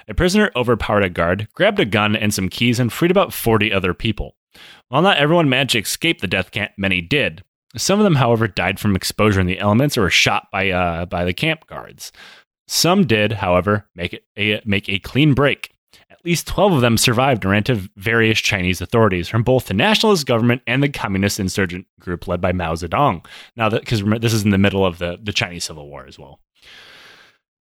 A 0.09 0.15
prisoner 0.15 0.51
overpowered 0.57 1.05
a 1.05 1.11
guard, 1.11 1.49
grabbed 1.55 1.79
a 1.79 1.85
gun 1.85 2.17
and 2.17 2.35
some 2.35 2.49
keys, 2.49 2.81
and 2.81 2.93
freed 2.93 3.11
about 3.11 3.33
40 3.33 3.73
other 3.73 3.95
people. 3.95 4.37
While 4.89 5.03
not 5.03 5.19
everyone 5.19 5.49
managed 5.49 5.73
to 5.73 5.79
escape 5.79 6.21
the 6.21 6.27
death 6.27 6.51
camp, 6.51 6.73
many 6.77 7.01
did. 7.01 7.45
Some 7.77 8.01
of 8.01 8.05
them, 8.05 8.17
however, 8.17 8.49
died 8.49 8.81
from 8.81 8.97
exposure 8.97 9.41
in 9.41 9.47
the 9.47 9.61
elements 9.61 9.97
or 9.97 10.03
were 10.03 10.11
shot 10.11 10.49
by 10.51 10.71
uh, 10.71 11.07
by 11.07 11.25
the 11.25 11.33
camp 11.33 11.67
guards. 11.67 12.13
Some 12.69 13.07
did, 13.07 13.33
however, 13.33 13.87
make 13.95 14.15
it 14.15 14.25
a, 14.37 14.61
make 14.65 14.89
a 14.89 14.99
clean 14.99 15.35
break. 15.35 15.73
At 16.25 16.29
least 16.29 16.47
12 16.47 16.75
of 16.75 16.81
them 16.83 16.97
survived 16.97 17.45
and 17.45 17.51
ran 17.51 17.65
to 17.65 17.91
various 17.97 18.39
Chinese 18.39 18.81
authorities 18.81 19.29
from 19.29 19.43
both 19.43 19.67
the 19.67 19.75
nationalist 19.75 20.25
government 20.25 20.63
and 20.69 20.81
the 20.81 20.89
communist 20.89 21.41
insurgent 21.41 21.87
group 21.99 22.29
led 22.29 22.41
by 22.41 22.53
Mao 22.53 22.75
Zedong. 22.75 23.27
Now, 23.57 23.69
because 23.69 24.05
this 24.21 24.33
is 24.33 24.45
in 24.45 24.51
the 24.51 24.59
middle 24.59 24.87
of 24.87 24.99
the, 24.99 25.19
the 25.21 25.33
Chinese 25.33 25.65
Civil 25.65 25.89
War 25.89 26.07
as 26.07 26.21
well. 26.21 26.39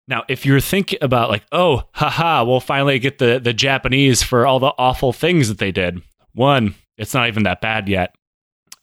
Now, 0.08 0.24
if 0.28 0.44
you're 0.44 0.60
thinking 0.60 0.98
about 1.00 1.30
like, 1.30 1.44
oh, 1.52 1.84
haha, 1.92 2.44
we'll 2.44 2.60
finally 2.60 2.98
get 2.98 3.18
the, 3.18 3.40
the 3.42 3.54
Japanese 3.54 4.22
for 4.22 4.46
all 4.46 4.58
the 4.58 4.74
awful 4.76 5.14
things 5.14 5.48
that 5.48 5.58
they 5.58 5.72
did. 5.72 6.02
One, 6.34 6.74
it's 6.98 7.14
not 7.14 7.28
even 7.28 7.44
that 7.44 7.62
bad 7.62 7.88
yet. 7.88 8.14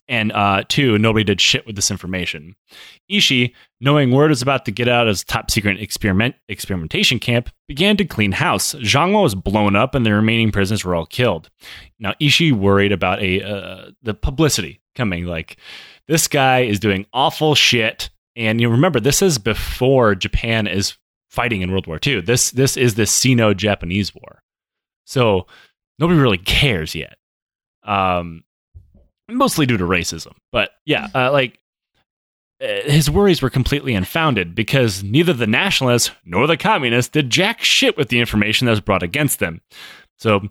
And 0.10 0.32
uh, 0.32 0.63
two, 0.70 0.98
nobody 0.98 1.26
did 1.26 1.41
shit 1.41 1.65
with 1.67 1.76
this 1.76 1.91
information. 1.91 2.56
Ishii, 3.12 3.54
knowing 3.82 4.12
word 4.12 4.30
was 4.30 4.41
about 4.41 4.63
to 4.65 4.72
get 4.72 4.88
out 4.88 5.08
as 5.08 5.24
top 5.24 5.52
secret 5.52 5.82
experiment 5.82 6.36
experimentation 6.48 7.20
camp, 7.20 7.50
began 7.67 7.98
to 7.98 8.06
clean 8.06 8.32
house. 8.32 8.74
Zhangwo 8.76 9.24
was 9.24 9.36
blown 9.36 9.76
up, 9.76 9.96
and 9.96 10.06
the 10.06 10.13
remaining 10.13 10.52
prisoners 10.52 10.86
were 10.86 10.96
all 10.96 11.06
killed. 11.06 11.50
Now 12.00 12.13
Ishii 12.22 12.54
worried 12.54 12.93
about 12.93 13.22
a 13.22 13.43
uh, 13.43 13.91
the 14.02 14.13
publicity 14.13 14.82
coming. 14.96 15.26
Like 15.26 15.58
this 16.08 16.28
guy 16.28 16.62
is 16.62 16.80
doing 16.80 17.06
awful 17.12 17.54
shit, 17.54 18.10
and 18.36 18.62
you 18.62 18.70
remember 18.70 19.02
this 19.02 19.22
is 19.22 19.38
before 19.38 20.15
Japan 20.15 20.67
is 20.67 20.98
fighting 21.30 21.62
in 21.62 21.72
World 21.72 21.88
War 21.88 22.00
II. 22.06 22.22
This 22.22 22.52
this 22.52 22.78
is 22.78 22.96
the 22.96 23.06
Sino-Japanese 23.06 24.15
War, 24.15 24.41
so 25.06 25.48
nobody 26.00 26.17
really 26.17 26.38
cares 26.38 26.96
yet. 26.96 27.17
Um, 27.84 28.43
mostly 29.30 29.66
due 29.66 29.78
to 29.78 29.84
racism, 29.84 30.34
but 30.52 30.72
yeah, 30.86 31.08
uh, 31.13 31.32
like 31.32 31.60
uh, 32.62 32.82
his 32.86 33.10
worries 33.10 33.42
were 33.42 33.50
completely 33.50 33.94
unfounded 33.94 34.56
because 34.56 35.04
neither 35.04 35.34
the 35.34 35.48
nationalists 35.48 36.12
nor 36.26 36.48
the 36.48 36.58
communists 36.58 37.12
did 37.12 37.30
jack 37.30 37.63
shit 37.63 37.98
with 37.98 38.10
the 38.10 38.20
information 38.20 38.66
that 38.66 38.72
was 38.72 38.82
brought 38.82 39.04
against 39.04 39.40
them. 39.40 39.62
So, 40.18 40.42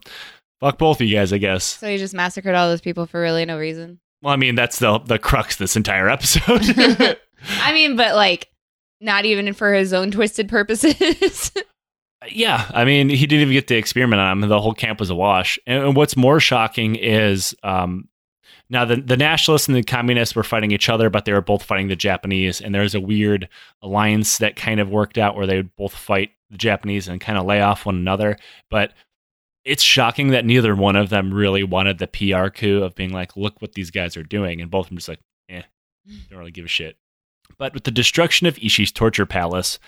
fuck 0.60 0.78
both 0.78 1.00
of 1.00 1.06
you 1.08 1.16
guys, 1.16 1.32
I 1.32 1.38
guess. 1.38 1.64
So 1.64 1.88
he 1.88 1.98
just 1.98 2.14
massacred 2.14 2.54
all 2.54 2.68
those 2.68 2.80
people 2.80 3.06
for 3.06 3.20
really 3.20 3.44
no 3.44 3.58
reason. 3.58 3.98
Well, 4.22 4.32
I 4.32 4.36
mean, 4.36 4.54
that's 4.54 4.78
the 4.78 4.98
the 4.98 5.18
crux 5.18 5.54
of 5.54 5.58
this 5.58 5.76
entire 5.76 6.08
episode. 6.08 6.62
I 7.60 7.72
mean, 7.72 7.96
but 7.96 8.14
like 8.14 8.48
not 9.00 9.24
even 9.24 9.52
for 9.52 9.74
his 9.74 9.92
own 9.92 10.10
twisted 10.10 10.48
purposes. 10.48 11.52
yeah, 12.30 12.70
I 12.72 12.84
mean, 12.84 13.08
he 13.08 13.26
didn't 13.26 13.42
even 13.42 13.52
get 13.52 13.68
to 13.68 13.76
experiment 13.76 14.20
on 14.20 14.42
him. 14.42 14.48
The 14.48 14.60
whole 14.60 14.74
camp 14.74 15.00
was 15.00 15.10
a 15.10 15.14
wash. 15.14 15.58
And, 15.66 15.84
and 15.84 15.96
what's 15.96 16.16
more 16.16 16.40
shocking 16.40 16.96
is 16.96 17.54
um, 17.62 18.08
now 18.68 18.84
the 18.84 18.96
the 18.96 19.16
nationalists 19.16 19.68
and 19.68 19.76
the 19.76 19.82
communists 19.82 20.34
were 20.34 20.42
fighting 20.42 20.70
each 20.72 20.88
other, 20.88 21.10
but 21.10 21.24
they 21.24 21.32
were 21.32 21.40
both 21.40 21.62
fighting 21.62 21.88
the 21.88 21.96
Japanese. 21.96 22.60
And 22.60 22.74
there's 22.74 22.94
a 22.94 23.00
weird 23.00 23.48
alliance 23.82 24.38
that 24.38 24.56
kind 24.56 24.80
of 24.80 24.90
worked 24.90 25.18
out 25.18 25.36
where 25.36 25.46
they 25.46 25.56
would 25.56 25.74
both 25.76 25.94
fight 25.94 26.30
the 26.50 26.58
Japanese 26.58 27.08
and 27.08 27.20
kind 27.20 27.38
of 27.38 27.46
lay 27.46 27.60
off 27.60 27.86
one 27.86 27.96
another. 27.96 28.38
But 28.70 28.92
it's 29.64 29.82
shocking 29.82 30.28
that 30.28 30.44
neither 30.44 30.74
one 30.76 30.96
of 30.96 31.10
them 31.10 31.34
really 31.34 31.64
wanted 31.64 31.98
the 31.98 32.06
PR 32.06 32.48
coup 32.48 32.82
of 32.82 32.94
being 32.94 33.12
like, 33.12 33.36
look 33.36 33.60
what 33.60 33.72
these 33.72 33.90
guys 33.90 34.16
are 34.16 34.22
doing. 34.22 34.60
And 34.60 34.70
both 34.70 34.86
of 34.86 34.90
them 34.90 34.98
just 34.98 35.08
like, 35.08 35.20
eh, 35.48 35.62
don't 36.30 36.38
really 36.38 36.52
give 36.52 36.64
a 36.64 36.68
shit. 36.68 36.96
But 37.58 37.74
with 37.74 37.84
the 37.84 37.90
destruction 37.90 38.46
of 38.46 38.56
Ishii's 38.56 38.92
torture 38.92 39.26
palace, 39.26 39.78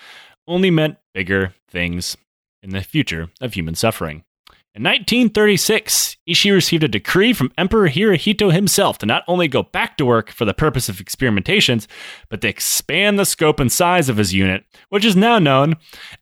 only 0.47 0.69
meant 0.71 0.97
bigger 1.13 1.53
things 1.69 2.17
in 2.61 2.71
the 2.71 2.81
future 2.81 3.29
of 3.39 3.53
human 3.53 3.75
suffering. 3.75 4.23
In 4.75 4.83
1936, 4.83 6.17
Ishii 6.29 6.53
received 6.53 6.83
a 6.83 6.87
decree 6.87 7.33
from 7.33 7.51
Emperor 7.57 7.89
Hirohito 7.89 8.53
himself 8.53 8.99
to 8.99 9.07
not 9.07 9.23
only 9.27 9.47
go 9.47 9.63
back 9.63 9.97
to 9.97 10.05
work 10.05 10.29
for 10.29 10.45
the 10.45 10.53
purpose 10.53 10.87
of 10.87 10.97
experimentations, 10.97 11.87
but 12.29 12.41
to 12.41 12.47
expand 12.47 13.17
the 13.17 13.25
scope 13.25 13.59
and 13.59 13.71
size 13.71 14.09
of 14.09 14.17
his 14.17 14.33
unit, 14.33 14.63
which 14.89 15.03
is 15.03 15.15
now 15.15 15.39
known 15.39 15.75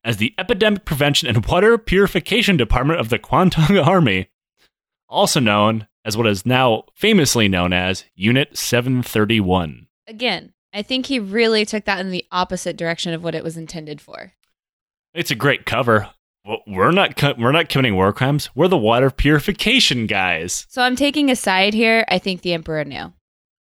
as 0.06 0.16
the 0.16 0.34
Epidemic 0.40 0.86
Prevention 0.86 1.28
and 1.28 1.46
Water 1.46 1.78
Purification 1.78 2.56
Department 2.56 3.02
of 3.02 3.10
the 3.10 3.20
Kwantung 3.20 3.86
Army, 3.86 4.30
also 5.10 5.42
known 5.42 5.88
as 6.06 6.16
what 6.16 6.26
is 6.26 6.46
now 6.46 6.84
famously 6.96 7.50
known 7.50 7.74
as 7.74 8.06
Unit 8.16 8.58
731. 8.58 9.88
Again, 10.08 10.54
I 10.74 10.84
think 10.84 11.08
he 11.08 11.20
really 11.20 11.66
took 11.66 11.84
that 11.84 12.00
in 12.00 12.12
the 12.12 12.26
opposite 12.32 12.78
direction 12.78 13.14
of 13.14 13.24
what 13.24 13.36
it 13.36 13.44
was 13.44 13.58
intended 13.58 14.00
for. 14.00 14.32
It's 15.14 15.32
a 15.32 15.36
great 15.36 15.66
cover. 15.66 16.12
We're 16.66 16.92
not 16.92 17.22
we're 17.38 17.52
not 17.52 17.70
committing 17.70 17.96
war 17.96 18.14
crimes. 18.14 18.50
We're 18.56 18.68
the 18.70 18.78
water 18.78 19.10
purification 19.12 20.08
guys. 20.08 20.66
So 20.70 20.82
I'm 20.82 20.96
taking 20.96 21.30
a 21.30 21.36
side 21.36 21.74
here. 21.74 22.06
I 22.08 22.20
think 22.20 22.42
the 22.42 22.54
emperor 22.54 22.84
knew. 22.86 23.12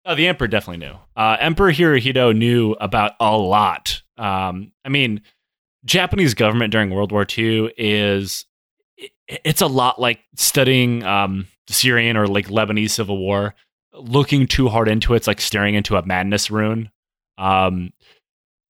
Oh, 0.04 0.14
the 0.14 0.28
emperor 0.28 0.48
definitely 0.48 0.86
knew. 0.86 0.96
Uh, 1.16 1.36
emperor 1.40 1.72
Hirohito 1.72 2.36
knew 2.36 2.72
about 2.72 3.12
a 3.20 3.34
lot. 3.36 4.02
Um, 4.18 4.72
I 4.84 4.90
mean, 4.90 5.22
Japanese 5.86 6.34
government 6.34 6.72
during 6.72 6.90
World 6.90 7.10
War 7.10 7.26
II 7.38 7.72
is 7.78 8.44
it- 8.98 9.12
it's 9.26 9.62
a 9.62 9.66
lot 9.66 9.98
like 9.98 10.20
studying 10.36 11.02
um, 11.04 11.46
Syrian 11.68 12.18
or 12.18 12.26
like 12.26 12.48
Lebanese 12.48 12.90
civil 12.90 13.16
war. 13.16 13.54
Looking 13.94 14.46
too 14.46 14.68
hard 14.68 14.88
into 14.88 15.14
it, 15.14 15.18
it's 15.18 15.26
like 15.26 15.40
staring 15.40 15.74
into 15.74 15.96
a 15.96 16.04
madness 16.04 16.50
rune. 16.50 16.90
Um, 17.38 17.92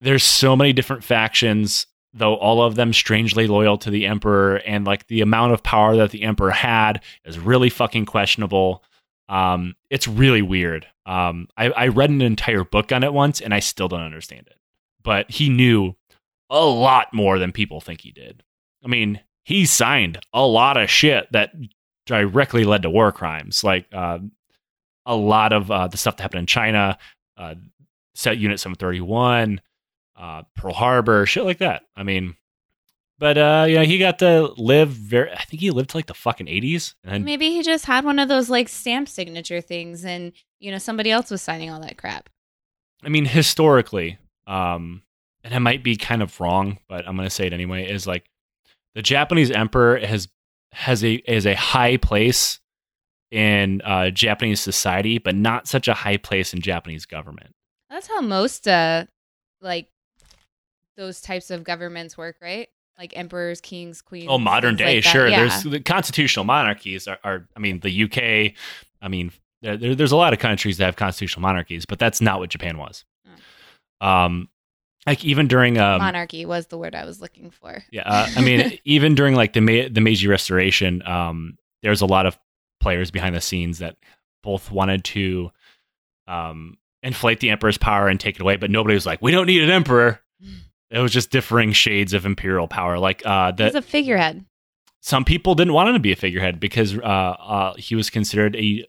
there's 0.00 0.22
so 0.22 0.55
many 0.55 0.72
different 0.72 1.03
factions, 1.03 1.87
though 2.14 2.35
all 2.37 2.62
of 2.62 2.77
them 2.77 2.92
strangely 2.92 3.46
loyal 3.46 3.77
to 3.79 3.90
the 3.90 4.07
emperor, 4.07 4.57
and 4.59 4.87
like 4.87 5.09
the 5.09 5.20
amount 5.20 5.53
of 5.53 5.62
power 5.62 5.96
that 5.96 6.11
the 6.11 6.22
emperor 6.22 6.53
had 6.53 7.03
is 7.24 7.38
really 7.38 7.68
fucking 7.68 8.07
questionable. 8.07 8.85
Um, 9.29 9.74
it's 9.90 10.07
really 10.07 10.42
weird. 10.42 10.87
Um, 11.07 11.48
I, 11.57 11.70
I 11.70 11.88
read 11.88 12.11
an 12.11 12.22
entire 12.22 12.64
book 12.64 12.92
on 12.92 13.03
it 13.03 13.12
once, 13.12 13.40
and 13.40 13.53
I 13.53 13.59
still 13.59 13.88
don't 13.88 14.00
understand 14.00 14.46
it. 14.46 14.57
But 15.03 15.31
he 15.31 15.48
knew 15.48 15.96
a 16.48 16.64
lot 16.64 17.12
more 17.12 17.38
than 17.38 17.53
people 17.53 17.81
think 17.81 18.00
he 18.00 18.12
did. 18.12 18.42
I 18.85 18.88
mean, 18.88 19.20
he 19.42 19.66
signed 19.66 20.18
a 20.33 20.46
lot 20.46 20.77
of 20.77 20.88
shit 20.88 21.31
that 21.33 21.53
directly 22.07 22.64
led 22.64 22.83
to 22.83 22.90
war 22.90 23.12
crimes, 23.12 23.64
like 23.64 23.87
uh, 23.92 24.18
a 25.05 25.16
lot 25.16 25.53
of 25.53 25.70
uh, 25.70 25.88
the 25.88 25.96
stuff 25.96 26.16
that 26.16 26.22
happened 26.22 26.40
in 26.40 26.46
China, 26.46 26.98
uh, 27.37 27.55
Set 28.14 28.38
Unit 28.38 28.61
Seven 28.61 28.77
Thirty 28.77 29.00
One, 29.00 29.61
uh, 30.16 30.42
Pearl 30.57 30.74
Harbor, 30.74 31.27
shit 31.27 31.44
like 31.44 31.59
that. 31.59 31.83
I 31.96 32.03
mean, 32.03 32.35
but 33.18 33.38
uh, 33.38 33.66
you 33.68 33.77
know, 33.77 33.85
he 33.85 33.98
got 33.98 34.18
to 34.20 34.53
live 34.57 34.90
very. 34.90 35.31
I 35.31 35.44
think 35.44 35.61
he 35.61 35.70
lived 35.70 35.90
to 35.90 35.96
like 35.96 36.07
the 36.07 36.14
fucking 36.14 36.48
eighties, 36.48 36.94
and 37.05 37.24
Maybe 37.24 37.50
he 37.50 37.62
just 37.62 37.87
had 37.87 38.05
one 38.05 38.18
of 38.18 38.29
those 38.29 38.50
like 38.50 38.68
stamp 38.68 39.09
signature 39.09 39.61
things 39.61 40.05
and, 40.05 40.33
you 40.61 40.70
know, 40.70 40.79
somebody 40.79 41.11
else 41.11 41.31
was 41.31 41.42
signing 41.42 41.70
all 41.70 41.81
that 41.81 41.96
crap. 41.96 42.29
I 43.05 43.09
mean, 43.09 43.24
historically, 43.24 44.18
um, 44.46 45.03
and 45.42 45.55
I 45.55 45.59
might 45.59 45.85
be 45.85 45.96
kind 45.96 46.22
of 46.22 46.40
wrong, 46.40 46.79
but 46.88 47.07
I'm 47.07 47.16
going 47.16 47.29
to 47.29 47.35
say 47.35 47.46
it 47.46 47.53
anyway. 47.53 47.88
Is 47.88 48.07
like 48.07 48.24
the 48.94 49.03
Japanese 49.03 49.50
emperor 49.50 49.98
has 49.98 50.29
has 50.72 51.05
a 51.05 51.14
is 51.14 51.46
a 51.46 51.55
high 51.55 51.96
place 51.96 52.61
in 53.31 53.81
uh, 53.83 54.11
Japanese 54.11 54.61
society, 54.61 55.18
but 55.18 55.35
not 55.35 55.68
such 55.68 55.87
a 55.87 55.94
high 55.94 56.16
place 56.16 56.53
in 56.53 56.61
Japanese 56.61 57.07
government. 57.07 57.55
That's 57.90 58.09
how 58.09 58.20
most 58.20 58.66
uh 58.66 59.05
like 59.61 59.88
those 60.96 61.20
types 61.20 61.50
of 61.50 61.64
governments 61.64 62.16
work, 62.16 62.37
right? 62.40 62.68
Like 62.98 63.16
emperors, 63.16 63.61
kings, 63.61 64.00
queens. 64.02 64.26
Oh, 64.28 64.38
modern 64.38 64.76
day, 64.76 64.96
like 64.96 65.04
sure. 65.04 65.26
Yeah. 65.26 65.40
There's 65.48 65.62
the 65.64 65.80
constitutional 65.80 66.44
monarchies 66.44 67.09
are, 67.09 67.18
are. 67.24 67.48
I 67.57 67.61
mean, 67.61 67.80
the 67.80 68.04
UK. 68.04 68.54
I 69.02 69.09
mean, 69.09 69.33
there, 69.62 69.76
there- 69.76 69.94
there's 69.96 70.12
a 70.12 70.16
lot 70.16 70.33
of 70.33 70.38
countries 70.38 70.78
that 70.78 70.85
have 70.85 70.96
constitutional 70.96 71.42
monarchies, 71.42 71.87
but 71.87 71.98
that's 71.98 72.20
not 72.20 72.38
what 72.38 72.50
Japan 72.50 72.78
was. 72.78 73.04
Um, 74.00 74.48
like 75.07 75.24
even 75.24 75.48
during 75.48 75.78
um, 75.78 76.00
monarchy 76.00 76.44
was 76.46 76.66
the 76.68 76.78
word 76.78 76.94
I 76.94 77.04
was 77.04 77.20
looking 77.20 77.50
for. 77.50 77.83
Yeah, 77.90 78.02
uh, 78.07 78.26
I 78.37 78.40
mean, 78.42 78.78
even 78.85 79.14
during 79.14 79.35
like 79.35 79.52
the 79.52 79.88
the 79.88 80.00
Meiji 80.00 80.28
Restoration, 80.28 81.02
um, 81.07 81.59
there's 81.83 82.00
a 82.00 82.07
lot 82.07 82.26
of 82.26 82.38
players 82.80 83.11
behind 83.11 83.35
the 83.35 83.40
scenes 83.40 83.78
that 83.78 83.96
both 84.42 84.70
wanted 84.70 85.04
to 85.04 85.50
um, 86.26 86.78
inflate 87.02 87.40
the 87.40 87.50
emperor's 87.50 87.78
power 87.78 88.09
and 88.09 88.18
take 88.18 88.37
it 88.37 88.42
away, 88.42 88.57
but 88.57 88.70
nobody 88.70 88.94
was 88.94 89.04
like, 89.07 89.20
"We 89.20 89.30
don't 89.33 89.46
need 89.46 89.62
an 89.62 89.70
emperor." 89.70 90.20
It 90.94 91.00
was 91.00 91.12
just 91.12 91.30
differing 91.30 91.72
shades 91.72 92.12
of 92.14 92.24
imperial 92.24 92.68
power. 92.68 92.98
Like 92.98 93.22
uh, 93.26 93.52
He's 93.59 93.74
a 93.74 93.83
figurehead. 93.83 94.44
some 95.00 95.24
people 95.24 95.54
didn't 95.57 95.72
want 95.74 95.88
him 95.88 95.94
to 95.96 96.00
be 96.00 96.12
a 96.12 96.16
figurehead 96.16 96.61
because 96.61 96.96
uh, 96.96 97.00
uh, 97.00 97.74
he 97.74 97.96
was 97.96 98.11
considered 98.11 98.54
a 98.54 98.87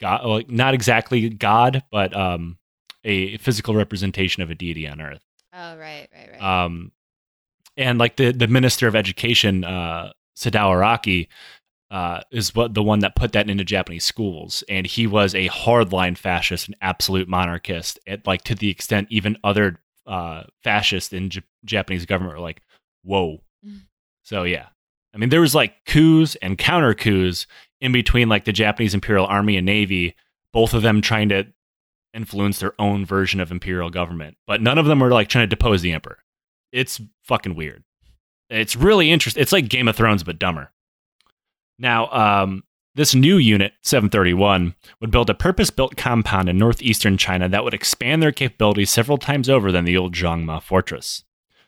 god, 0.00 0.24
like 0.24 0.48
not 0.48 0.72
exactly 0.74 1.28
god, 1.28 1.82
but 1.90 2.16
um, 2.16 2.58
a 3.04 3.36
physical 3.38 3.74
representation 3.74 4.42
of 4.42 4.50
a 4.50 4.54
deity 4.54 4.86
on 4.86 5.00
Earth. 5.00 5.24
Oh 5.52 5.76
right, 5.76 6.08
right, 6.14 6.30
right. 6.32 6.64
Um, 6.64 6.92
and 7.76 7.98
like 7.98 8.16
the 8.16 8.32
the 8.32 8.46
minister 8.46 8.86
of 8.86 8.94
education, 8.94 9.64
uh, 9.64 10.12
Sadao 10.36 10.70
Araki, 10.76 11.26
uh, 11.90 12.20
is 12.30 12.54
what 12.54 12.74
the 12.74 12.82
one 12.82 13.00
that 13.00 13.16
put 13.16 13.32
that 13.32 13.50
into 13.50 13.64
Japanese 13.64 14.04
schools, 14.04 14.62
and 14.68 14.86
he 14.86 15.08
was 15.08 15.34
a 15.34 15.48
hardline 15.48 16.16
fascist 16.16 16.68
and 16.68 16.76
absolute 16.80 17.28
monarchist. 17.28 17.98
At 18.06 18.26
like 18.28 18.42
to 18.44 18.54
the 18.54 18.70
extent 18.70 19.08
even 19.10 19.36
other 19.42 19.80
uh, 20.08 20.44
fascists 20.64 21.12
in 21.12 21.30
J- 21.30 21.42
Japanese 21.64 22.06
government 22.06 22.36
were 22.36 22.42
like, 22.42 22.62
"Whoa." 23.04 23.42
Mm. 23.64 23.82
So 24.24 24.42
yeah, 24.42 24.66
I 25.14 25.18
mean 25.18 25.28
there 25.28 25.40
was 25.40 25.54
like 25.54 25.84
coups 25.84 26.36
and 26.42 26.58
counter 26.58 26.94
coups 26.94 27.46
in 27.80 27.92
between, 27.92 28.28
like 28.28 28.44
the 28.44 28.52
Japanese 28.52 28.94
Imperial 28.94 29.26
Army 29.26 29.56
and 29.56 29.66
Navy, 29.66 30.16
both 30.52 30.74
of 30.74 30.82
them 30.82 31.00
trying 31.00 31.28
to 31.28 31.46
influence 32.14 32.58
their 32.58 32.74
own 32.80 33.04
version 33.04 33.38
of 33.38 33.52
imperial 33.52 33.90
government, 33.90 34.36
but 34.46 34.60
none 34.60 34.78
of 34.78 34.86
them 34.86 34.98
were 35.00 35.12
like 35.12 35.28
trying 35.28 35.44
to 35.44 35.56
depose 35.56 35.82
the 35.82 35.92
emperor. 35.92 36.18
It's 36.72 37.00
fucking 37.22 37.54
weird. 37.54 37.84
It's 38.50 38.74
really 38.74 39.10
interesting. 39.10 39.42
It's 39.42 39.52
like 39.52 39.68
Game 39.68 39.88
of 39.88 39.96
Thrones, 39.96 40.24
but 40.24 40.38
dumber. 40.38 40.72
Now, 41.78 42.08
um, 42.10 42.64
this 42.98 43.14
new 43.14 43.38
unit, 43.38 43.74
731, 43.82 44.74
would 45.00 45.12
build 45.12 45.30
a 45.30 45.34
purpose 45.34 45.70
built 45.70 45.96
compound 45.96 46.48
in 46.48 46.58
northeastern 46.58 47.16
China 47.16 47.48
that 47.48 47.62
would 47.62 47.72
expand 47.72 48.20
their 48.20 48.32
capabilities 48.32 48.90
several 48.90 49.18
times 49.18 49.48
over 49.48 49.70
than 49.70 49.84
the 49.84 49.96
old 49.96 50.14
Zhangma 50.14 50.60
fortress. 50.60 51.22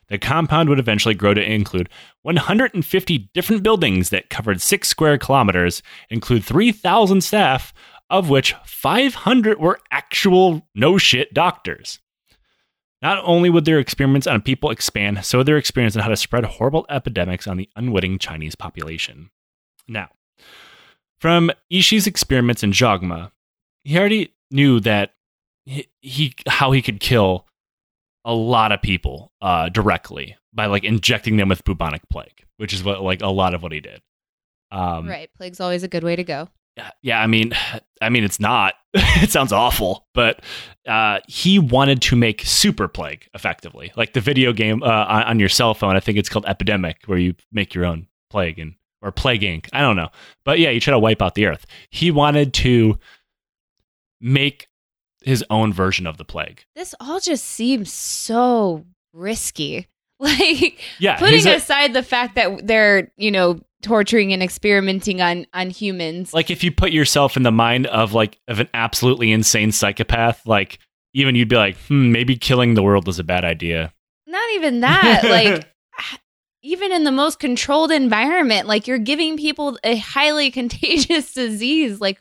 The 0.08 0.18
compound 0.18 0.68
would 0.68 0.80
eventually 0.80 1.14
grow 1.14 1.32
to 1.32 1.40
include 1.40 1.88
150 2.22 3.30
different 3.32 3.62
buildings 3.62 4.10
that 4.10 4.28
covered 4.28 4.60
six 4.60 4.88
square 4.88 5.18
kilometers, 5.18 5.84
include 6.10 6.44
3,000 6.44 7.20
staff, 7.20 7.72
of 8.10 8.28
which 8.28 8.56
500 8.64 9.60
were 9.60 9.78
actual 9.92 10.66
no 10.74 10.98
shit 10.98 11.32
doctors. 11.32 12.00
Not 13.00 13.22
only 13.24 13.50
would 13.50 13.66
their 13.66 13.78
experiments 13.78 14.26
on 14.26 14.42
people 14.42 14.70
expand, 14.70 15.24
so 15.24 15.44
their 15.44 15.56
experience 15.56 15.94
on 15.94 16.02
how 16.02 16.08
to 16.08 16.16
spread 16.16 16.44
horrible 16.44 16.86
epidemics 16.90 17.46
on 17.46 17.56
the 17.56 17.68
unwitting 17.76 18.18
Chinese 18.18 18.56
population. 18.56 19.30
Now, 19.86 20.08
from 21.20 21.50
Ishii's 21.72 22.06
experiments 22.06 22.62
in 22.62 22.72
Jogma, 22.72 23.30
he 23.84 23.98
already 23.98 24.34
knew 24.50 24.80
that 24.80 25.14
he, 25.64 25.88
he 26.00 26.34
how 26.46 26.72
he 26.72 26.82
could 26.82 27.00
kill 27.00 27.46
a 28.24 28.34
lot 28.34 28.72
of 28.72 28.82
people 28.82 29.32
uh, 29.40 29.68
directly 29.68 30.36
by 30.52 30.66
like 30.66 30.84
injecting 30.84 31.36
them 31.36 31.48
with 31.48 31.64
bubonic 31.64 32.02
plague, 32.10 32.44
which 32.56 32.72
is 32.72 32.82
what 32.82 33.02
like 33.02 33.22
a 33.22 33.28
lot 33.28 33.54
of 33.54 33.62
what 33.62 33.72
he 33.72 33.80
did. 33.80 34.02
Um, 34.72 35.08
right, 35.08 35.30
plague's 35.36 35.60
always 35.60 35.82
a 35.82 35.88
good 35.88 36.04
way 36.04 36.16
to 36.16 36.24
go. 36.24 36.48
yeah, 36.76 36.90
yeah, 37.02 37.20
I 37.20 37.26
mean, 37.26 37.52
I 38.02 38.08
mean, 38.08 38.24
it's 38.24 38.40
not. 38.40 38.74
it 38.94 39.30
sounds 39.30 39.52
awful, 39.52 40.06
but 40.14 40.42
uh, 40.88 41.20
he 41.28 41.58
wanted 41.58 42.02
to 42.02 42.16
make 42.16 42.42
Super 42.42 42.88
Plague 42.88 43.28
effectively, 43.34 43.92
like 43.96 44.14
the 44.14 44.20
video 44.20 44.52
game 44.52 44.82
uh, 44.82 44.86
on, 44.86 45.22
on 45.24 45.40
your 45.40 45.48
cell 45.48 45.74
phone. 45.74 45.96
I 45.96 46.00
think 46.00 46.18
it's 46.18 46.28
called 46.28 46.46
Epidemic, 46.46 47.02
where 47.06 47.18
you 47.18 47.34
make 47.52 47.74
your 47.74 47.84
own 47.84 48.08
plague 48.30 48.58
and 48.58 48.74
or 49.02 49.12
Plague 49.12 49.42
Inc. 49.42 49.68
I 49.72 49.80
don't 49.80 49.96
know, 49.96 50.08
but 50.44 50.58
yeah, 50.58 50.70
he 50.70 50.80
tried 50.80 50.92
to 50.92 50.98
wipe 50.98 51.22
out 51.22 51.34
the 51.34 51.46
Earth. 51.46 51.66
He 51.90 52.10
wanted 52.10 52.52
to 52.54 52.98
make 54.20 54.68
his 55.22 55.44
own 55.50 55.72
version 55.72 56.06
of 56.06 56.16
the 56.16 56.24
plague. 56.24 56.64
This 56.74 56.94
all 57.00 57.20
just 57.20 57.44
seems 57.44 57.92
so 57.92 58.86
risky. 59.12 59.86
Like 60.22 60.78
Yeah, 60.98 61.16
putting 61.18 61.46
uh, 61.46 61.52
aside 61.52 61.94
the 61.94 62.02
fact 62.02 62.34
that 62.34 62.66
they're, 62.66 63.10
you 63.16 63.30
know, 63.30 63.58
torturing 63.80 64.34
and 64.34 64.42
experimenting 64.42 65.22
on 65.22 65.46
on 65.54 65.70
humans. 65.70 66.34
like 66.34 66.50
if 66.50 66.62
you 66.62 66.70
put 66.70 66.92
yourself 66.92 67.38
in 67.38 67.42
the 67.42 67.50
mind 67.50 67.86
of 67.86 68.12
like 68.12 68.38
of 68.46 68.60
an 68.60 68.68
absolutely 68.74 69.32
insane 69.32 69.72
psychopath, 69.72 70.46
like 70.46 70.78
even 71.14 71.36
you'd 71.36 71.48
be 71.48 71.56
like, 71.56 71.78
hmm, 71.88 72.12
maybe 72.12 72.36
killing 72.36 72.74
the 72.74 72.82
world 72.82 73.08
is 73.08 73.18
a 73.18 73.24
bad 73.24 73.46
idea. 73.46 73.94
Not 74.26 74.50
even 74.52 74.80
that. 74.80 75.24
like 75.24 75.66
even 76.62 76.92
in 76.92 77.04
the 77.04 77.12
most 77.12 77.38
controlled 77.38 77.90
environment, 77.90 78.68
like 78.68 78.86
you're 78.86 78.98
giving 78.98 79.36
people 79.36 79.78
a 79.84 79.96
highly 79.96 80.50
contagious 80.50 81.32
disease. 81.32 82.00
Like 82.00 82.20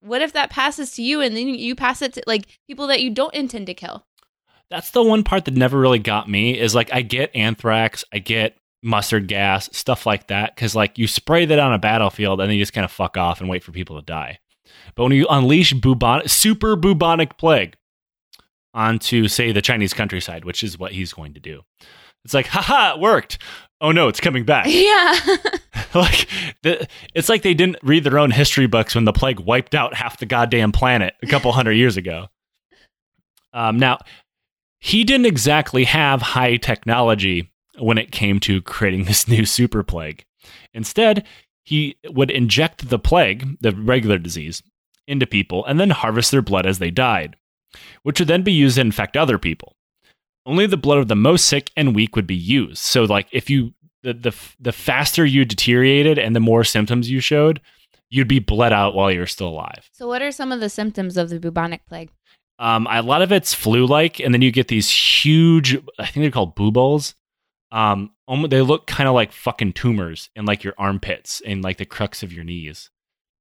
what 0.00 0.22
if 0.22 0.32
that 0.34 0.50
passes 0.50 0.92
to 0.92 1.02
you 1.02 1.20
and 1.20 1.36
then 1.36 1.48
you 1.48 1.74
pass 1.74 2.02
it 2.02 2.14
to 2.14 2.22
like 2.26 2.46
people 2.66 2.86
that 2.86 3.02
you 3.02 3.10
don't 3.10 3.34
intend 3.34 3.66
to 3.66 3.74
kill? 3.74 4.04
That's 4.70 4.90
the 4.90 5.02
one 5.02 5.22
part 5.22 5.44
that 5.44 5.54
never 5.54 5.78
really 5.78 5.98
got 5.98 6.28
me 6.28 6.58
is 6.58 6.74
like 6.74 6.92
I 6.92 7.02
get 7.02 7.34
anthrax, 7.34 8.04
I 8.12 8.18
get 8.18 8.56
mustard 8.82 9.26
gas, 9.28 9.68
stuff 9.72 10.06
like 10.06 10.28
that 10.28 10.56
cuz 10.56 10.74
like 10.74 10.98
you 10.98 11.06
spray 11.06 11.44
that 11.46 11.58
on 11.58 11.72
a 11.72 11.78
battlefield 11.78 12.40
and 12.40 12.48
then 12.48 12.56
you 12.56 12.62
just 12.62 12.72
kind 12.72 12.84
of 12.84 12.90
fuck 12.90 13.16
off 13.16 13.40
and 13.40 13.48
wait 13.48 13.62
for 13.62 13.72
people 13.72 13.96
to 13.96 14.04
die. 14.04 14.38
But 14.94 15.04
when 15.04 15.12
you 15.12 15.26
unleash 15.28 15.72
bubonic 15.72 16.28
super 16.28 16.76
bubonic 16.76 17.36
plague 17.36 17.76
onto 18.74 19.26
say 19.26 19.52
the 19.52 19.62
Chinese 19.62 19.94
countryside, 19.94 20.44
which 20.44 20.62
is 20.62 20.78
what 20.78 20.92
he's 20.92 21.12
going 21.12 21.32
to 21.34 21.40
do. 21.40 21.62
It's 22.24 22.34
like, 22.34 22.48
haha, 22.48 22.94
it 22.94 23.00
worked. 23.00 23.38
Oh 23.80 23.92
no, 23.92 24.08
it's 24.08 24.20
coming 24.20 24.44
back. 24.44 24.66
yeah. 24.68 25.18
like 25.94 26.28
the, 26.62 26.88
it's 27.14 27.28
like 27.28 27.42
they 27.42 27.54
didn't 27.54 27.76
read 27.82 28.04
their 28.04 28.18
own 28.18 28.30
history 28.30 28.66
books 28.66 28.94
when 28.94 29.04
the 29.04 29.12
plague 29.12 29.40
wiped 29.40 29.74
out 29.74 29.94
half 29.94 30.18
the 30.18 30.26
goddamn 30.26 30.72
planet 30.72 31.14
a 31.22 31.26
couple 31.26 31.52
hundred 31.52 31.72
years 31.72 31.96
ago. 31.96 32.28
Um, 33.52 33.78
now, 33.78 33.98
he 34.80 35.04
didn't 35.04 35.26
exactly 35.26 35.84
have 35.84 36.20
high 36.20 36.56
technology 36.56 37.50
when 37.78 37.98
it 37.98 38.12
came 38.12 38.40
to 38.40 38.62
creating 38.62 39.04
this 39.04 39.28
new 39.28 39.44
super 39.44 39.82
plague. 39.82 40.24
Instead, 40.72 41.26
he 41.64 41.96
would 42.08 42.30
inject 42.30 42.88
the 42.88 42.98
plague, 42.98 43.56
the 43.60 43.72
regular 43.72 44.18
disease, 44.18 44.62
into 45.08 45.26
people 45.26 45.64
and 45.66 45.78
then 45.80 45.90
harvest 45.90 46.30
their 46.30 46.42
blood 46.42 46.66
as 46.66 46.78
they 46.78 46.90
died, 46.90 47.36
which 48.02 48.18
would 48.18 48.28
then 48.28 48.42
be 48.42 48.52
used 48.52 48.76
to 48.76 48.80
infect 48.80 49.16
other 49.16 49.38
people. 49.38 49.76
Only 50.46 50.66
the 50.66 50.76
blood 50.76 50.98
of 50.98 51.08
the 51.08 51.16
most 51.16 51.46
sick 51.46 51.70
and 51.76 51.94
weak 51.94 52.16
would 52.16 52.26
be 52.26 52.36
used. 52.36 52.78
So, 52.78 53.04
like, 53.04 53.26
if 53.32 53.50
you 53.50 53.74
the 54.02 54.14
the 54.14 54.34
the 54.60 54.72
faster 54.72 55.26
you 55.26 55.44
deteriorated 55.44 56.18
and 56.18 56.34
the 56.34 56.40
more 56.40 56.62
symptoms 56.64 57.10
you 57.10 57.20
showed, 57.20 57.60
you'd 58.08 58.28
be 58.28 58.38
bled 58.38 58.72
out 58.72 58.94
while 58.94 59.10
you're 59.10 59.26
still 59.26 59.48
alive. 59.48 59.90
so 59.92 60.06
what 60.06 60.22
are 60.22 60.30
some 60.30 60.52
of 60.52 60.60
the 60.60 60.68
symptoms 60.68 61.16
of 61.16 61.28
the 61.28 61.40
bubonic 61.40 61.84
plague? 61.86 62.10
Um, 62.58 62.86
a 62.88 63.02
lot 63.02 63.20
of 63.20 63.32
it's 63.32 63.52
flu-like, 63.52 64.18
and 64.20 64.32
then 64.32 64.40
you 64.40 64.50
get 64.50 64.68
these 64.68 64.88
huge. 64.88 65.76
I 65.98 66.06
think 66.06 66.24
they're 66.24 66.30
called 66.30 66.54
buboles. 66.54 67.14
Um, 67.72 68.12
they 68.48 68.62
look 68.62 68.86
kind 68.86 69.08
of 69.08 69.14
like 69.14 69.32
fucking 69.32 69.72
tumors 69.74 70.30
in 70.36 70.46
like 70.46 70.64
your 70.64 70.74
armpits 70.78 71.42
and 71.44 71.62
like 71.62 71.76
the 71.76 71.84
crux 71.84 72.22
of 72.22 72.32
your 72.32 72.44
knees, 72.44 72.90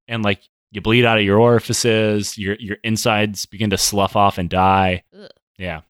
and 0.07 0.23
like 0.23 0.41
you 0.71 0.81
bleed 0.81 1.05
out 1.05 1.17
of 1.17 1.23
your 1.23 1.39
orifices. 1.39 2.37
Your 2.37 2.55
your 2.59 2.77
insides 2.83 3.45
begin 3.45 3.69
to 3.69 3.77
slough 3.77 4.15
off 4.15 4.37
and 4.37 4.49
die. 4.49 5.03
Ugh. 5.17 5.29
Yeah. 5.57 5.81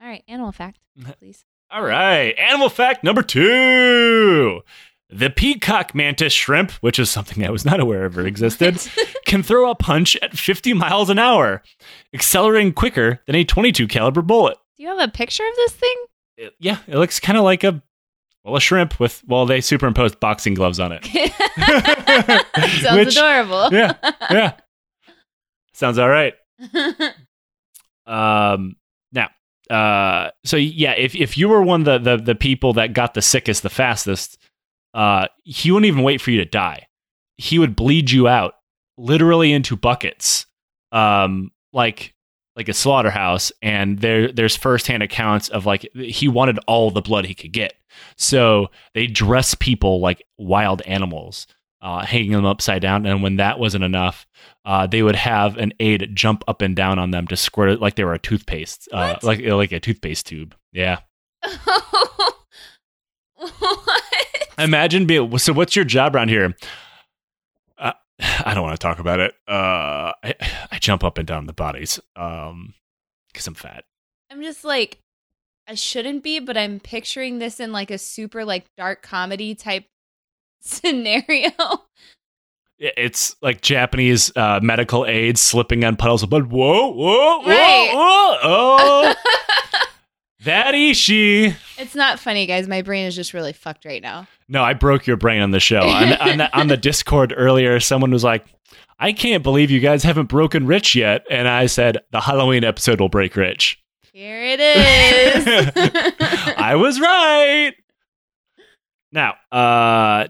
All 0.00 0.06
right, 0.08 0.22
animal 0.28 0.52
fact, 0.52 0.78
please. 1.18 1.44
All 1.70 1.82
right. 1.84 2.34
Animal 2.36 2.68
fact 2.68 3.04
number 3.04 3.22
two. 3.22 4.60
The 5.08 5.30
peacock 5.30 5.94
mantis 5.94 6.32
shrimp, 6.32 6.70
which 6.82 6.98
is 6.98 7.10
something 7.10 7.44
I 7.44 7.50
was 7.50 7.64
not 7.64 7.80
aware 7.80 8.04
ever 8.04 8.26
existed, 8.26 8.80
can 9.26 9.42
throw 9.42 9.70
a 9.70 9.74
punch 9.74 10.16
at 10.22 10.36
50 10.36 10.72
miles 10.74 11.10
an 11.10 11.18
hour, 11.18 11.62
accelerating 12.14 12.72
quicker 12.72 13.20
than 13.26 13.34
a 13.36 13.44
22 13.44 13.86
caliber 13.88 14.22
bullet. 14.22 14.56
Do 14.76 14.82
you 14.84 14.88
have 14.88 14.98
a 15.00 15.10
picture 15.12 15.44
of 15.46 15.54
this 15.56 15.72
thing? 15.72 15.96
It- 16.36 16.54
yeah, 16.58 16.78
it 16.88 16.96
looks 16.96 17.20
kind 17.20 17.36
of 17.38 17.44
like 17.44 17.62
a 17.64 17.82
well 18.44 18.56
a 18.56 18.60
shrimp 18.60 18.98
with 18.98 19.22
well 19.26 19.44
they 19.46 19.60
superimposed 19.60 20.18
boxing 20.18 20.54
gloves 20.54 20.80
on 20.80 20.92
it. 20.92 21.04
Sounds 22.80 22.96
Which- 22.96 23.16
adorable. 23.16 23.68
Yeah, 23.72 23.94
yeah. 24.30 24.52
Sounds 25.74 25.98
all 25.98 26.08
right. 26.08 26.34
Um, 28.06 28.76
uh, 29.70 30.32
so 30.44 30.56
yeah, 30.56 30.92
if 30.92 31.14
if 31.14 31.38
you 31.38 31.48
were 31.48 31.62
one 31.62 31.86
of 31.86 32.04
the, 32.04 32.16
the 32.16 32.22
the 32.22 32.34
people 32.34 32.72
that 32.72 32.92
got 32.92 33.14
the 33.14 33.22
sickest 33.22 33.62
the 33.62 33.70
fastest, 33.70 34.36
uh, 34.94 35.28
he 35.44 35.70
wouldn't 35.70 35.86
even 35.86 36.02
wait 36.02 36.20
for 36.20 36.32
you 36.32 36.38
to 36.38 36.44
die. 36.44 36.88
He 37.38 37.58
would 37.58 37.76
bleed 37.76 38.10
you 38.10 38.26
out 38.26 38.54
literally 38.98 39.52
into 39.52 39.76
buckets, 39.76 40.46
um, 40.90 41.52
like 41.72 42.14
like 42.56 42.68
a 42.68 42.74
slaughterhouse. 42.74 43.52
And 43.62 44.00
there 44.00 44.32
there's 44.32 44.56
firsthand 44.56 45.04
accounts 45.04 45.48
of 45.48 45.66
like 45.66 45.88
he 45.94 46.26
wanted 46.26 46.58
all 46.66 46.90
the 46.90 47.00
blood 47.00 47.24
he 47.24 47.34
could 47.34 47.52
get, 47.52 47.74
so 48.16 48.70
they 48.94 49.06
dress 49.06 49.54
people 49.54 50.00
like 50.00 50.26
wild 50.36 50.82
animals. 50.82 51.46
Uh, 51.82 52.04
hanging 52.04 52.32
them 52.32 52.44
upside 52.44 52.82
down, 52.82 53.06
and 53.06 53.22
when 53.22 53.36
that 53.36 53.58
wasn't 53.58 53.82
enough, 53.82 54.26
uh, 54.66 54.86
they 54.86 55.02
would 55.02 55.16
have 55.16 55.56
an 55.56 55.72
aide 55.80 56.10
jump 56.12 56.44
up 56.46 56.60
and 56.60 56.76
down 56.76 56.98
on 56.98 57.10
them 57.10 57.26
to 57.26 57.36
squirt 57.36 57.70
it 57.70 57.80
like 57.80 57.94
they 57.94 58.04
were 58.04 58.12
a 58.12 58.18
toothpaste, 58.18 58.86
uh, 58.92 59.16
like 59.22 59.40
like 59.40 59.72
a 59.72 59.80
toothpaste 59.80 60.26
tube. 60.26 60.54
Yeah, 60.72 60.98
what? 63.34 64.02
imagine 64.58 65.06
being. 65.06 65.38
So, 65.38 65.54
what's 65.54 65.74
your 65.74 65.86
job 65.86 66.14
around 66.14 66.28
here? 66.28 66.54
Uh, 67.78 67.92
I 68.44 68.52
don't 68.52 68.62
want 68.62 68.78
to 68.78 68.86
talk 68.86 68.98
about 68.98 69.20
it. 69.20 69.34
Uh, 69.48 70.12
I, 70.22 70.34
I 70.70 70.78
jump 70.78 71.02
up 71.02 71.16
and 71.16 71.26
down 71.26 71.46
the 71.46 71.54
bodies, 71.54 71.98
um, 72.14 72.74
because 73.32 73.46
I'm 73.46 73.54
fat. 73.54 73.84
I'm 74.30 74.42
just 74.42 74.64
like, 74.64 74.98
I 75.66 75.74
shouldn't 75.74 76.22
be, 76.22 76.40
but 76.40 76.56
I'm 76.56 76.80
picturing 76.80 77.38
this 77.38 77.60
in 77.60 77.72
like 77.72 77.90
a 77.90 77.98
super 77.98 78.44
like 78.44 78.66
dark 78.76 79.02
comedy 79.02 79.54
type 79.54 79.86
scenario. 80.60 81.50
It's 82.82 83.36
like 83.42 83.60
Japanese 83.60 84.34
uh, 84.34 84.58
medical 84.62 85.04
aids 85.04 85.38
slipping 85.42 85.84
on 85.84 85.96
puddles 85.96 86.22
of 86.22 86.30
blood. 86.30 86.46
Whoa, 86.46 86.88
whoa, 86.94 87.40
whoa, 87.40 87.46
Right. 87.46 87.90
whoa! 87.92 88.38
Oh, 88.42 89.14
that 90.44 90.72
Ishii. 90.74 91.54
it's 91.76 91.94
not 91.94 92.18
funny, 92.18 92.46
guys. 92.46 92.66
My 92.68 92.80
brain 92.80 93.04
is 93.04 93.14
just 93.14 93.34
really 93.34 93.52
fucked 93.52 93.84
right 93.84 94.00
now. 94.00 94.26
No, 94.48 94.62
I 94.62 94.72
broke 94.72 95.06
your 95.06 95.18
brain 95.18 95.42
on 95.42 95.50
the 95.50 95.60
show. 95.60 95.80
On 95.82 96.08
the, 96.08 96.24
on, 96.30 96.38
the, 96.38 96.58
on 96.58 96.66
the 96.68 96.78
Discord 96.78 97.34
earlier, 97.36 97.80
someone 97.80 98.12
was 98.12 98.24
like, 98.24 98.46
I 98.98 99.12
can't 99.12 99.42
believe 99.42 99.70
you 99.70 99.80
guys 99.80 100.02
haven't 100.02 100.30
broken 100.30 100.66
Rich 100.66 100.94
yet. 100.94 101.26
And 101.30 101.48
I 101.48 101.66
said, 101.66 101.98
the 102.12 102.20
Halloween 102.22 102.64
episode 102.64 102.98
will 102.98 103.10
break 103.10 103.36
Rich. 103.36 103.78
Here 104.14 104.42
it 104.42 104.58
is. 104.58 105.72
I 106.56 106.76
was 106.76 106.98
right. 106.98 107.74
Now, 109.12 109.34
uh, 109.52 110.28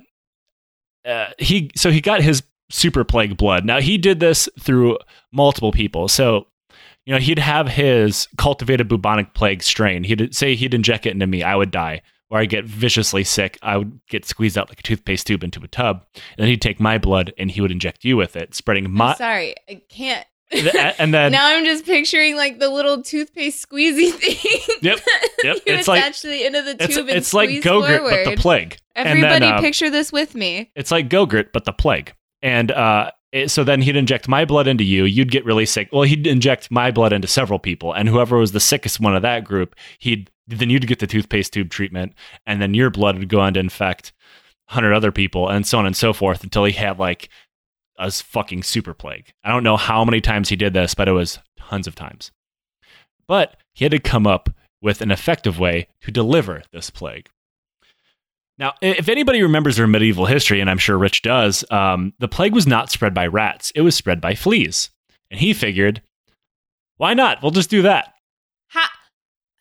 uh, 1.04 1.28
he 1.38 1.70
so 1.76 1.90
he 1.90 2.00
got 2.00 2.22
his 2.22 2.42
super 2.70 3.04
plague 3.04 3.36
blood. 3.36 3.64
Now 3.64 3.80
he 3.80 3.98
did 3.98 4.20
this 4.20 4.48
through 4.58 4.98
multiple 5.32 5.72
people. 5.72 6.08
So 6.08 6.46
you 7.06 7.12
know 7.12 7.20
he'd 7.20 7.38
have 7.38 7.68
his 7.68 8.28
cultivated 8.36 8.88
bubonic 8.88 9.34
plague 9.34 9.62
strain. 9.62 10.04
He'd 10.04 10.34
say 10.34 10.54
he'd 10.54 10.74
inject 10.74 11.06
it 11.06 11.10
into 11.10 11.26
me, 11.26 11.42
I 11.42 11.56
would 11.56 11.70
die, 11.70 12.02
or 12.28 12.38
I 12.38 12.44
get 12.44 12.64
viciously 12.64 13.24
sick. 13.24 13.58
I 13.62 13.76
would 13.76 14.00
get 14.08 14.24
squeezed 14.24 14.56
out 14.56 14.68
like 14.68 14.80
a 14.80 14.82
toothpaste 14.82 15.26
tube 15.26 15.42
into 15.42 15.62
a 15.62 15.68
tub, 15.68 16.04
and 16.14 16.44
then 16.44 16.48
he'd 16.48 16.62
take 16.62 16.80
my 16.80 16.98
blood 16.98 17.32
and 17.38 17.50
he 17.50 17.60
would 17.60 17.72
inject 17.72 18.04
you 18.04 18.16
with 18.16 18.36
it, 18.36 18.54
spreading 18.54 18.90
my. 18.90 19.10
I'm 19.10 19.16
sorry, 19.16 19.54
I 19.68 19.82
can't. 19.88 20.26
And 20.52 21.14
then 21.14 21.32
now 21.32 21.46
I'm 21.46 21.64
just 21.64 21.84
picturing 21.84 22.36
like 22.36 22.58
the 22.58 22.68
little 22.68 23.02
toothpaste 23.02 23.68
squeezy 23.68 24.10
thing. 24.14 24.76
Yep, 24.82 24.98
yep. 25.44 25.56
you 25.56 25.62
It's 25.66 25.88
like- 25.88 26.02
attach 26.02 26.20
to 26.22 26.28
the 26.28 26.44
end 26.44 26.56
of 26.56 26.64
the 26.64 26.76
it's 26.82 26.94
tube 26.96 27.08
and 27.08 27.16
it's 27.16 27.32
like 27.34 27.50
Gogurt, 27.50 27.98
forward. 27.98 28.24
but 28.24 28.30
the 28.30 28.36
plague. 28.36 28.76
And 28.96 29.06
then, 29.22 29.24
Everybody, 29.32 29.46
uh, 29.46 29.60
picture 29.60 29.88
this 29.90 30.12
with 30.12 30.34
me. 30.34 30.70
It's 30.74 30.90
like 30.90 31.08
Gogurt, 31.08 31.52
but 31.52 31.64
the 31.64 31.72
plague. 31.72 32.12
And 32.42 32.70
uh, 32.72 33.12
it- 33.32 33.50
so 33.50 33.64
then 33.64 33.80
he'd 33.82 33.96
inject 33.96 34.28
my 34.28 34.44
blood 34.44 34.66
into 34.66 34.84
you. 34.84 35.04
You'd 35.04 35.30
get 35.30 35.44
really 35.44 35.66
sick. 35.66 35.88
Well, 35.92 36.02
he'd 36.02 36.26
inject 36.26 36.70
my 36.70 36.90
blood 36.90 37.12
into 37.12 37.28
several 37.28 37.58
people, 37.58 37.92
and 37.92 38.08
whoever 38.08 38.36
was 38.38 38.52
the 38.52 38.60
sickest 38.60 38.98
one 39.00 39.14
of 39.14 39.22
that 39.22 39.44
group, 39.44 39.74
he'd 39.98 40.30
then 40.48 40.68
you'd 40.68 40.88
get 40.88 40.98
the 40.98 41.06
toothpaste 41.06 41.52
tube 41.52 41.70
treatment, 41.70 42.12
and 42.44 42.60
then 42.60 42.74
your 42.74 42.90
blood 42.90 43.16
would 43.18 43.28
go 43.28 43.38
on 43.40 43.54
to 43.54 43.60
infect 43.60 44.12
hundred 44.66 44.94
other 44.94 45.12
people, 45.12 45.48
and 45.48 45.66
so 45.66 45.78
on 45.78 45.86
and 45.86 45.96
so 45.96 46.12
forth, 46.12 46.42
until 46.44 46.64
he 46.64 46.72
had 46.72 46.98
like 46.98 47.28
a 48.00 48.10
fucking 48.10 48.62
super 48.62 48.94
plague. 48.94 49.32
I 49.44 49.52
don't 49.52 49.62
know 49.62 49.76
how 49.76 50.04
many 50.04 50.20
times 50.20 50.48
he 50.48 50.56
did 50.56 50.72
this, 50.72 50.94
but 50.94 51.06
it 51.06 51.12
was 51.12 51.38
tons 51.58 51.86
of 51.86 51.94
times. 51.94 52.32
But 53.28 53.56
he 53.74 53.84
had 53.84 53.92
to 53.92 54.00
come 54.00 54.26
up 54.26 54.50
with 54.82 55.02
an 55.02 55.10
effective 55.10 55.58
way 55.58 55.88
to 56.00 56.10
deliver 56.10 56.62
this 56.72 56.90
plague. 56.90 57.28
Now, 58.58 58.74
if 58.82 59.08
anybody 59.08 59.42
remembers 59.42 59.76
their 59.76 59.86
medieval 59.86 60.26
history, 60.26 60.60
and 60.60 60.68
I'm 60.68 60.78
sure 60.78 60.98
Rich 60.98 61.22
does, 61.22 61.64
um, 61.70 62.12
the 62.18 62.28
plague 62.28 62.54
was 62.54 62.66
not 62.66 62.90
spread 62.90 63.14
by 63.14 63.26
rats, 63.26 63.70
it 63.74 63.82
was 63.82 63.94
spread 63.94 64.20
by 64.20 64.34
fleas. 64.34 64.90
And 65.30 65.38
he 65.38 65.52
figured, 65.52 66.02
why 66.96 67.14
not? 67.14 67.42
We'll 67.42 67.52
just 67.52 67.70
do 67.70 67.82
that. 67.82 68.14
Ha! 68.70 68.90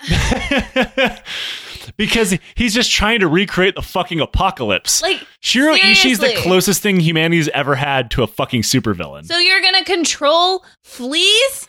because 1.99 2.35
he's 2.55 2.73
just 2.73 2.89
trying 2.91 3.19
to 3.19 3.27
recreate 3.27 3.75
the 3.75 3.83
fucking 3.83 4.19
apocalypse. 4.21 5.03
Like, 5.03 5.21
Shiro 5.41 5.75
Ishii's 5.75 6.17
the 6.17 6.33
closest 6.37 6.81
thing 6.81 6.99
humanity's 6.99 7.49
ever 7.49 7.75
had 7.75 8.09
to 8.11 8.23
a 8.23 8.27
fucking 8.27 8.63
supervillain. 8.63 9.25
so 9.25 9.37
you're 9.37 9.61
gonna 9.61 9.83
control 9.85 10.65
fleas? 10.83 11.67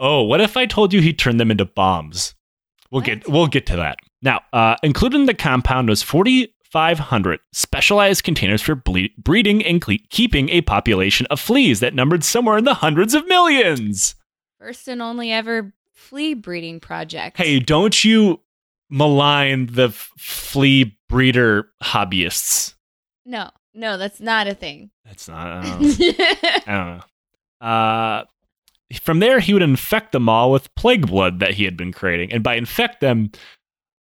Oh, 0.00 0.22
what 0.22 0.40
if 0.40 0.56
I 0.56 0.66
told 0.66 0.92
you 0.92 1.00
he 1.00 1.12
turned 1.12 1.38
them 1.38 1.50
into 1.50 1.64
bombs? 1.66 2.34
We'll 2.90 3.02
get 3.02 3.28
we'll 3.28 3.46
get 3.46 3.66
to 3.66 3.76
that. 3.76 3.98
Now, 4.22 4.40
uh, 4.52 4.76
included 4.82 5.20
in 5.20 5.26
the 5.26 5.34
compound 5.34 5.88
was 5.90 6.02
4,500 6.02 7.38
specialized 7.52 8.24
containers 8.24 8.62
for 8.62 8.74
ble- 8.74 9.08
breeding 9.18 9.62
and 9.64 9.80
cle- 9.80 9.98
keeping 10.10 10.48
a 10.48 10.62
population 10.62 11.26
of 11.30 11.38
fleas 11.38 11.80
that 11.80 11.94
numbered 11.94 12.24
somewhere 12.24 12.56
in 12.58 12.64
the 12.64 12.74
hundreds 12.74 13.14
of 13.14 13.26
millions. 13.28 14.14
First 14.58 14.88
and 14.88 15.02
only 15.02 15.32
ever 15.32 15.72
flea 15.92 16.34
breeding 16.34 16.80
project. 16.80 17.36
Hey, 17.36 17.58
don't 17.60 18.04
you 18.04 18.40
malign 18.90 19.66
the 19.66 19.88
f- 19.88 20.10
flea 20.18 20.98
breeder 21.08 21.68
hobbyists? 21.82 22.74
No, 23.24 23.50
no, 23.74 23.98
that's 23.98 24.20
not 24.20 24.46
a 24.46 24.54
thing. 24.54 24.90
That's 25.04 25.28
not. 25.28 25.46
I 25.46 25.62
don't 25.62 25.80
know. 25.80 26.14
I 26.18 26.62
don't 26.66 26.98
know. 26.98 27.66
Uh, 27.66 28.24
from 29.00 29.18
there, 29.20 29.40
he 29.40 29.52
would 29.52 29.62
infect 29.62 30.12
them 30.12 30.28
all 30.28 30.52
with 30.52 30.74
plague 30.74 31.06
blood 31.06 31.40
that 31.40 31.54
he 31.54 31.64
had 31.64 31.76
been 31.76 31.92
creating. 31.92 32.32
And 32.32 32.42
by 32.42 32.56
infect 32.56 33.00
them, 33.00 33.30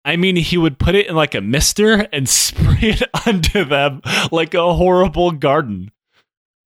I 0.03 0.15
mean 0.15 0.35
he 0.35 0.57
would 0.57 0.79
put 0.79 0.95
it 0.95 1.07
in 1.07 1.15
like 1.15 1.35
a 1.35 1.41
mister 1.41 2.07
and 2.11 2.27
spray 2.29 2.77
it 2.81 3.03
onto 3.27 3.63
them 3.63 4.01
like 4.31 4.53
a 4.53 4.73
horrible 4.73 5.31
garden. 5.31 5.91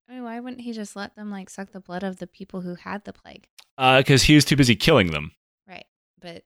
I 0.08 0.14
mean, 0.14 0.24
why 0.24 0.40
wouldn't 0.40 0.62
he 0.62 0.72
just 0.72 0.96
let 0.96 1.14
them 1.16 1.30
like 1.30 1.50
suck 1.50 1.72
the 1.72 1.80
blood 1.80 2.02
of 2.02 2.16
the 2.16 2.26
people 2.26 2.62
who 2.62 2.76
had 2.76 3.04
the 3.04 3.12
plague? 3.12 3.48
Because 3.76 4.22
he 4.22 4.34
was 4.34 4.44
too 4.46 4.56
busy 4.56 4.74
killing 4.74 5.10
them. 5.10 5.32
Right. 5.68 5.84
But 6.20 6.44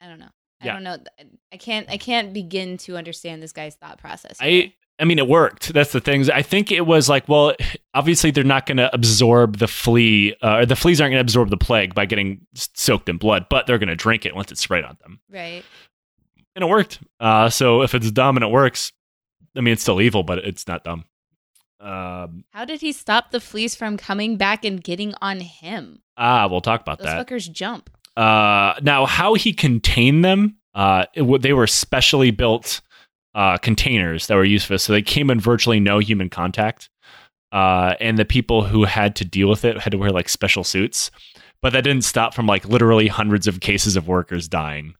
I 0.00 0.08
don't 0.08 0.18
know. 0.18 0.30
I 0.60 0.66
Yeah. 0.66 0.72
don't 0.74 0.82
know. 0.84 0.98
I 1.52 1.56
can't. 1.56 1.88
I 1.90 1.96
can't 1.96 2.32
begin 2.32 2.76
to 2.78 2.96
understand 2.96 3.42
this 3.42 3.52
guy's 3.52 3.76
thought 3.76 3.98
process. 3.98 4.36
I 4.40 4.72
I 5.00 5.04
mean, 5.04 5.18
it 5.20 5.28
worked. 5.28 5.72
That's 5.72 5.92
the 5.92 6.00
thing. 6.00 6.28
I 6.30 6.42
think 6.42 6.72
it 6.72 6.84
was 6.84 7.08
like, 7.08 7.28
well, 7.28 7.54
obviously 7.94 8.32
they're 8.32 8.42
not 8.42 8.66
going 8.66 8.78
to 8.78 8.92
absorb 8.92 9.58
the 9.58 9.68
flea, 9.68 10.34
uh, 10.42 10.56
or 10.56 10.66
the 10.66 10.74
fleas 10.74 11.00
aren't 11.00 11.12
going 11.12 11.18
to 11.18 11.24
absorb 11.24 11.50
the 11.50 11.56
plague 11.56 11.94
by 11.94 12.04
getting 12.04 12.40
soaked 12.54 13.08
in 13.08 13.16
blood, 13.16 13.46
but 13.48 13.66
they're 13.68 13.78
going 13.78 13.88
to 13.90 13.94
drink 13.96 14.26
it 14.26 14.34
once 14.34 14.50
it's 14.50 14.60
sprayed 14.60 14.84
on 14.84 14.96
them. 15.02 15.20
right. 15.30 15.62
and 16.56 16.64
it 16.64 16.68
worked. 16.68 16.98
Uh, 17.20 17.48
so 17.48 17.82
if 17.82 17.94
it's 17.94 18.10
dumb 18.10 18.36
and 18.36 18.42
it 18.44 18.50
works, 18.50 18.90
I 19.56 19.60
mean, 19.60 19.72
it's 19.74 19.82
still 19.82 20.00
evil, 20.00 20.24
but 20.24 20.38
it's 20.38 20.66
not 20.66 20.82
dumb. 20.82 21.04
Um, 21.80 22.44
How 22.50 22.64
did 22.64 22.80
he 22.80 22.90
stop 22.90 23.30
the 23.30 23.38
fleas 23.38 23.76
from 23.76 23.96
coming 23.96 24.36
back 24.36 24.64
and 24.64 24.82
getting 24.82 25.14
on 25.22 25.38
him? 25.40 26.02
ah, 26.16 26.48
we'll 26.50 26.60
talk 26.60 26.80
about 26.80 26.98
Those 26.98 27.04
that. 27.06 27.28
fuckers 27.28 27.48
jump. 27.52 27.88
Uh, 28.18 28.74
now, 28.82 29.06
how 29.06 29.34
he 29.34 29.52
contained 29.52 30.24
them? 30.24 30.56
Uh, 30.74 31.04
it, 31.14 31.42
they 31.42 31.52
were 31.52 31.66
specially 31.68 32.30
built 32.32 32.80
uh, 33.34 33.56
containers 33.58 34.26
that 34.26 34.34
were 34.34 34.44
used 34.44 34.66
for 34.66 34.74
this, 34.74 34.82
so 34.82 34.92
they 34.92 35.02
came 35.02 35.30
in 35.30 35.38
virtually 35.38 35.78
no 35.78 35.98
human 36.00 36.28
contact. 36.28 36.90
Uh, 37.52 37.94
and 38.00 38.18
the 38.18 38.24
people 38.24 38.64
who 38.64 38.84
had 38.84 39.14
to 39.16 39.24
deal 39.24 39.48
with 39.48 39.64
it 39.64 39.78
had 39.78 39.92
to 39.92 39.96
wear 39.98 40.10
like 40.10 40.28
special 40.28 40.64
suits, 40.64 41.10
but 41.62 41.72
that 41.72 41.82
didn't 41.84 42.02
stop 42.04 42.34
from 42.34 42.46
like 42.46 42.64
literally 42.64 43.06
hundreds 43.06 43.46
of 43.46 43.60
cases 43.60 43.96
of 43.96 44.08
workers 44.08 44.48
dying. 44.48 44.94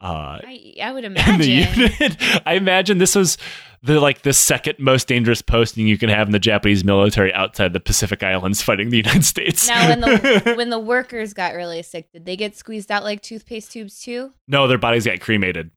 Uh, 0.00 0.38
I, 0.44 0.74
I 0.82 0.92
would 0.92 1.04
in 1.04 1.12
imagine. 1.12 1.38
the 1.38 1.50
unit. 1.50 2.42
I 2.46 2.54
imagine 2.54 2.98
this 2.98 3.16
was 3.16 3.38
the 3.82 4.00
like 4.00 4.22
the 4.22 4.32
second 4.32 4.78
most 4.78 5.08
dangerous 5.08 5.42
posting 5.42 5.86
you 5.86 5.98
can 5.98 6.08
have 6.08 6.26
in 6.28 6.32
the 6.32 6.38
Japanese 6.38 6.84
military 6.84 7.32
outside 7.32 7.72
the 7.72 7.80
Pacific 7.80 8.22
Islands 8.22 8.60
fighting 8.62 8.90
the 8.90 8.96
United 8.98 9.24
States. 9.24 9.68
now, 9.68 9.88
when 9.88 10.00
the 10.00 10.52
when 10.56 10.70
the 10.70 10.78
workers 10.78 11.32
got 11.34 11.54
really 11.54 11.82
sick, 11.82 12.10
did 12.12 12.24
they 12.26 12.36
get 12.36 12.56
squeezed 12.56 12.90
out 12.90 13.04
like 13.04 13.22
toothpaste 13.22 13.72
tubes 13.72 14.00
too? 14.00 14.32
no, 14.46 14.66
their 14.66 14.78
bodies 14.78 15.06
got 15.06 15.20
cremated. 15.20 15.70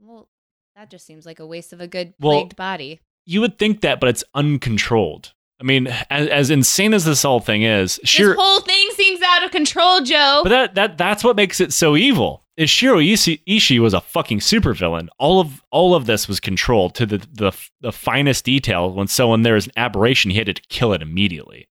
Well, 0.00 0.28
that 0.76 0.90
just 0.90 1.06
seems 1.06 1.26
like 1.26 1.40
a 1.40 1.46
waste 1.46 1.72
of 1.72 1.80
a 1.80 1.86
good 1.86 2.14
Well, 2.20 2.40
plagued 2.40 2.56
body. 2.56 3.00
You 3.26 3.40
would 3.42 3.58
think 3.58 3.80
that, 3.82 4.00
but 4.00 4.08
it's 4.08 4.24
uncontrolled. 4.34 5.34
I 5.60 5.64
mean, 5.64 5.88
as, 6.08 6.28
as 6.28 6.50
insane 6.50 6.94
as 6.94 7.04
this 7.04 7.22
whole 7.24 7.40
thing 7.40 7.62
is, 7.62 7.98
sure, 8.04 8.28
This 8.28 8.36
whole 8.40 8.60
thing 8.60 8.88
seems 8.94 9.20
out 9.22 9.42
of 9.44 9.50
control, 9.50 10.00
Joe. 10.00 10.40
but 10.44 10.50
that 10.50 10.74
that 10.76 10.98
that's 10.98 11.24
what 11.24 11.34
makes 11.36 11.60
it 11.60 11.72
so 11.72 11.96
evil. 11.96 12.44
Is 12.58 12.68
Shiro 12.68 12.98
Ishii, 12.98 13.40
Ishii 13.48 13.78
was 13.78 13.94
a 13.94 14.00
fucking 14.00 14.40
supervillain. 14.40 15.06
All 15.18 15.40
of 15.40 15.62
all 15.70 15.94
of 15.94 16.06
this 16.06 16.26
was 16.26 16.40
controlled 16.40 16.96
to 16.96 17.06
the, 17.06 17.18
the 17.32 17.52
the 17.80 17.92
finest 17.92 18.44
detail. 18.44 18.92
When 18.92 19.06
so 19.06 19.28
when 19.30 19.42
there 19.42 19.54
was 19.54 19.66
an 19.66 19.72
aberration, 19.76 20.32
he 20.32 20.38
had 20.38 20.46
to 20.46 20.62
kill 20.68 20.92
it 20.92 21.00
immediately. 21.00 21.68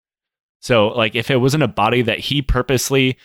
So 0.61 0.89
like 0.89 1.17
if 1.17 1.29
it 1.29 1.39
wasn't 1.39 1.65
a 1.65 1.69
body 1.69 2.03
that 2.03 2.21
he 2.21 2.41
purposely 2.41 3.19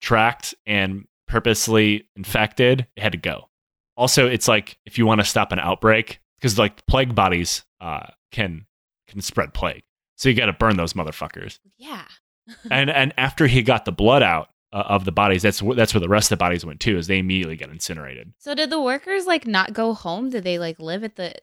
tracked 0.00 0.54
and 0.66 1.06
purposely 1.28 2.08
infected, 2.16 2.88
it 2.96 3.02
had 3.02 3.12
to 3.12 3.18
go. 3.18 3.50
Also, 3.96 4.26
it's 4.26 4.48
like 4.48 4.76
if 4.84 4.98
you 4.98 5.06
want 5.06 5.20
to 5.20 5.24
stop 5.24 5.52
an 5.52 5.60
outbreak, 5.60 6.20
because 6.38 6.58
like 6.58 6.84
plague 6.86 7.14
bodies 7.14 7.64
uh, 7.80 8.08
can 8.32 8.66
can 9.06 9.20
spread 9.20 9.54
plague, 9.54 9.84
so 10.16 10.28
you 10.28 10.34
got 10.34 10.46
to 10.46 10.52
burn 10.52 10.76
those 10.76 10.94
motherfuckers 10.94 11.60
yeah. 11.78 12.04
and 12.70 12.90
and 12.90 13.12
after 13.16 13.46
he 13.46 13.62
got 13.62 13.84
the 13.84 13.92
blood 13.92 14.22
out 14.22 14.50
uh, 14.72 14.84
of 14.88 15.04
the 15.04 15.12
bodies, 15.12 15.42
that's 15.42 15.60
wh- 15.60 15.74
that's 15.74 15.94
where 15.94 16.00
the 16.00 16.08
rest 16.08 16.26
of 16.30 16.38
the 16.38 16.42
bodies 16.42 16.64
went 16.64 16.80
too. 16.80 16.96
Is 16.96 17.06
they 17.06 17.18
immediately 17.18 17.56
got 17.56 17.70
incinerated. 17.70 18.32
So 18.38 18.54
did 18.54 18.70
the 18.70 18.80
workers 18.80 19.26
like 19.26 19.46
not 19.46 19.72
go 19.72 19.94
home? 19.94 20.30
Did 20.30 20.44
they 20.44 20.58
like 20.58 20.78
live 20.78 21.04
at 21.04 21.16
the 21.16 21.34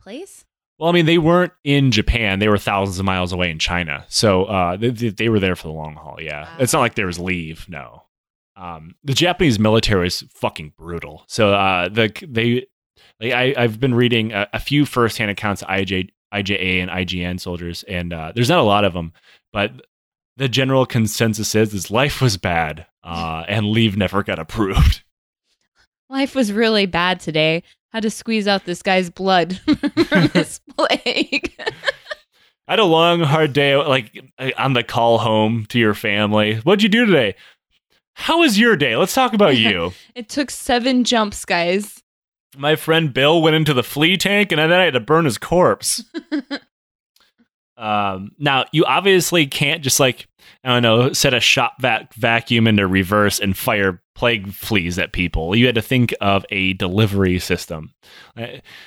place? 0.00 0.44
Well, 0.78 0.90
I 0.90 0.92
mean, 0.92 1.06
they 1.06 1.18
weren't 1.18 1.52
in 1.64 1.90
Japan; 1.90 2.38
they 2.38 2.48
were 2.48 2.58
thousands 2.58 2.98
of 2.98 3.04
miles 3.04 3.32
away 3.32 3.50
in 3.50 3.58
China. 3.58 4.04
So 4.08 4.44
uh, 4.44 4.76
they, 4.76 4.90
they 4.90 5.08
they 5.08 5.28
were 5.28 5.40
there 5.40 5.56
for 5.56 5.68
the 5.68 5.74
long 5.74 5.94
haul. 5.94 6.18
Yeah, 6.20 6.48
it's 6.58 6.72
not 6.72 6.80
like 6.80 6.94
there 6.94 7.06
was 7.06 7.18
leave. 7.18 7.66
No, 7.68 8.02
um, 8.56 8.94
the 9.04 9.14
Japanese 9.14 9.58
military 9.58 10.06
is 10.08 10.24
fucking 10.30 10.72
brutal. 10.76 11.24
So 11.28 11.54
uh, 11.54 11.88
the 11.88 12.12
they 12.28 12.66
like 13.20 13.32
I 13.32 13.54
I've 13.56 13.80
been 13.80 13.94
reading 13.94 14.32
a, 14.32 14.48
a 14.52 14.60
few 14.60 14.84
firsthand 14.84 15.30
accounts 15.30 15.62
of 15.62 15.68
IJ, 15.68 16.10
IJA 16.34 16.82
and 16.82 16.90
IGN 16.90 17.40
soldiers, 17.40 17.82
and 17.84 18.12
uh, 18.12 18.32
there's 18.34 18.50
not 18.50 18.58
a 18.58 18.62
lot 18.62 18.84
of 18.84 18.92
them, 18.92 19.12
but 19.52 19.72
the 20.36 20.48
general 20.48 20.86
consensus 20.86 21.54
is 21.54 21.72
is 21.74 21.90
life 21.90 22.20
was 22.20 22.36
bad, 22.36 22.86
uh, 23.02 23.44
and 23.48 23.66
leave 23.66 23.96
never 23.96 24.22
got 24.22 24.38
approved. 24.38 25.02
Life 26.08 26.36
was 26.36 26.52
really 26.52 26.86
bad 26.86 27.18
today. 27.18 27.64
Had 27.92 28.04
to 28.04 28.10
squeeze 28.10 28.46
out 28.46 28.64
this 28.64 28.80
guy's 28.80 29.10
blood 29.10 29.58
from 30.06 30.28
this 30.28 30.60
plague. 30.76 31.52
I 31.58 32.72
had 32.72 32.78
a 32.78 32.84
long, 32.84 33.20
hard 33.22 33.52
day, 33.52 33.74
like 33.74 34.16
on 34.56 34.74
the 34.74 34.84
call 34.84 35.18
home 35.18 35.66
to 35.70 35.80
your 35.80 35.94
family. 35.94 36.58
What'd 36.58 36.84
you 36.84 36.88
do 36.88 37.06
today? 37.06 37.34
How 38.14 38.38
was 38.38 38.56
your 38.56 38.76
day? 38.76 38.94
Let's 38.96 39.14
talk 39.14 39.32
about 39.32 39.56
you. 39.56 39.92
it 40.14 40.28
took 40.28 40.52
seven 40.52 41.02
jumps, 41.02 41.44
guys. 41.44 42.04
My 42.56 42.76
friend 42.76 43.12
Bill 43.12 43.42
went 43.42 43.56
into 43.56 43.74
the 43.74 43.82
flea 43.82 44.16
tank, 44.16 44.52
and 44.52 44.60
then 44.60 44.72
I 44.72 44.84
had 44.84 44.94
to 44.94 45.00
burn 45.00 45.24
his 45.24 45.38
corpse. 45.38 46.04
Um, 47.76 48.32
now, 48.38 48.64
you 48.72 48.84
obviously 48.84 49.46
can't 49.46 49.82
just 49.82 50.00
like 50.00 50.28
I 50.64 50.68
don't 50.68 50.82
know, 50.82 51.12
set 51.12 51.34
a 51.34 51.40
shop 51.40 51.74
vac- 51.80 52.14
vacuum 52.14 52.66
into 52.66 52.86
reverse 52.86 53.38
and 53.38 53.56
fire 53.56 54.02
plague 54.14 54.52
fleas 54.52 54.98
at 54.98 55.12
people. 55.12 55.54
You 55.54 55.66
had 55.66 55.74
to 55.76 55.82
think 55.82 56.14
of 56.20 56.44
a 56.50 56.72
delivery 56.74 57.38
system 57.38 57.94
uh, 58.36 58.46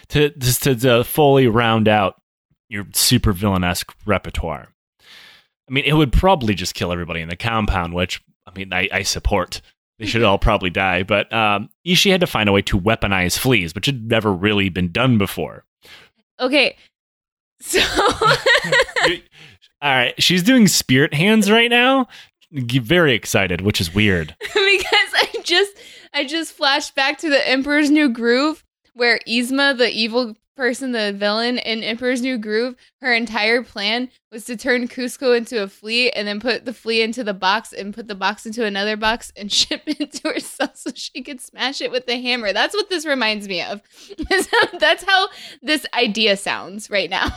to 0.10 0.32
to, 0.32 0.76
to 0.76 1.04
fully 1.04 1.48
round 1.48 1.88
out 1.88 2.22
your 2.68 2.86
super 2.94 3.34
villainesque 3.34 3.94
repertoire. 4.06 4.70
I 5.70 5.72
mean, 5.72 5.86
it 5.86 5.94
would 5.94 6.12
probably 6.12 6.56
just 6.56 6.74
kill 6.74 6.92
everybody 6.92 7.22
in 7.22 7.30
the 7.30 7.36
compound, 7.36 7.94
which 7.94 8.22
I 8.48 8.52
mean, 8.58 8.74
I, 8.74 8.90
I 8.92 9.04
support. 9.04 9.62
They 10.00 10.06
should 10.06 10.24
all 10.24 10.40
probably 10.40 10.70
die, 10.70 11.04
but 11.04 11.32
um, 11.34 11.70
Ishii 11.86 12.12
had 12.12 12.22
to 12.22 12.28
find 12.28 12.48
a 12.48 12.54
way 12.54 12.62
to 12.64 12.80
weaponize 12.80 13.38
fleas, 13.38 13.76
which 13.76 13.86
had 13.86 14.10
never 14.10 14.32
really 14.32 14.70
been 14.70 14.94
done 14.94 15.18
before. 15.18 15.66
Okay, 16.40 16.78
so 17.62 17.80
all 19.82 19.92
right, 19.92 20.22
she's 20.22 20.44
doing 20.44 20.68
spirit 20.68 21.14
hands 21.14 21.52
right 21.52 21.70
now. 21.70 22.08
Very 22.52 23.14
excited, 23.14 23.62
which 23.62 23.80
is 23.80 23.94
weird. 23.94 24.36
because 24.42 24.54
I 24.56 25.30
just 25.44 25.72
I 26.14 26.26
just 26.26 26.54
flashed 26.54 26.96
back 26.96 27.20
to 27.20 27.30
the 27.30 27.48
Emperor's 27.48 27.92
New 27.92 28.10
Groove 28.10 28.64
where 29.00 29.20
Yzma, 29.26 29.78
the 29.78 29.90
evil 29.90 30.36
person, 30.58 30.92
the 30.92 31.14
villain 31.14 31.58
in 31.58 31.82
Emperor's 31.84 32.22
New 32.22 32.38
Groove, 32.38 32.76
her 33.00 33.14
entire 33.14 33.64
plan 33.64 34.10
was 34.30 34.44
to 34.44 34.58
turn 34.58 34.90
Cusco 34.90 35.36
into 35.38 35.64
a 35.64 35.70
flea 35.70 36.12
and 36.12 36.28
then 36.28 36.42
put 36.42 36.66
the 36.66 36.74
flea 36.74 37.02
into 37.02 37.24
the 37.24 37.34
box 37.34 37.72
and 37.72 37.94
put 37.94 38.10
the 38.10 38.16
box 38.16 38.46
into 38.46 38.66
another 38.66 38.98
box 38.98 39.32
and 39.38 39.50
ship 39.54 39.84
it 39.86 40.12
to 40.12 40.28
herself 40.28 40.76
so 40.76 40.92
she 40.94 41.22
could 41.24 41.40
smash 41.40 41.80
it 41.80 41.92
with 41.92 42.08
the 42.08 42.22
hammer. 42.22 42.52
That's 42.52 42.76
what 42.76 42.90
this 42.90 43.06
reminds 43.06 43.48
me 43.48 43.62
of. 43.62 43.82
That's 44.80 45.04
how 45.04 45.30
this 45.62 45.86
idea 45.94 46.36
sounds 46.36 46.90
right 46.90 47.10
now. 47.10 47.30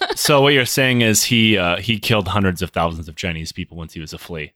so 0.14 0.40
what 0.40 0.54
you're 0.54 0.64
saying 0.64 1.00
is 1.00 1.24
he 1.24 1.58
uh, 1.58 1.78
he 1.78 1.98
killed 1.98 2.28
hundreds 2.28 2.62
of 2.62 2.70
thousands 2.70 3.08
of 3.08 3.16
Chinese 3.16 3.50
people 3.50 3.76
once 3.76 3.94
he 3.94 4.00
was 4.00 4.12
a 4.12 4.18
flea. 4.18 4.52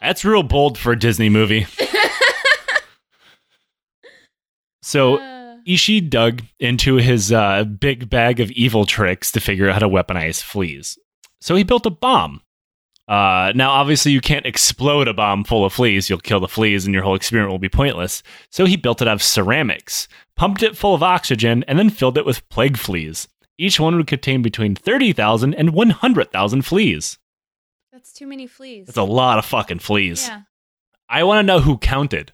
That's 0.00 0.24
real 0.24 0.44
bold 0.44 0.78
for 0.78 0.92
a 0.92 0.98
Disney 0.98 1.28
movie. 1.28 1.66
So 4.84 5.16
uh. 5.16 5.56
Ishii 5.66 6.10
dug 6.10 6.42
into 6.60 6.96
his 6.96 7.32
uh, 7.32 7.64
big 7.64 8.10
bag 8.10 8.38
of 8.38 8.50
evil 8.50 8.84
tricks 8.84 9.32
to 9.32 9.40
figure 9.40 9.68
out 9.68 9.72
how 9.72 9.78
to 9.78 9.88
weaponize 9.88 10.42
fleas. 10.42 10.98
So 11.40 11.54
he 11.54 11.64
built 11.64 11.86
a 11.86 11.90
bomb. 11.90 12.42
Uh, 13.08 13.52
now, 13.54 13.70
obviously, 13.70 14.12
you 14.12 14.20
can't 14.20 14.46
explode 14.46 15.08
a 15.08 15.14
bomb 15.14 15.44
full 15.44 15.64
of 15.64 15.72
fleas. 15.72 16.08
You'll 16.08 16.18
kill 16.18 16.40
the 16.40 16.48
fleas 16.48 16.84
and 16.84 16.94
your 16.94 17.02
whole 17.02 17.14
experiment 17.14 17.50
will 17.50 17.58
be 17.58 17.68
pointless. 17.68 18.22
So 18.50 18.66
he 18.66 18.76
built 18.76 19.00
it 19.00 19.08
out 19.08 19.14
of 19.14 19.22
ceramics, 19.22 20.06
pumped 20.36 20.62
it 20.62 20.76
full 20.76 20.94
of 20.94 21.02
oxygen, 21.02 21.64
and 21.66 21.78
then 21.78 21.90
filled 21.90 22.18
it 22.18 22.26
with 22.26 22.46
plague 22.50 22.76
fleas. 22.76 23.26
Each 23.56 23.80
one 23.80 23.96
would 23.96 24.06
contain 24.06 24.42
between 24.42 24.74
30,000 24.74 25.54
and 25.54 25.70
100,000 25.70 26.62
fleas. 26.62 27.18
That's 27.90 28.12
too 28.12 28.26
many 28.26 28.46
fleas. 28.46 28.86
That's 28.86 28.98
a 28.98 29.02
lot 29.02 29.38
of 29.38 29.46
fucking 29.46 29.78
fleas. 29.78 30.28
Yeah. 30.28 30.42
I 31.08 31.24
want 31.24 31.38
to 31.38 31.46
know 31.46 31.60
who 31.60 31.78
counted. 31.78 32.32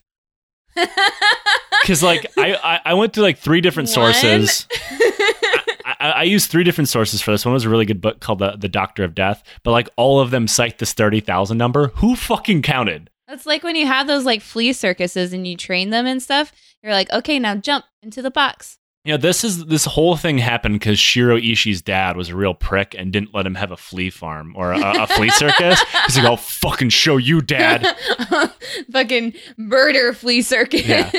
because 1.81 2.03
like 2.03 2.25
I, 2.37 2.55
I, 2.55 2.79
I 2.85 2.93
went 2.93 3.13
to 3.13 3.21
like 3.21 3.37
three 3.37 3.61
different 3.61 3.89
sources. 3.89 4.67
I, 4.89 5.95
I, 5.99 6.09
I, 6.09 6.23
used 6.23 6.49
three 6.49 6.63
different 6.63 6.89
sources 6.89 7.21
for 7.21 7.31
this. 7.31 7.45
One 7.45 7.53
was 7.53 7.65
a 7.65 7.69
really 7.69 7.85
good 7.85 8.01
book 8.01 8.19
called 8.19 8.39
the 8.39 8.55
the 8.57 8.69
Doctor 8.69 9.03
of 9.03 9.15
Death, 9.15 9.43
but 9.63 9.71
like 9.71 9.89
all 9.97 10.19
of 10.19 10.31
them 10.31 10.47
cite 10.47 10.79
this 10.79 10.93
thirty 10.93 11.19
thousand 11.19 11.57
number. 11.57 11.87
Who 11.95 12.15
fucking 12.15 12.61
counted? 12.61 13.09
That's 13.27 13.45
like 13.45 13.63
when 13.63 13.75
you 13.75 13.87
have 13.87 14.07
those 14.07 14.25
like 14.25 14.41
flea 14.41 14.73
circuses 14.73 15.33
and 15.33 15.47
you 15.47 15.55
train 15.55 15.89
them 15.89 16.05
and 16.05 16.21
stuff. 16.21 16.51
You're 16.83 16.93
like, 16.93 17.11
okay, 17.11 17.39
now 17.39 17.55
jump 17.55 17.85
into 18.01 18.21
the 18.21 18.31
box. 18.31 18.77
Yeah, 19.03 19.17
this 19.17 19.43
is 19.43 19.65
this 19.65 19.85
whole 19.85 20.15
thing 20.15 20.37
happened 20.37 20.75
because 20.75 20.99
Shiro 20.99 21.35
Ishii's 21.35 21.81
dad 21.81 22.15
was 22.15 22.29
a 22.29 22.35
real 22.35 22.53
prick 22.53 22.93
and 22.95 23.11
didn't 23.11 23.33
let 23.33 23.47
him 23.47 23.55
have 23.55 23.71
a 23.71 23.77
flea 23.77 24.11
farm 24.11 24.53
or 24.55 24.73
a, 24.73 24.79
a 24.79 25.07
flea 25.07 25.29
circus. 25.31 25.81
He's 26.05 26.17
like, 26.17 26.25
"I'll 26.25 26.37
fucking 26.37 26.89
show 26.89 27.17
you, 27.17 27.41
dad." 27.41 27.87
fucking 28.91 29.33
murder 29.57 30.13
flea 30.13 30.43
circus. 30.43 30.85
Yeah. 30.85 31.11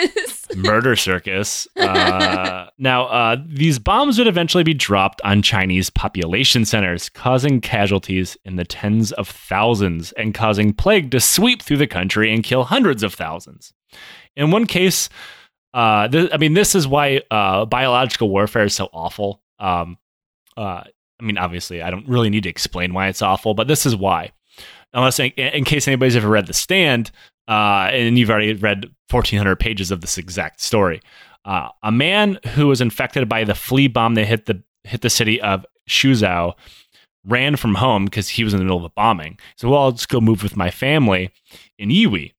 Murder 0.55 0.95
circus. 0.95 1.66
Uh, 1.76 2.66
now, 2.78 3.07
uh, 3.07 3.37
these 3.49 3.80
bombs 3.80 4.16
would 4.16 4.28
eventually 4.28 4.62
be 4.62 4.74
dropped 4.74 5.20
on 5.24 5.43
Chinese 5.43 5.91
population 5.91 6.64
centers, 6.64 7.09
causing 7.09 7.61
casualties 7.61 8.37
in 8.45 8.55
the 8.55 8.64
tens 8.64 9.11
of 9.12 9.26
thousands 9.28 10.12
and 10.12 10.35
causing 10.35 10.72
plague 10.72 11.11
to 11.11 11.18
sweep 11.18 11.62
through 11.62 11.78
the 11.78 11.89
country 11.89 12.33
and 12.33 12.45
kill 12.45 12.62
hundreds 12.62 13.03
of 13.03 13.12
thousands. 13.12 13.72
In 14.37 14.53
one 14.53 14.66
case 14.66 15.09
uh, 15.75 16.09
th- 16.09 16.31
I 16.33 16.37
mean, 16.37 16.55
this 16.55 16.75
is 16.75 16.87
why 16.87 17.23
uh, 17.31 17.64
biological 17.64 18.29
warfare 18.29 18.64
is 18.64 18.75
so 18.75 18.89
awful. 18.93 19.43
Um, 19.59 19.99
uh, 20.57 20.85
I 21.20 21.25
mean, 21.25 21.39
obviously, 21.39 21.83
I 21.83 21.91
don't 21.91 22.09
really 22.09 22.31
need 22.31 22.43
to 22.43 22.49
explain 22.49 22.93
why 22.93 23.09
it's 23.09 23.23
awful, 23.23 23.55
but 23.55 23.68
this 23.68 23.87
is 23.87 23.97
why. 23.97 24.33
Unless, 24.93 25.20
in, 25.20 25.31
in 25.31 25.64
case 25.64 25.89
anybody's 25.89 26.16
ever 26.16 26.29
read 26.29 26.47
The 26.47 26.53
Stand, 26.53 27.11
uh, 27.49 27.89
and 27.93 28.18
you've 28.18 28.31
already 28.31 28.55
read 28.55 28.85
1,400 29.11 29.57
pages 29.57 29.91
of 29.91 30.01
this 30.01 30.18
exact 30.18 30.61
story, 30.61 31.01
uh, 31.45 31.68
a 31.83 31.91
man 31.91 32.39
who 32.55 32.68
was 32.68 32.81
infected 32.81 33.29
by 33.29 33.45
the 33.45 33.55
flea 33.55 33.89
bomb 33.89 34.14
that 34.14 34.27
hit 34.27 34.47
the 34.47 34.62
hit 34.85 35.01
the 35.01 35.11
city 35.11 35.41
of 35.41 35.64
Shuzhou 35.89 36.55
ran 37.25 37.57
from 37.57 37.77
home 37.77 38.05
because 38.05 38.29
he 38.29 38.45
was 38.45 38.53
in 38.53 38.59
the 38.59 38.64
middle 38.64 38.79
of 38.79 38.85
a 38.85 38.91
bombing. 38.91 39.39
So, 39.57 39.70
well, 39.70 39.83
I'll 39.83 39.93
just 39.93 40.09
go 40.09 40.20
move 40.20 40.43
with 40.43 40.57
my 40.57 40.70
family 40.70 41.31
in 41.79 41.89
Yiwu. 41.89 42.33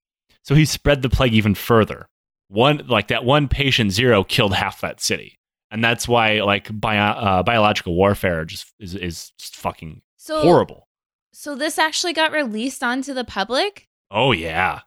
So 0.43 0.55
he 0.55 0.65
spread 0.65 1.01
the 1.01 1.09
plague 1.09 1.33
even 1.33 1.55
further 1.55 2.09
one 2.53 2.83
like 2.87 3.07
that 3.07 3.25
one 3.25 3.47
patient 3.47 3.91
zero 3.91 4.23
killed 4.23 4.53
half 4.53 4.81
that 4.81 5.01
city. 5.01 5.39
And 5.71 5.83
that's 5.83 6.07
why 6.07 6.41
like 6.41 6.69
bio, 6.79 7.11
uh, 7.11 7.43
biological 7.43 7.95
warfare 7.95 8.45
just 8.45 8.71
is, 8.79 8.95
is 8.95 9.31
just 9.39 9.55
fucking 9.55 10.01
so, 10.17 10.41
horrible. 10.41 10.87
So 11.33 11.55
this 11.55 11.79
actually 11.79 12.13
got 12.13 12.31
released 12.31 12.83
onto 12.83 13.13
the 13.13 13.23
public? 13.23 13.87
Oh 14.11 14.31
yeah. 14.31 14.81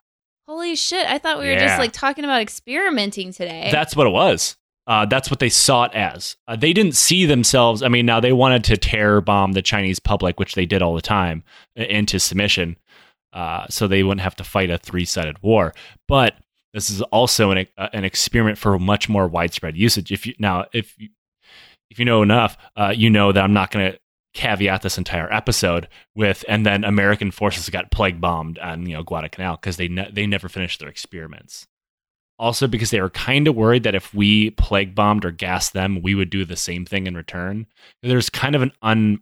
Holy 0.47 0.77
shit 0.77 1.05
i 1.09 1.19
thought 1.19 1.41
we 1.41 1.49
were 1.49 1.59
just 1.59 1.77
like 1.77 1.93
talking 1.93 2.25
about 2.25 2.41
experimenting 2.41 3.33
today. 3.33 3.69
That's 3.73 3.97
what 3.97 4.07
it 4.07 4.11
was. 4.11 4.57
Uh, 4.87 5.05
that's 5.05 5.29
what 5.29 5.41
they 5.41 5.49
saw 5.49 5.85
it 5.85 5.95
as. 5.95 6.37
Uh, 6.47 6.55
they 6.55 6.73
didn't 6.73 6.95
see 6.95 7.27
themselves. 7.27 7.83
I 7.83 7.89
mean, 7.89 8.07
now 8.07 8.21
they 8.21 8.33
wanted 8.33 8.63
to 8.65 8.77
terror 8.77 9.21
bomb 9.21 9.53
the 9.53 9.63
Chinese 9.63 9.99
public, 9.99 10.39
which 10.39 10.55
they 10.55 10.65
did 10.65 10.81
all 10.81 10.95
the 10.95 11.03
time, 11.03 11.43
into 11.75 12.21
submission, 12.21 12.77
uh, 13.33 13.67
so 13.69 13.89
they 13.89 14.05
wouldn't 14.05 14.21
have 14.21 14.37
to 14.37 14.45
fight 14.45 14.71
a 14.71 14.79
three 14.79 15.05
sided 15.05 15.43
war. 15.43 15.75
But 16.07 16.37
this 16.77 16.91
is 16.91 17.01
also 17.03 17.53
an 17.53 17.67
uh, 17.79 17.89
an 17.95 18.05
experiment 18.05 18.59
for 18.59 18.79
much 18.79 19.09
more 19.09 19.27
widespread 19.27 19.79
usage. 19.79 20.13
If 20.13 20.27
you 20.27 20.35
now 20.39 20.67
if 20.75 20.95
you, 20.99 21.09
if 21.91 21.99
you 21.99 22.05
know 22.05 22.23
enough, 22.23 22.59
uh, 22.77 22.93
you 22.95 23.09
know 23.09 23.33
that 23.33 23.43
I'm 23.43 23.55
not 23.55 23.71
going 23.71 23.93
to 23.93 23.99
caveat 24.35 24.83
this 24.83 24.99
entire 24.99 25.33
episode 25.33 25.89
with 26.15 26.45
and 26.47 26.67
then 26.67 26.85
American 26.85 27.31
forces 27.31 27.71
got 27.71 27.91
plague 27.91 28.21
bombed 28.21 28.59
on 28.59 28.85
you 28.85 28.95
know 28.95 29.03
Guadalcanal 29.03 29.57
because 29.57 29.79
they 29.79 29.89
ne- 29.89 30.11
they 30.13 30.27
never 30.27 30.51
finished 30.51 30.79
their 30.79 30.91
experiments. 30.91 31.67
Also, 32.39 32.67
because 32.67 32.91
they 32.91 33.01
were 33.01 33.09
kind 33.09 33.49
of 33.49 33.55
worried 33.55 33.83
that 33.85 33.95
if 33.95 34.13
we 34.13 34.51
plague 34.51 34.95
bombed 34.95 35.25
or 35.25 35.31
gassed 35.31 35.73
them, 35.73 36.03
we 36.03 36.15
would 36.15 36.29
do 36.29 36.45
the 36.45 36.57
same 36.57 36.85
thing 36.85 37.07
in 37.07 37.17
return. 37.17 37.67
There's 38.03 38.29
kind 38.29 38.55
of 38.55 38.61
an 38.61 38.73
un, 38.83 39.21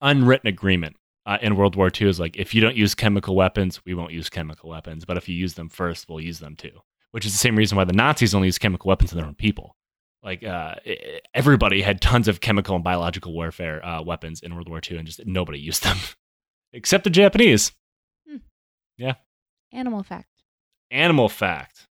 unwritten 0.00 0.46
agreement 0.46 0.95
uh, 1.26 1.38
in 1.42 1.56
World 1.56 1.76
War 1.76 1.90
II 2.00 2.08
is 2.08 2.20
like 2.20 2.36
if 2.36 2.54
you 2.54 2.60
don't 2.60 2.76
use 2.76 2.94
chemical 2.94 3.34
weapons, 3.34 3.84
we 3.84 3.94
won't 3.94 4.12
use 4.12 4.30
chemical 4.30 4.70
weapons. 4.70 5.04
But 5.04 5.16
if 5.16 5.28
you 5.28 5.34
use 5.34 5.54
them 5.54 5.68
first, 5.68 6.08
we'll 6.08 6.20
use 6.20 6.38
them 6.38 6.56
too. 6.56 6.80
Which 7.10 7.26
is 7.26 7.32
the 7.32 7.38
same 7.38 7.56
reason 7.56 7.76
why 7.76 7.84
the 7.84 7.92
Nazis 7.92 8.34
only 8.34 8.48
use 8.48 8.58
chemical 8.58 8.88
weapons 8.88 9.12
on 9.12 9.18
their 9.18 9.26
own 9.26 9.34
people. 9.34 9.76
Like 10.22 10.44
uh, 10.44 10.76
everybody 11.34 11.82
had 11.82 12.00
tons 12.00 12.28
of 12.28 12.40
chemical 12.40 12.74
and 12.74 12.84
biological 12.84 13.32
warfare 13.32 13.84
uh, 13.84 14.02
weapons 14.02 14.40
in 14.40 14.54
World 14.54 14.68
War 14.68 14.80
II, 14.88 14.98
and 14.98 15.06
just 15.06 15.24
nobody 15.26 15.58
used 15.58 15.84
them 15.84 15.98
except 16.72 17.04
the 17.04 17.10
Japanese. 17.10 17.72
Hmm. 18.28 18.38
Yeah. 18.96 19.14
Animal 19.72 20.02
fact. 20.02 20.30
Animal 20.90 21.28
fact. 21.28 21.86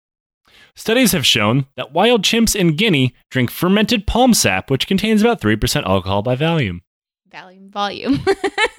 Studies 0.77 1.13
have 1.13 1.27
shown 1.27 1.67
that 1.77 1.93
wild 1.93 2.23
chimps 2.23 2.57
in 2.57 2.75
Guinea 2.77 3.15
drink 3.31 3.51
fermented 3.51 4.07
palm 4.07 4.35
sap, 4.35 4.71
which 4.71 4.87
contains 4.87 5.21
about 5.21 5.41
3% 5.41 5.85
alcohol 5.85 6.23
by 6.23 6.35
volume. 6.35 6.83
Volume, 7.31 7.71
volume. 7.71 8.25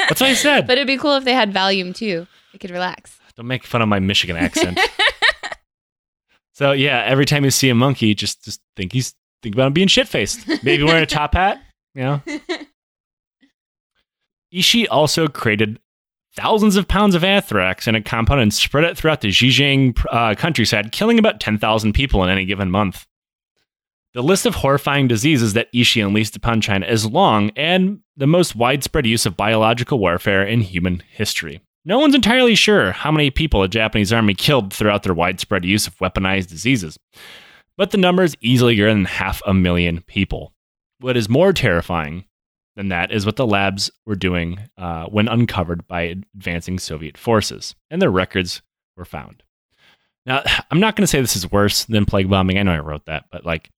That's 0.08 0.22
what 0.22 0.30
I 0.30 0.34
said. 0.34 0.68
But 0.68 0.78
it'd 0.78 0.88
be 0.88 0.98
cool 0.98 1.16
if 1.16 1.24
they 1.24 1.34
had 1.34 1.54
volume 1.54 1.94
too. 1.94 2.28
They 2.52 2.60
could 2.60 2.72
relax. 2.72 3.20
Don't 3.36 3.48
make 3.48 3.66
fun 3.66 3.82
of 3.82 3.90
my 3.90 4.00
Michigan 4.00 4.38
accent. 4.38 4.80
so 6.54 6.72
yeah, 6.72 7.04
every 7.06 7.26
time 7.26 7.44
you 7.44 7.52
see 7.52 7.70
a 7.70 7.76
monkey, 7.76 8.14
just 8.16 8.44
just 8.44 8.62
think 8.76 8.94
he's 8.94 9.14
think 9.44 9.56
about 9.56 9.68
him 9.68 9.74
being 9.74 9.88
shit 9.88 10.08
faced. 10.08 10.48
Maybe 10.64 10.84
wearing 10.84 11.04
a 11.04 11.08
top 11.08 11.34
hat. 11.34 11.62
You 11.94 12.04
know. 12.04 12.22
Ishii 14.54 14.88
also 14.90 15.28
created 15.28 15.80
thousands 16.36 16.76
of 16.76 16.88
pounds 16.88 17.16
of 17.16 17.24
anthrax 17.24 17.88
in 17.88 17.96
a 17.96 18.02
compound 18.02 18.42
and 18.42 18.54
spread 18.54 18.84
it 18.84 18.98
throughout 18.98 19.22
the 19.22 19.30
Zhejiang 19.30 19.98
uh, 20.12 20.36
countryside, 20.36 20.92
killing 20.92 21.18
about 21.20 21.40
10,000 21.40 21.94
people 21.94 22.24
in 22.24 22.30
any 22.30 22.46
given 22.46 22.72
month. 22.72 23.06
The 24.16 24.24
list 24.24 24.46
of 24.46 24.56
horrifying 24.56 25.10
diseases 25.10 25.52
that 25.54 25.70
Ishii 25.74 26.08
unleashed 26.08 26.38
upon 26.38 26.62
China 26.62 26.86
is 26.86 27.06
long 27.06 27.52
and 27.58 28.00
the 28.16 28.26
most 28.26 28.56
widespread 28.56 29.06
use 29.06 29.26
of 29.26 29.36
biological 29.36 30.00
warfare 30.00 30.42
in 30.42 30.62
human 30.62 31.04
history. 31.12 31.60
No 31.84 32.00
one's 32.00 32.16
entirely 32.16 32.56
sure 32.56 32.94
how 32.94 33.12
many 33.12 33.30
people 33.30 33.62
the 33.62 33.68
Japanese 33.68 34.14
army 34.14 34.34
killed 34.34 34.74
throughout 34.74 35.04
their 35.04 35.14
widespread 35.14 35.66
use 35.66 35.86
of 35.86 35.98
weaponized 35.98 36.48
diseases, 36.48 36.98
but 37.76 37.92
the 37.92 37.98
number 37.98 38.24
is 38.24 38.38
easily 38.40 38.78
greater 38.78 38.94
than 38.94 39.04
half 39.04 39.42
a 39.46 39.54
million 39.54 40.00
people. 40.04 40.54
What 41.02 41.18
is 41.18 41.28
more 41.28 41.52
terrifying 41.52 42.24
than 42.78 42.88
that 42.88 43.12
is 43.12 43.26
what 43.26 43.36
the 43.36 43.46
labs 43.46 43.92
were 44.06 44.16
doing 44.16 44.60
uh, 44.78 45.08
when 45.08 45.28
uncovered 45.28 45.90
by 45.90 46.04
advancing 46.04 46.80
Soviet 46.80 47.18
forces, 47.18 47.76
and 47.92 48.02
their 48.02 48.12
records 48.12 48.62
were 48.96 49.04
found. 49.04 49.44
Now, 50.26 50.42
I'm 50.72 50.80
not 50.80 50.96
going 50.96 51.04
to 51.04 51.08
say 51.08 51.20
this 51.20 51.36
is 51.36 51.52
worse 51.52 51.84
than 51.84 52.06
plague 52.06 52.30
bombing. 52.30 52.58
I 52.58 52.64
know 52.64 52.72
I 52.72 52.80
wrote 52.80 53.08
that, 53.08 53.26
but 53.30 53.46
like, 53.46 53.72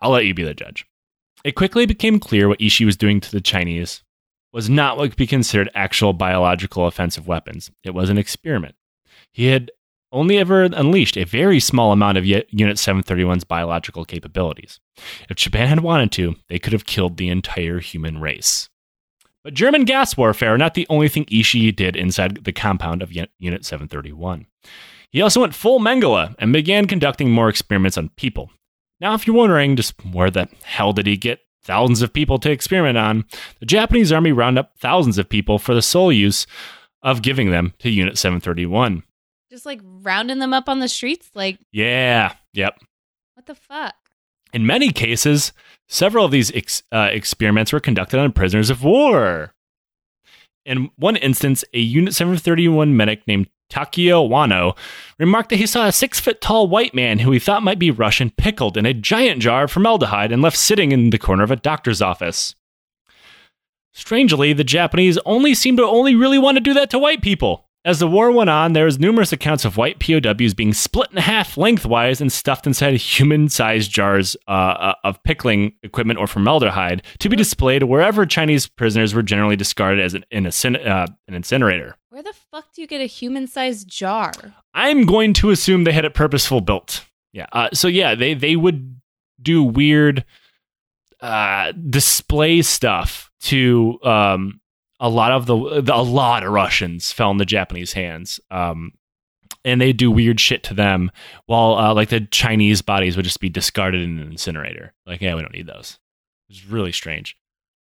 I'll 0.00 0.10
let 0.10 0.26
you 0.26 0.34
be 0.34 0.44
the 0.44 0.54
judge. 0.54 0.86
It 1.44 1.56
quickly 1.56 1.86
became 1.86 2.20
clear 2.20 2.48
what 2.48 2.60
Ishii 2.60 2.86
was 2.86 2.96
doing 2.96 3.20
to 3.20 3.30
the 3.30 3.40
Chinese 3.40 4.02
was 4.52 4.68
not 4.68 4.96
what 4.96 5.10
could 5.10 5.16
be 5.16 5.26
considered 5.26 5.70
actual 5.74 6.12
biological 6.12 6.86
offensive 6.86 7.26
weapons. 7.26 7.70
It 7.82 7.94
was 7.94 8.10
an 8.10 8.18
experiment. 8.18 8.74
He 9.32 9.46
had 9.46 9.70
only 10.12 10.36
ever 10.36 10.64
unleashed 10.64 11.16
a 11.16 11.24
very 11.24 11.58
small 11.58 11.90
amount 11.90 12.18
of 12.18 12.26
Unit 12.26 12.46
731's 12.50 13.44
biological 13.44 14.04
capabilities. 14.04 14.78
If 15.30 15.38
Japan 15.38 15.68
had 15.68 15.80
wanted 15.80 16.12
to, 16.12 16.34
they 16.48 16.58
could 16.58 16.74
have 16.74 16.84
killed 16.84 17.16
the 17.16 17.30
entire 17.30 17.80
human 17.80 18.20
race. 18.20 18.68
But 19.42 19.54
German 19.54 19.84
gas 19.84 20.16
warfare 20.16 20.58
not 20.58 20.74
the 20.74 20.86
only 20.90 21.08
thing 21.08 21.24
Ishii 21.24 21.74
did 21.74 21.96
inside 21.96 22.44
the 22.44 22.52
compound 22.52 23.02
of 23.02 23.10
Unit 23.10 23.64
731. 23.64 24.46
He 25.10 25.22
also 25.22 25.40
went 25.40 25.54
full 25.54 25.80
Mengele 25.80 26.34
and 26.38 26.52
began 26.52 26.86
conducting 26.86 27.30
more 27.30 27.48
experiments 27.48 27.96
on 27.96 28.10
people. 28.10 28.50
Now, 29.02 29.14
if 29.14 29.26
you're 29.26 29.34
wondering 29.34 29.74
just 29.74 29.94
where 30.06 30.30
the 30.30 30.48
hell 30.62 30.92
did 30.92 31.08
he 31.08 31.16
get 31.16 31.40
thousands 31.64 32.02
of 32.02 32.12
people 32.12 32.38
to 32.38 32.52
experiment 32.52 32.96
on, 32.96 33.24
the 33.58 33.66
Japanese 33.66 34.12
army 34.12 34.30
rounded 34.30 34.60
up 34.60 34.78
thousands 34.78 35.18
of 35.18 35.28
people 35.28 35.58
for 35.58 35.74
the 35.74 35.82
sole 35.82 36.12
use 36.12 36.46
of 37.02 37.20
giving 37.20 37.50
them 37.50 37.74
to 37.80 37.90
Unit 37.90 38.16
731. 38.16 39.02
Just 39.50 39.66
like 39.66 39.80
rounding 39.82 40.38
them 40.38 40.54
up 40.54 40.68
on 40.68 40.78
the 40.78 40.88
streets? 40.88 41.30
Like, 41.34 41.58
yeah, 41.72 42.34
yep. 42.52 42.78
What 43.34 43.46
the 43.46 43.56
fuck? 43.56 43.96
In 44.52 44.66
many 44.66 44.92
cases, 44.92 45.52
several 45.88 46.24
of 46.24 46.30
these 46.30 46.52
ex- 46.52 46.84
uh, 46.92 47.08
experiments 47.10 47.72
were 47.72 47.80
conducted 47.80 48.20
on 48.20 48.30
prisoners 48.30 48.70
of 48.70 48.84
war. 48.84 49.52
In 50.64 50.90
one 50.94 51.16
instance, 51.16 51.64
a 51.74 51.80
Unit 51.80 52.14
731 52.14 52.96
medic 52.96 53.26
named 53.26 53.48
Takio 53.72 54.28
Wano, 54.28 54.76
remarked 55.18 55.48
that 55.50 55.56
he 55.56 55.66
saw 55.66 55.86
a 55.86 55.92
six 55.92 56.20
foot 56.20 56.40
tall 56.40 56.68
white 56.68 56.94
man 56.94 57.20
who 57.20 57.32
he 57.32 57.38
thought 57.38 57.62
might 57.62 57.78
be 57.78 57.90
Russian 57.90 58.30
pickled 58.30 58.76
in 58.76 58.84
a 58.84 58.92
giant 58.92 59.40
jar 59.40 59.64
of 59.64 59.72
formaldehyde 59.72 60.30
and 60.30 60.42
left 60.42 60.58
sitting 60.58 60.92
in 60.92 61.10
the 61.10 61.18
corner 61.18 61.42
of 61.42 61.50
a 61.50 61.56
doctor's 61.56 62.02
office. 62.02 62.54
Strangely, 63.94 64.52
the 64.52 64.64
Japanese 64.64 65.18
only 65.24 65.54
seemed 65.54 65.78
to 65.78 65.84
only 65.84 66.14
really 66.14 66.38
want 66.38 66.56
to 66.56 66.60
do 66.60 66.74
that 66.74 66.90
to 66.90 66.98
white 66.98 67.22
people. 67.22 67.68
As 67.84 67.98
the 67.98 68.06
war 68.06 68.30
went 68.30 68.48
on, 68.48 68.74
there 68.74 68.84
was 68.84 69.00
numerous 69.00 69.32
accounts 69.32 69.64
of 69.64 69.76
white 69.76 69.98
POWs 69.98 70.54
being 70.54 70.72
split 70.72 71.10
in 71.10 71.16
half 71.16 71.56
lengthwise 71.56 72.20
and 72.20 72.30
stuffed 72.30 72.66
inside 72.66 72.94
human-sized 72.94 73.90
jars 73.90 74.36
uh, 74.46 74.50
uh, 74.50 74.94
of 75.02 75.20
pickling 75.24 75.72
equipment 75.82 76.20
or 76.20 76.28
formaldehyde 76.28 77.02
to 77.18 77.28
be 77.28 77.34
displayed 77.34 77.82
wherever 77.82 78.24
Chinese 78.24 78.68
prisoners 78.68 79.14
were 79.14 79.22
generally 79.22 79.56
discarded 79.56 80.04
as 80.04 80.14
an, 80.14 80.76
uh, 80.76 81.06
an 81.26 81.34
incinerator. 81.34 81.96
Where 82.22 82.32
the 82.32 82.38
fuck 82.52 82.72
do 82.72 82.80
you 82.80 82.86
get 82.86 83.00
a 83.00 83.06
human-sized 83.06 83.88
jar? 83.88 84.30
I'm 84.74 85.06
going 85.06 85.32
to 85.34 85.50
assume 85.50 85.82
they 85.82 85.90
had 85.92 86.04
it 86.04 86.14
purposeful 86.14 86.60
built. 86.60 87.04
Yeah. 87.32 87.46
Uh, 87.50 87.70
so 87.72 87.88
yeah, 87.88 88.14
they 88.14 88.34
they 88.34 88.54
would 88.54 89.00
do 89.40 89.64
weird 89.64 90.24
uh, 91.20 91.72
display 91.72 92.62
stuff 92.62 93.32
to 93.40 93.98
um, 94.04 94.60
a 95.00 95.08
lot 95.08 95.32
of 95.32 95.46
the, 95.46 95.82
the, 95.82 95.92
a 95.92 96.00
lot 96.02 96.44
of 96.44 96.52
Russians 96.52 97.10
fell 97.10 97.32
in 97.32 97.38
the 97.38 97.44
Japanese 97.44 97.92
hands. 97.92 98.38
Um, 98.52 98.92
and 99.64 99.80
they 99.80 99.92
do 99.92 100.08
weird 100.08 100.38
shit 100.38 100.62
to 100.64 100.74
them 100.74 101.10
while 101.46 101.74
uh, 101.74 101.92
like 101.92 102.10
the 102.10 102.20
Chinese 102.20 102.82
bodies 102.82 103.16
would 103.16 103.24
just 103.24 103.40
be 103.40 103.48
discarded 103.48 104.00
in 104.00 104.20
an 104.20 104.30
incinerator. 104.30 104.94
Like, 105.06 105.20
yeah, 105.20 105.34
we 105.34 105.40
don't 105.40 105.54
need 105.54 105.66
those. 105.66 105.98
It's 106.48 106.64
really 106.66 106.92
strange. 106.92 107.36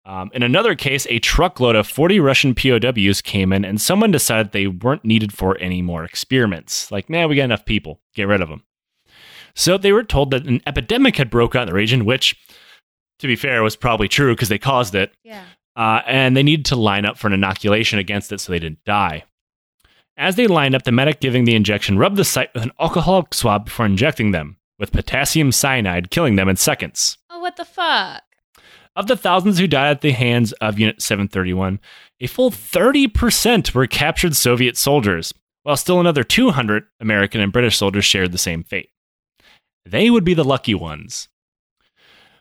Um, 0.09 0.31
in 0.33 0.41
another 0.41 0.73
case, 0.75 1.05
a 1.09 1.19
truckload 1.19 1.75
of 1.75 1.87
40 1.87 2.19
Russian 2.19 2.55
POWs 2.55 3.21
came 3.21 3.53
in, 3.53 3.63
and 3.63 3.79
someone 3.79 4.11
decided 4.11 4.51
they 4.51 4.67
weren't 4.67 5.05
needed 5.05 5.31
for 5.31 5.57
any 5.59 5.81
more 5.81 6.03
experiments. 6.03 6.91
Like, 6.91 7.09
man, 7.09 7.29
we 7.29 7.35
got 7.35 7.43
enough 7.43 7.65
people. 7.65 7.99
Get 8.15 8.27
rid 8.27 8.41
of 8.41 8.49
them. 8.49 8.63
So 9.55 9.77
they 9.77 9.91
were 9.91 10.03
told 10.03 10.31
that 10.31 10.47
an 10.47 10.61
epidemic 10.65 11.17
had 11.17 11.29
broke 11.29 11.55
out 11.55 11.63
in 11.63 11.67
the 11.67 11.73
region, 11.73 12.05
which, 12.05 12.35
to 13.19 13.27
be 13.27 13.35
fair, 13.35 13.61
was 13.61 13.75
probably 13.75 14.07
true 14.07 14.33
because 14.33 14.49
they 14.49 14.57
caused 14.57 14.95
it. 14.95 15.13
Yeah 15.23 15.43
uh, 15.79 16.01
and 16.05 16.35
they 16.35 16.43
needed 16.43 16.65
to 16.65 16.75
line 16.75 17.05
up 17.05 17.17
for 17.17 17.27
an 17.27 17.33
inoculation 17.33 17.99
against 17.99 18.33
it 18.33 18.39
so 18.39 18.51
they 18.51 18.59
didn't 18.59 18.83
die. 18.83 19.23
As 20.17 20.35
they 20.35 20.45
lined 20.45 20.75
up, 20.75 20.83
the 20.83 20.91
medic 20.91 21.21
giving 21.21 21.45
the 21.45 21.55
injection 21.55 21.97
rubbed 21.97 22.17
the 22.17 22.25
site 22.25 22.53
with 22.53 22.63
an 22.63 22.73
alcoholic 22.81 23.33
swab 23.33 23.65
before 23.65 23.85
injecting 23.85 24.31
them 24.31 24.57
with 24.77 24.91
potassium 24.91 25.53
cyanide, 25.53 26.11
killing 26.11 26.35
them 26.35 26.49
in 26.49 26.57
seconds. 26.57 27.17
Oh, 27.29 27.39
what 27.39 27.55
the 27.55 27.63
fuck? 27.63 28.23
Of 28.99 29.07
the 29.07 29.15
thousands 29.15 29.57
who 29.57 29.65
died 29.65 29.91
at 29.91 30.01
the 30.01 30.11
hands 30.11 30.51
of 30.59 30.77
Unit 30.77 31.01
731, 31.01 31.79
a 32.19 32.27
full 32.27 32.51
30% 32.51 33.73
were 33.73 33.87
captured 33.87 34.35
Soviet 34.35 34.75
soldiers, 34.75 35.33
while 35.63 35.77
still 35.77 36.01
another 36.01 36.25
200 36.25 36.83
American 36.99 37.39
and 37.39 37.53
British 37.53 37.77
soldiers 37.77 38.03
shared 38.03 38.33
the 38.33 38.37
same 38.37 38.61
fate. 38.61 38.89
They 39.85 40.09
would 40.09 40.25
be 40.25 40.33
the 40.33 40.43
lucky 40.43 40.75
ones. 40.75 41.29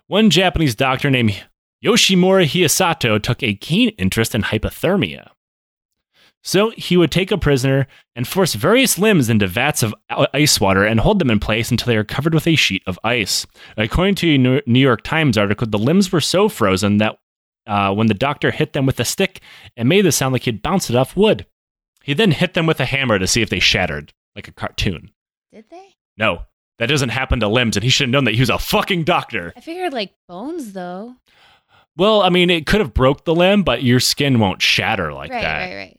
One 0.09 0.31
Japanese 0.31 0.75
doctor 0.75 1.11
named 1.11 1.45
Yoshimura 1.85 2.45
Hiyasato 2.45 3.23
took 3.23 3.41
a 3.45 3.55
keen 3.55 3.91
interest 3.91 4.35
in 4.35 4.43
hypothermia. 4.43 5.31
So 6.49 6.71
he 6.71 6.97
would 6.97 7.11
take 7.11 7.31
a 7.31 7.37
prisoner 7.37 7.87
and 8.17 8.27
force 8.27 8.55
various 8.55 8.99
limbs 8.99 9.29
into 9.29 9.47
vats 9.47 9.83
of 9.83 9.95
ice 10.33 10.59
water 10.59 10.83
and 10.83 10.99
hold 10.99 11.19
them 11.19 11.31
in 11.31 11.41
place 11.41 11.71
until 11.71 11.89
they 11.89 11.97
are 11.99 12.05
covered 12.05 12.33
with 12.33 12.47
a 12.47 12.57
sheet 12.57 12.83
of 12.87 12.99
ice. 13.05 13.47
According 13.77 14.15
to 14.15 14.35
a 14.35 14.63
New 14.67 14.81
York 14.81 15.03
Times 15.03 15.37
article, 15.37 15.67
the 15.67 15.79
limbs 15.79 16.11
were 16.11 16.23
so 16.23 16.49
frozen 16.49 16.97
that 16.97 17.19
uh, 17.67 17.93
when 17.93 18.07
the 18.07 18.15
doctor 18.15 18.51
hit 18.51 18.73
them 18.73 18.87
with 18.87 18.99
a 18.99 19.05
stick, 19.05 19.43
it 19.77 19.85
made 19.85 20.07
the 20.07 20.11
sound 20.11 20.33
like 20.33 20.45
he'd 20.45 20.63
bounced 20.63 20.89
it 20.89 20.97
off 20.97 21.15
wood. 21.15 21.45
He 22.03 22.15
then 22.15 22.31
hit 22.31 22.55
them 22.55 22.65
with 22.65 22.81
a 22.81 22.87
hammer 22.87 23.19
to 23.19 23.27
see 23.27 23.43
if 23.43 23.51
they 23.51 23.61
shattered, 23.61 24.15
like 24.35 24.49
a 24.49 24.53
cartoon. 24.53 25.11
Did 25.53 25.67
they? 25.69 25.97
No, 26.17 26.45
that 26.79 26.89
doesn't 26.89 27.11
happen 27.11 27.41
to 27.41 27.49
limbs, 27.49 27.77
and 27.77 27.85
he 27.85 27.91
should 27.91 28.07
have 28.07 28.13
known 28.13 28.25
that 28.25 28.37
he 28.37 28.41
was 28.41 28.49
a 28.49 28.59
fucking 28.59 29.05
doctor. 29.05 29.53
I 29.55 29.61
figured 29.61 29.93
like 29.93 30.15
bones, 30.27 30.73
though. 30.73 31.15
Well, 31.99 32.23
I 32.23 32.31
mean, 32.31 32.49
it 32.49 32.65
could 32.65 32.81
have 32.81 32.95
broke 32.95 33.27
the 33.27 33.35
limb, 33.35 33.65
but 33.65 33.83
your 33.83 34.01
skin 34.01 34.39
won't 34.39 34.63
shatter 34.63 35.13
like 35.13 35.31
right, 35.31 35.43
that. 35.43 35.59
Right, 35.59 35.75
right, 35.75 35.77
right. 35.77 35.98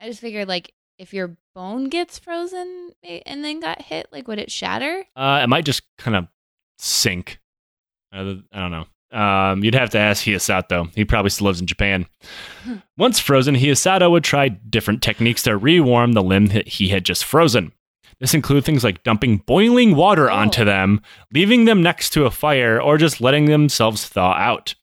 I 0.00 0.06
just 0.06 0.20
figured 0.20 0.48
like 0.48 0.72
if 0.98 1.12
your 1.14 1.36
bone 1.54 1.88
gets 1.88 2.18
frozen 2.18 2.90
and 3.02 3.44
then 3.44 3.60
got 3.60 3.82
hit, 3.82 4.08
like 4.12 4.28
would 4.28 4.38
it 4.38 4.50
shatter? 4.50 5.04
Uh, 5.16 5.40
it 5.42 5.48
might 5.48 5.64
just 5.64 5.82
kind 5.98 6.16
of 6.16 6.28
sink. 6.78 7.40
I 8.12 8.18
don't 8.52 8.70
know. 8.70 8.86
Um, 9.12 9.64
you'd 9.64 9.74
have 9.74 9.90
to 9.90 9.98
ask 9.98 10.24
Hiyasato. 10.24 10.94
He 10.94 11.04
probably 11.04 11.30
still 11.30 11.48
lives 11.48 11.60
in 11.60 11.66
Japan. 11.66 12.06
Once 12.96 13.18
frozen, 13.18 13.56
Hiyasato 13.56 14.10
would 14.10 14.24
try 14.24 14.48
different 14.48 15.02
techniques 15.02 15.42
to 15.44 15.56
rewarm 15.58 16.12
the 16.12 16.22
limb 16.22 16.46
that 16.46 16.68
he 16.68 16.88
had 16.88 17.04
just 17.04 17.24
frozen. 17.24 17.72
This 18.20 18.34
includes 18.34 18.66
things 18.66 18.84
like 18.84 19.02
dumping 19.02 19.38
boiling 19.38 19.96
water 19.96 20.30
oh. 20.30 20.34
onto 20.34 20.64
them, 20.64 21.00
leaving 21.32 21.64
them 21.64 21.82
next 21.82 22.10
to 22.10 22.26
a 22.26 22.30
fire, 22.30 22.80
or 22.80 22.98
just 22.98 23.20
letting 23.20 23.46
themselves 23.46 24.06
thaw 24.06 24.34
out. 24.34 24.74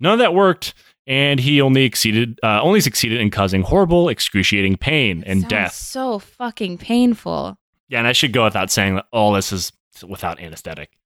None 0.00 0.14
of 0.14 0.18
that 0.18 0.34
worked, 0.34 0.74
and 1.06 1.38
he 1.38 1.60
only 1.60 1.84
exceeded 1.84 2.38
uh, 2.42 2.60
only 2.62 2.80
succeeded 2.80 3.20
in 3.20 3.30
causing 3.30 3.62
horrible, 3.62 4.08
excruciating 4.08 4.76
pain 4.76 5.22
and 5.26 5.48
death. 5.48 5.74
So 5.74 6.18
fucking 6.18 6.78
painful. 6.78 7.56
Yeah, 7.88 7.98
and 7.98 8.08
I 8.08 8.12
should 8.12 8.32
go 8.32 8.44
without 8.44 8.70
saying 8.70 8.96
that 8.96 9.06
all 9.12 9.32
this 9.32 9.52
is 9.52 9.72
without 10.06 10.40
anesthetic. 10.40 10.98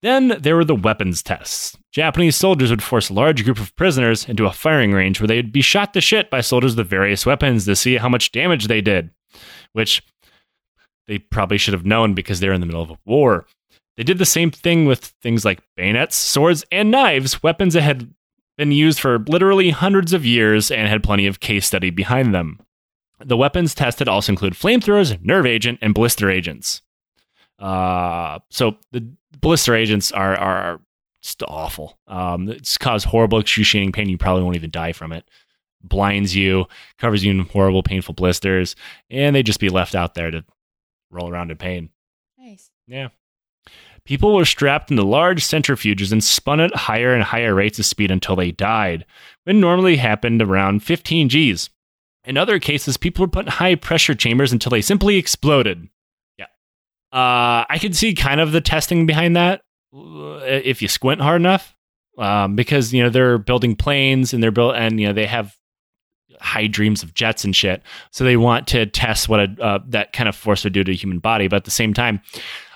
Then 0.00 0.36
there 0.38 0.54
were 0.54 0.64
the 0.64 0.76
weapons 0.76 1.22
tests. 1.22 1.76
Japanese 1.90 2.36
soldiers 2.36 2.70
would 2.70 2.82
force 2.82 3.10
a 3.10 3.14
large 3.14 3.44
group 3.44 3.58
of 3.58 3.74
prisoners 3.74 4.28
into 4.28 4.46
a 4.46 4.52
firing 4.52 4.92
range 4.92 5.20
where 5.20 5.26
they 5.26 5.36
would 5.36 5.50
be 5.50 5.62
shot 5.62 5.92
to 5.94 6.00
shit 6.00 6.30
by 6.30 6.40
soldiers 6.40 6.76
with 6.76 6.88
various 6.88 7.26
weapons 7.26 7.64
to 7.64 7.74
see 7.74 7.96
how 7.96 8.08
much 8.08 8.30
damage 8.30 8.68
they 8.68 8.80
did, 8.80 9.10
which 9.72 10.02
they 11.08 11.18
probably 11.18 11.58
should 11.58 11.74
have 11.74 11.86
known 11.86 12.14
because 12.14 12.38
they're 12.38 12.52
in 12.52 12.60
the 12.60 12.66
middle 12.66 12.82
of 12.82 12.90
a 12.90 12.98
war. 13.06 13.46
They 13.96 14.04
did 14.04 14.18
the 14.18 14.24
same 14.24 14.52
thing 14.52 14.84
with 14.84 15.00
things 15.22 15.44
like 15.44 15.60
bayonets, 15.76 16.14
swords, 16.14 16.64
and 16.70 16.92
knives, 16.92 17.42
weapons 17.42 17.74
that 17.74 17.82
had 17.82 18.14
been 18.58 18.72
used 18.72 19.00
for 19.00 19.20
literally 19.20 19.70
hundreds 19.70 20.12
of 20.12 20.26
years 20.26 20.70
and 20.70 20.86
had 20.88 21.02
plenty 21.02 21.26
of 21.26 21.40
case 21.40 21.64
study 21.66 21.88
behind 21.88 22.34
them. 22.34 22.58
The 23.24 23.36
weapons 23.36 23.74
tested 23.74 24.08
also 24.08 24.32
include 24.32 24.52
flamethrowers, 24.52 25.24
nerve 25.24 25.46
agent, 25.46 25.78
and 25.80 25.94
blister 25.94 26.28
agents. 26.30 26.82
Uh, 27.58 28.40
so 28.50 28.76
the 28.92 29.08
blister 29.40 29.74
agents 29.74 30.12
are 30.12 30.36
are 30.36 30.80
just 31.22 31.42
awful. 31.48 31.98
Um, 32.06 32.48
it's 32.48 32.78
caused 32.78 33.06
horrible 33.06 33.38
excruciating 33.38 33.92
pain. 33.92 34.08
You 34.08 34.18
probably 34.18 34.44
won't 34.44 34.56
even 34.56 34.70
die 34.70 34.92
from 34.92 35.12
it. 35.12 35.28
blinds 35.82 36.34
you, 36.36 36.66
covers 36.98 37.24
you 37.24 37.30
in 37.30 37.40
horrible, 37.40 37.82
painful 37.82 38.14
blisters, 38.14 38.76
and 39.10 39.34
they'd 39.34 39.46
just 39.46 39.60
be 39.60 39.68
left 39.68 39.94
out 39.94 40.14
there 40.14 40.30
to 40.30 40.44
roll 41.10 41.28
around 41.28 41.50
in 41.50 41.56
pain. 41.56 41.90
Nice. 42.38 42.70
Yeah. 42.86 43.08
People 44.08 44.34
were 44.34 44.46
strapped 44.46 44.90
into 44.90 45.02
large 45.02 45.44
centrifuges 45.44 46.12
and 46.12 46.24
spun 46.24 46.60
at 46.60 46.74
higher 46.74 47.12
and 47.12 47.22
higher 47.22 47.54
rates 47.54 47.78
of 47.78 47.84
speed 47.84 48.10
until 48.10 48.36
they 48.36 48.50
died, 48.50 49.04
when 49.44 49.60
normally 49.60 49.96
happened 49.96 50.40
around 50.40 50.82
15 50.82 51.28
Gs. 51.28 51.68
In 52.24 52.38
other 52.38 52.58
cases, 52.58 52.96
people 52.96 53.22
were 53.22 53.30
put 53.30 53.44
in 53.44 53.52
high 53.52 53.74
pressure 53.74 54.14
chambers 54.14 54.50
until 54.50 54.70
they 54.70 54.80
simply 54.80 55.16
exploded. 55.16 55.90
Yeah. 56.38 56.46
Uh, 57.12 57.68
I 57.68 57.76
could 57.78 57.94
see 57.94 58.14
kind 58.14 58.40
of 58.40 58.52
the 58.52 58.62
testing 58.62 59.04
behind 59.04 59.36
that 59.36 59.60
uh, 59.94 60.40
if 60.42 60.80
you 60.80 60.88
squint 60.88 61.20
hard 61.20 61.42
enough. 61.42 61.76
Um, 62.16 62.56
because 62.56 62.94
you 62.94 63.02
know 63.02 63.10
they're 63.10 63.38
building 63.38 63.76
planes 63.76 64.32
and 64.32 64.42
they're 64.42 64.50
built 64.50 64.74
and 64.74 64.98
you 64.98 65.06
know 65.06 65.12
they 65.12 65.26
have 65.26 65.54
high 66.40 66.66
dreams 66.66 67.02
of 67.02 67.14
jets 67.14 67.44
and 67.44 67.54
shit. 67.54 67.82
So 68.10 68.24
they 68.24 68.38
want 68.38 68.66
to 68.68 68.86
test 68.86 69.28
what 69.28 69.40
a, 69.40 69.56
uh, 69.60 69.78
that 69.88 70.12
kind 70.12 70.28
of 70.28 70.34
force 70.34 70.64
would 70.64 70.72
do 70.72 70.82
to 70.82 70.92
a 70.92 70.96
human 70.96 71.18
body. 71.18 71.46
But 71.46 71.56
at 71.56 71.64
the 71.64 71.70
same 71.70 71.94
time, 71.94 72.20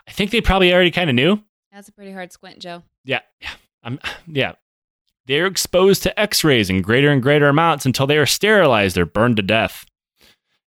I 0.08 0.12
think 0.12 0.30
they 0.30 0.40
probably 0.40 0.72
already 0.72 0.90
kind 0.90 1.08
of 1.10 1.16
knew. 1.16 1.42
That's 1.72 1.88
a 1.88 1.92
pretty 1.92 2.12
hard 2.12 2.32
squint, 2.32 2.58
Joe. 2.58 2.82
Yeah, 3.04 3.20
yeah, 3.40 3.50
I'm, 3.82 3.98
yeah. 4.26 4.52
They're 5.26 5.46
exposed 5.46 6.02
to 6.02 6.20
X-rays 6.20 6.68
in 6.68 6.82
greater 6.82 7.10
and 7.10 7.22
greater 7.22 7.48
amounts 7.48 7.86
until 7.86 8.06
they 8.06 8.18
are 8.18 8.26
sterilized 8.26 8.98
or 8.98 9.06
burned 9.06 9.36
to 9.36 9.42
death. 9.42 9.86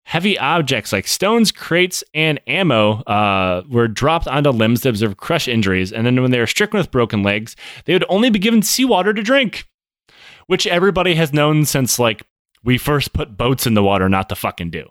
Heavy 0.07 0.39
objects 0.39 0.93
like 0.93 1.07
stones, 1.07 1.51
crates, 1.51 2.05
and 2.12 2.41
ammo 2.47 3.03
uh, 3.03 3.62
were 3.68 3.89
dropped 3.89 4.28
onto 4.28 4.51
limbs 4.51 4.82
to 4.82 4.91
observe 4.91 5.16
crush 5.16 5.49
injuries, 5.49 5.93
and 5.93 6.07
then 6.07 6.20
when 6.20 6.30
they 6.30 6.39
were 6.39 6.47
stricken 6.47 6.78
with 6.78 6.91
broken 6.91 7.22
legs, 7.22 7.57
they 7.87 7.95
would 7.95 8.05
only 8.09 8.30
be 8.30 8.39
given 8.39 8.62
seawater 8.62 9.12
to 9.14 9.22
drink, 9.22 9.66
which 10.47 10.66
everybody 10.66 11.14
has 11.14 11.32
known 11.32 11.64
since 11.64 11.99
like 11.99 12.22
we 12.62 12.78
first 12.78 13.12
put 13.12 13.37
boats 13.37 13.66
in 13.66 13.74
the 13.74 13.82
water 13.82 14.09
not 14.09 14.28
to 14.28 14.35
fucking 14.35 14.70
do. 14.70 14.89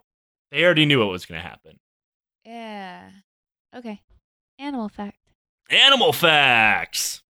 They 0.51 0.63
already 0.63 0.85
knew 0.85 0.99
what 0.99 1.09
was 1.09 1.25
going 1.25 1.41
to 1.41 1.47
happen. 1.47 1.79
Yeah. 2.43 3.09
Okay. 3.75 4.01
Animal 4.63 4.87
fact. 4.87 5.17
Animal 5.69 6.13
facts. 6.13 7.21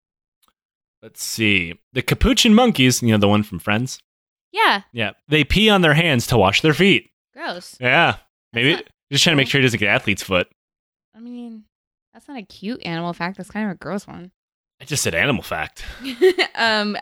Let's 1.02 1.24
see. 1.24 1.80
The 1.92 2.04
capuchin 2.04 2.54
monkeys, 2.54 3.02
you 3.02 3.10
know, 3.10 3.18
the 3.18 3.28
one 3.28 3.42
from 3.42 3.58
Friends. 3.58 4.00
Yeah. 4.52 4.84
Yeah. 4.92 5.14
They 5.28 5.44
pee 5.44 5.68
on 5.68 5.82
their 5.82 5.96
hands 5.96 6.28
to 6.28 6.38
wash 6.38 6.62
their 6.62 6.76
feet. 6.76 7.10
Gross. 7.34 7.76
Yeah. 7.82 8.18
Maybe 8.54 8.74
not 8.74 8.84
just 9.12 9.24
trying 9.24 9.36
to 9.36 9.38
make 9.38 9.48
sure 9.48 9.60
he 9.60 9.66
doesn't 9.66 9.80
get 9.80 9.90
athlete's 9.90 10.22
foot. 10.22 10.48
I 11.16 11.20
mean, 11.22 11.64
that's 12.14 12.28
not 12.28 12.38
a 12.38 12.44
cute 12.44 12.86
animal 12.86 13.14
fact. 13.14 13.38
That's 13.38 13.50
kind 13.50 13.66
of 13.66 13.72
a 13.72 13.80
gross 13.80 14.06
one. 14.06 14.32
I 14.80 14.86
just 14.86 15.02
said 15.02 15.16
animal 15.16 15.42
fact. 15.42 15.84
um, 16.56 16.96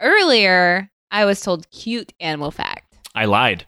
earlier 0.00 0.90
I 1.10 1.26
was 1.26 1.42
told 1.42 1.70
cute 1.70 2.14
animal 2.20 2.50
fact. 2.50 2.96
I 3.14 3.26
lied. 3.26 3.66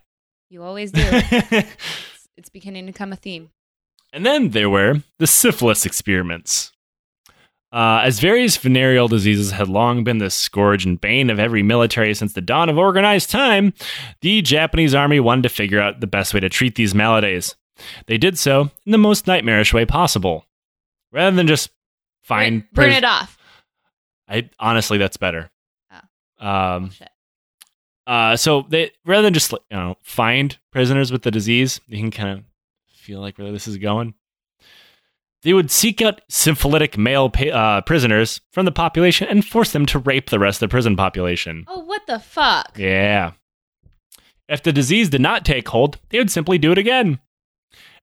You 0.49 0.63
always 0.63 0.93
do. 0.93 1.03
it's, 1.05 2.29
it's 2.39 2.49
beginning 2.49 2.87
to 2.87 2.93
come 2.95 3.13
a 3.13 3.17
theme. 3.17 3.51
And 4.17 4.25
then 4.25 4.49
there 4.51 4.71
were 4.71 5.03
the 5.19 5.27
syphilis 5.27 5.85
experiments. 5.85 6.73
Uh, 7.71 8.01
as 8.03 8.19
various 8.19 8.57
venereal 8.57 9.09
diseases 9.09 9.51
had 9.51 9.69
long 9.69 10.05
been 10.05 10.17
the 10.17 10.31
scourge 10.31 10.87
and 10.87 10.99
bane 10.99 11.29
of 11.29 11.39
every 11.39 11.63
military 11.63 12.15
since 12.15 12.33
the 12.33 12.41
dawn 12.41 12.71
of 12.71 12.79
organized 12.79 13.29
time, 13.29 13.75
the 14.23 14.41
Japanese 14.41 14.95
army 14.95 15.21
wanted 15.21 15.43
to 15.43 15.51
figure 15.51 15.79
out 15.79 16.01
the 16.01 16.07
best 16.07 16.33
way 16.33 16.41
to 16.41 16.49
treat 16.49 16.77
these 16.77 16.95
maladies. 16.95 17.57
They 18.07 18.17
did 18.17 18.39
so 18.39 18.71
in 18.87 18.93
the 18.93 18.97
most 18.97 19.27
nightmarish 19.27 19.75
way 19.75 19.85
possible. 19.85 20.47
Rather 21.13 21.37
than 21.37 21.47
just 21.47 21.69
find 22.23 22.63
burn, 22.73 22.89
burn 22.89 22.97
it 22.97 23.05
off. 23.05 23.37
I 24.27 24.49
honestly 24.59 24.97
that's 24.97 25.19
better. 25.19 25.51
Um, 26.39 26.91
Shit. 26.91 27.11
uh, 28.07 28.37
so 28.37 28.65
they 28.71 28.93
rather 29.05 29.25
than 29.25 29.35
just 29.35 29.53
you 29.53 29.59
know 29.73 29.99
find 30.03 30.57
prisoners 30.73 31.13
with 31.13 31.23
the 31.23 31.31
disease, 31.31 31.83
you 31.87 31.99
can 31.99 32.11
kind 32.11 32.39
of 32.39 32.45
feel 33.07 33.21
like 33.21 33.39
where 33.39 33.53
this 33.53 33.69
is 33.69 33.79
going. 33.79 34.15
They 35.43 35.53
would 35.53 35.71
seek 35.71 36.03
out 36.03 36.23
syphilitic 36.29 36.99
male 36.99 37.31
pa- 37.31 37.45
uh, 37.45 37.81
prisoners 37.83 38.41
from 38.53 38.65
the 38.65 38.73
population 38.73 39.29
and 39.29 39.45
force 39.45 39.71
them 39.71 39.87
to 39.87 40.01
rape 40.01 40.29
the 40.31 40.41
rest 40.41 40.57
of 40.61 40.69
the 40.69 40.73
prison 40.73 40.97
population. 40.97 41.65
Oh, 41.69 41.81
what 41.85 42.05
the 42.09 42.19
fuck? 42.19 42.77
Yeah. 42.77 43.33
If 44.49 44.63
the 44.65 44.73
disease 44.73 45.09
did 45.09 45.21
not 45.21 45.45
take 45.45 45.69
hold, 45.69 46.01
they 46.09 46.19
would 46.19 46.33
simply 46.33 46.59
do 46.59 46.73
it 46.73 46.79
again. 46.79 47.21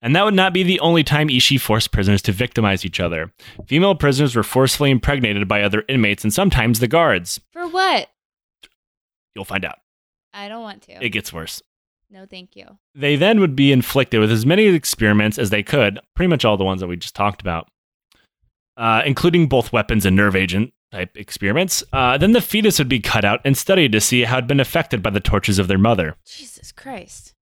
And 0.02 0.16
that 0.16 0.24
would 0.24 0.34
not 0.34 0.54
be 0.54 0.64
the 0.64 0.80
only 0.80 1.04
time 1.04 1.28
Ishii 1.28 1.60
forced 1.60 1.92
prisoners 1.92 2.22
to 2.24 2.32
victimize 2.32 2.86
each 2.86 3.00
other. 3.02 3.34
Female 3.68 3.96
prisoners 3.96 4.36
were 4.36 4.44
forcefully 4.44 4.92
impregnated 4.92 5.48
by 5.48 5.64
other 5.64 5.84
inmates 5.90 6.24
and 6.24 6.34
sometimes 6.34 6.80
the 6.80 6.88
guards. 6.88 7.42
For 7.52 7.68
what? 7.68 8.10
You'll 9.36 9.46
find 9.46 9.66
out. 9.66 9.80
I 10.34 10.48
don't 10.48 10.62
want 10.62 10.84
to. 10.84 11.04
It 11.04 11.10
gets 11.10 11.34
worse. 11.34 11.62
No, 12.14 12.28
thank 12.28 12.56
you. 12.56 12.78
They 12.94 13.16
then 13.16 13.40
would 13.40 13.56
be 13.56 13.72
inflicted 13.72 14.20
with 14.20 14.32
as 14.32 14.46
many 14.46 14.66
experiments 14.66 15.40
as 15.40 15.50
they 15.50 15.64
could, 15.64 16.00
pretty 16.16 16.30
much 16.30 16.46
all 16.46 16.58
the 16.58 16.64
ones 16.64 16.80
that 16.82 16.88
we 16.88 16.96
just 16.96 17.16
talked 17.16 17.42
about, 17.42 17.68
uh, 18.78 19.02
including 19.04 19.48
both 19.48 19.74
weapons 19.74 20.06
and 20.06 20.16
nerve 20.16 20.36
agent 20.36 20.74
type 20.92 21.18
experiments. 21.18 21.84
Uh, 21.92 22.16
then 22.20 22.34
the 22.34 22.40
fetus 22.40 22.78
would 22.78 22.88
be 22.88 23.00
cut 23.00 23.26
out 23.26 23.42
and 23.44 23.58
studied 23.58 23.92
to 23.94 24.00
see 24.00 24.22
how 24.22 24.36
it 24.38 24.42
had 24.42 24.48
been 24.48 24.60
affected 24.60 25.02
by 25.02 25.10
the 25.10 25.20
tortures 25.20 25.58
of 25.58 25.68
their 25.68 25.80
mother. 25.80 26.16
Jesus 26.24 26.72
Christ. 26.72 27.34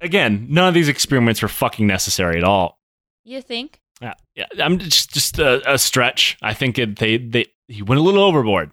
Again, 0.00 0.46
none 0.48 0.68
of 0.68 0.72
these 0.72 0.88
experiments 0.88 1.42
were 1.42 1.48
fucking 1.48 1.86
necessary 1.86 2.38
at 2.38 2.44
all. 2.44 2.80
You 3.22 3.42
think? 3.42 3.80
Yeah, 4.00 4.14
yeah 4.34 4.46
I'm 4.60 4.78
just 4.78 5.12
just 5.12 5.38
a, 5.38 5.74
a 5.74 5.78
stretch. 5.78 6.38
I 6.40 6.54
think 6.54 6.78
it, 6.78 6.98
they 6.98 7.18
they 7.18 7.46
he 7.68 7.82
went 7.82 8.00
a 8.00 8.02
little 8.02 8.22
overboard. 8.22 8.70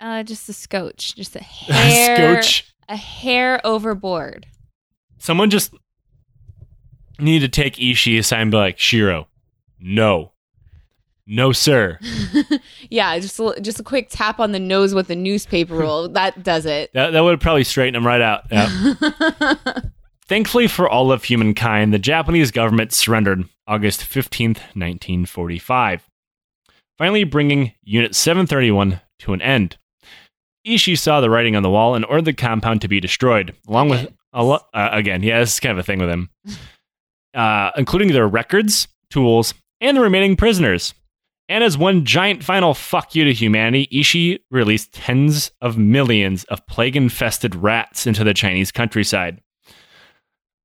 Uh, 0.00 0.24
just 0.24 0.48
a 0.48 0.52
scotch. 0.52 1.14
Just 1.14 1.36
a 1.36 1.40
hair. 1.42 2.16
Scotch. 2.42 2.71
A 2.88 2.96
hair 2.96 3.60
overboard. 3.64 4.46
Someone 5.18 5.50
just 5.50 5.74
need 7.18 7.40
to 7.40 7.48
take 7.48 7.76
Ishii 7.76 8.18
aside 8.18 8.40
and 8.42 8.50
be 8.50 8.56
like, 8.56 8.78
Shiro, 8.78 9.28
no, 9.80 10.32
no, 11.26 11.52
sir. 11.52 11.98
yeah, 12.90 13.18
just 13.18 13.38
a, 13.38 13.60
just 13.60 13.78
a 13.80 13.84
quick 13.84 14.08
tap 14.10 14.40
on 14.40 14.52
the 14.52 14.58
nose 14.58 14.94
with 14.94 15.08
a 15.10 15.16
newspaper 15.16 15.74
roll. 15.76 16.08
that 16.10 16.42
does 16.42 16.66
it. 16.66 16.92
That 16.94 17.10
that 17.10 17.20
would 17.20 17.40
probably 17.40 17.64
straighten 17.64 17.94
him 17.94 18.06
right 18.06 18.20
out. 18.20 18.44
Yeah. 18.50 19.54
Thankfully 20.26 20.66
for 20.66 20.88
all 20.88 21.12
of 21.12 21.24
humankind, 21.24 21.92
the 21.92 21.98
Japanese 21.98 22.50
government 22.50 22.92
surrendered 22.92 23.44
August 23.66 24.00
15th, 24.00 24.58
1945, 24.74 26.08
finally 26.96 27.24
bringing 27.24 27.72
Unit 27.82 28.14
731 28.14 29.00
to 29.20 29.32
an 29.32 29.42
end. 29.42 29.76
Ishii 30.66 30.98
saw 30.98 31.20
the 31.20 31.30
writing 31.30 31.56
on 31.56 31.62
the 31.62 31.70
wall 31.70 31.94
and 31.94 32.04
ordered 32.04 32.24
the 32.24 32.32
compound 32.32 32.80
to 32.82 32.88
be 32.88 33.00
destroyed, 33.00 33.54
along 33.66 33.88
with 33.88 34.12
a 34.32 34.38
uh, 34.38 34.60
again, 34.72 35.22
yeah, 35.22 35.40
this 35.40 35.54
is 35.54 35.60
kind 35.60 35.72
of 35.72 35.78
a 35.78 35.82
thing 35.82 35.98
with 35.98 36.08
him, 36.08 36.30
uh, 37.34 37.70
including 37.76 38.12
their 38.12 38.28
records, 38.28 38.88
tools, 39.10 39.54
and 39.80 39.96
the 39.96 40.00
remaining 40.00 40.36
prisoners. 40.36 40.94
And 41.48 41.62
as 41.62 41.76
one 41.76 42.04
giant 42.04 42.42
final 42.42 42.72
fuck 42.72 43.14
you 43.14 43.24
to 43.24 43.32
humanity, 43.32 43.88
Ishii 43.92 44.38
released 44.50 44.92
tens 44.92 45.50
of 45.60 45.76
millions 45.76 46.44
of 46.44 46.66
plague 46.66 46.96
infested 46.96 47.54
rats 47.54 48.06
into 48.06 48.24
the 48.24 48.32
Chinese 48.32 48.72
countryside. 48.72 49.40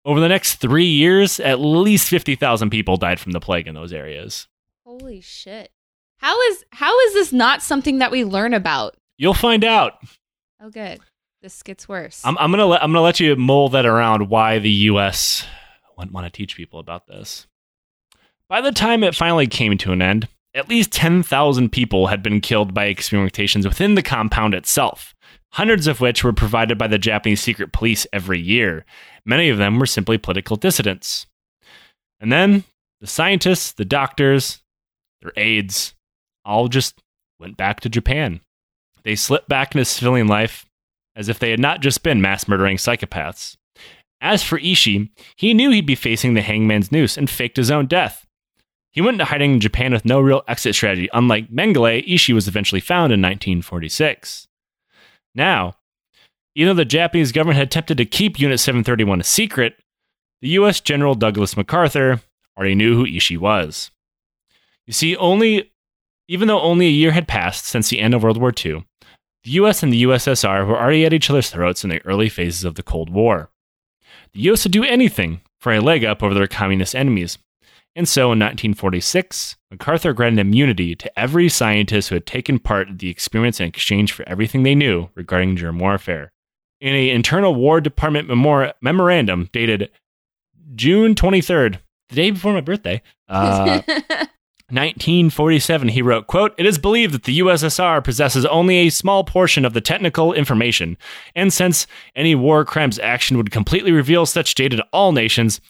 Over 0.05 0.21
the 0.21 0.29
next 0.29 0.55
three 0.55 0.85
years, 0.85 1.41
at 1.41 1.59
least 1.59 2.07
50,000 2.07 2.69
people 2.69 2.95
died 2.95 3.19
from 3.19 3.33
the 3.33 3.41
plague 3.41 3.67
in 3.67 3.75
those 3.75 3.91
areas. 3.91 4.47
Holy 4.85 5.19
shit. 5.19 5.71
How 6.19 6.39
is 6.43 6.63
how 6.71 6.97
is 7.01 7.13
this 7.13 7.33
not 7.33 7.61
something 7.61 7.99
that 7.99 8.11
we 8.11 8.23
learn 8.23 8.53
about? 8.53 8.95
You'll 9.17 9.33
find 9.33 9.63
out. 9.63 9.93
Oh 10.61 10.69
good. 10.69 10.99
This 11.41 11.61
gets 11.63 11.87
worse. 11.87 12.21
I'm, 12.25 12.37
I'm 12.37 12.51
gonna 12.51 12.65
let 12.65 12.83
I'm 12.83 12.91
gonna 12.91 13.01
let 13.01 13.19
you 13.19 13.35
mull 13.35 13.69
that 13.69 13.85
around 13.85 14.29
why 14.29 14.59
the 14.59 14.69
U.S. 14.69 15.45
wouldn't 15.97 16.13
want 16.13 16.25
to 16.25 16.31
teach 16.31 16.55
people 16.55 16.79
about 16.79 17.07
this. 17.07 17.47
By 18.49 18.61
the 18.61 18.71
time 18.71 19.03
it 19.03 19.15
finally 19.15 19.47
came 19.47 19.77
to 19.79 19.91
an 19.91 20.01
end, 20.01 20.27
at 20.53 20.69
least 20.69 20.91
10,000 20.93 21.69
people 21.69 22.07
had 22.07 22.23
been 22.23 22.39
killed 22.41 22.73
by 22.73 22.91
experimentations 22.91 23.65
within 23.65 23.95
the 23.95 24.01
compound 24.01 24.53
itself, 24.53 25.13
hundreds 25.51 25.85
of 25.85 25.99
which 25.99 26.23
were 26.23 26.33
provided 26.33 26.77
by 26.77 26.87
the 26.87 26.97
Japanese 26.97 27.41
secret 27.41 27.73
police 27.73 28.07
every 28.13 28.39
year. 28.39 28.85
Many 29.25 29.49
of 29.49 29.57
them 29.57 29.79
were 29.79 29.85
simply 29.85 30.17
political 30.17 30.55
dissidents. 30.55 31.27
And 32.19 32.31
then 32.31 32.63
the 33.01 33.07
scientists, 33.07 33.73
the 33.73 33.85
doctors, 33.85 34.63
their 35.21 35.33
aides, 35.35 35.93
all 36.45 36.69
just 36.69 37.03
went 37.39 37.57
back 37.57 37.81
to 37.81 37.89
Japan. 37.89 38.39
They 39.07 39.15
slipped 39.15 39.47
back 39.47 39.73
into 39.73 39.85
civilian 39.85 40.27
life 40.27 40.65
as 41.15 41.29
if 41.29 41.39
they 41.39 41.49
had 41.49 41.61
not 41.61 41.79
just 41.79 42.03
been 42.03 42.19
mass 42.19 42.45
murdering 42.45 42.75
psychopaths. 42.75 43.55
As 44.19 44.43
for 44.43 44.59
Ishii, 44.59 45.09
he 45.37 45.53
knew 45.53 45.71
he'd 45.71 45.85
be 45.85 45.95
facing 45.95 46.33
the 46.33 46.41
hangman's 46.41 46.91
noose 46.91 47.17
and 47.17 47.29
faked 47.29 47.55
his 47.55 47.71
own 47.71 47.85
death. 47.85 48.27
He 48.91 48.99
went 48.99 49.15
into 49.15 49.23
hiding 49.23 49.53
in 49.53 49.59
Japan 49.61 49.93
with 49.93 50.03
no 50.03 50.19
real 50.19 50.43
exit 50.49 50.75
strategy. 50.75 51.07
Unlike 51.13 51.49
Mengele, 51.49 52.05
Ishii 52.05 52.33
was 52.33 52.49
eventually 52.49 52.81
found 52.81 53.13
in 53.13 53.21
1946. 53.21 54.49
Now, 55.33 55.77
even 56.55 56.75
though 56.75 56.81
the 56.81 56.83
Japanese 56.83 57.31
government 57.31 57.59
had 57.59 57.67
attempted 57.67 57.95
to 57.99 58.05
keep 58.05 58.41
Unit 58.41 58.59
731 58.59 59.21
a 59.21 59.23
secret, 59.23 59.75
the 60.41 60.49
U.S. 60.49 60.81
General 60.81 61.15
Douglas 61.15 61.55
MacArthur 61.55 62.19
already 62.57 62.75
knew 62.75 62.97
who 62.97 63.05
Ishii 63.05 63.37
was. 63.37 63.89
You 64.85 64.91
see, 64.91 65.15
only 65.15 65.71
even 66.27 66.49
though 66.49 66.59
only 66.59 66.87
a 66.87 66.91
year 66.91 67.11
had 67.11 67.25
passed 67.25 67.65
since 67.65 67.89
the 67.89 68.01
end 68.01 68.13
of 68.13 68.21
World 68.21 68.37
War 68.37 68.53
II, 68.53 68.85
The 69.47 69.53
US 69.53 69.81
and 69.81 69.93
the 69.93 70.03
USSR 70.03 70.67
were 70.67 70.77
already 70.77 71.05
at 71.05 71.13
each 71.13 71.29
other's 71.29 71.49
throats 71.49 71.85
in 71.85 71.89
the 71.89 72.05
early 72.05 72.27
phases 72.27 72.65
of 72.65 72.75
the 72.75 72.83
Cold 72.83 73.09
War. 73.09 73.49
The 74.33 74.41
US 74.51 74.65
would 74.65 74.73
do 74.73 74.83
anything 74.83 75.39
for 75.61 75.71
a 75.71 75.79
leg 75.79 76.03
up 76.03 76.21
over 76.21 76.33
their 76.33 76.47
communist 76.47 76.93
enemies. 76.93 77.37
And 77.95 78.09
so 78.09 78.23
in 78.23 78.39
1946, 78.39 79.55
MacArthur 79.71 80.11
granted 80.11 80.41
immunity 80.41 80.97
to 80.97 81.17
every 81.17 81.47
scientist 81.47 82.09
who 82.09 82.15
had 82.15 82.25
taken 82.25 82.59
part 82.59 82.89
in 82.89 82.97
the 82.97 83.09
experiments 83.09 83.61
in 83.61 83.67
exchange 83.67 84.11
for 84.11 84.27
everything 84.27 84.63
they 84.63 84.75
knew 84.75 85.07
regarding 85.15 85.55
germ 85.55 85.79
warfare. 85.79 86.33
In 86.81 86.93
a 86.93 87.09
internal 87.09 87.55
War 87.55 87.79
Department 87.79 88.27
memor- 88.27 88.73
memorandum 88.81 89.47
dated 89.53 89.91
June 90.75 91.15
23rd, 91.15 91.79
the 92.09 92.15
day 92.15 92.31
before 92.31 92.51
my 92.51 92.59
birthday, 92.59 93.01
uh, 93.29 93.81
1947, 94.69 95.87
he 95.87 96.01
wrote, 96.01 96.27
quote, 96.27 96.53
It 96.57 96.65
is 96.65 96.77
believed 96.77 97.13
that 97.13 97.23
the 97.23 97.39
USSR 97.39 98.03
possesses 98.03 98.45
only 98.45 98.79
a 98.79 98.89
small 98.89 99.23
portion 99.23 99.63
of 99.63 99.73
the 99.73 99.79
technical 99.79 100.33
information, 100.33 100.97
and 101.35 101.53
since 101.53 101.87
any 102.17 102.35
war 102.35 102.65
crimes 102.65 102.99
action 102.99 103.37
would 103.37 103.49
completely 103.49 103.93
reveal 103.93 104.25
such 104.25 104.55
data 104.55 104.75
to 104.75 104.87
all 104.91 105.13
nations, 105.13 105.61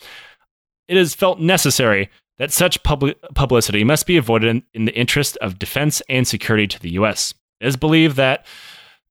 it 0.87 0.97
is 0.97 1.13
felt 1.13 1.39
necessary 1.39 2.09
that 2.39 2.51
such 2.51 2.81
public 2.81 3.17
publicity 3.35 3.83
must 3.83 4.07
be 4.07 4.17
avoided 4.17 4.49
in, 4.49 4.63
in 4.73 4.85
the 4.85 4.97
interest 4.97 5.37
of 5.37 5.59
defense 5.59 6.01
and 6.09 6.27
security 6.27 6.65
to 6.65 6.79
the 6.79 6.91
U.S. 6.91 7.35
It 7.59 7.67
is 7.67 7.75
believed 7.75 8.15
that 8.15 8.47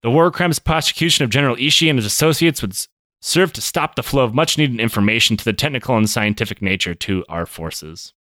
the 0.03 0.11
war 0.11 0.33
crimes 0.33 0.59
prosecution 0.59 1.25
of 1.25 1.31
General 1.31 1.57
Ishii 1.57 1.89
and 1.89 1.99
his 1.99 2.07
associates 2.07 2.61
would 2.61 2.77
serve 3.21 3.53
to 3.53 3.61
stop 3.61 3.95
the 3.95 4.03
flow 4.03 4.25
of 4.25 4.35
much 4.35 4.59
needed 4.59 4.81
information 4.81 5.37
to 5.37 5.45
the 5.45 5.53
technical 5.53 5.97
and 5.97 6.11
scientific 6.11 6.61
nature 6.61 6.95
to 6.95 7.25
our 7.29 7.47
forces. 7.47 8.13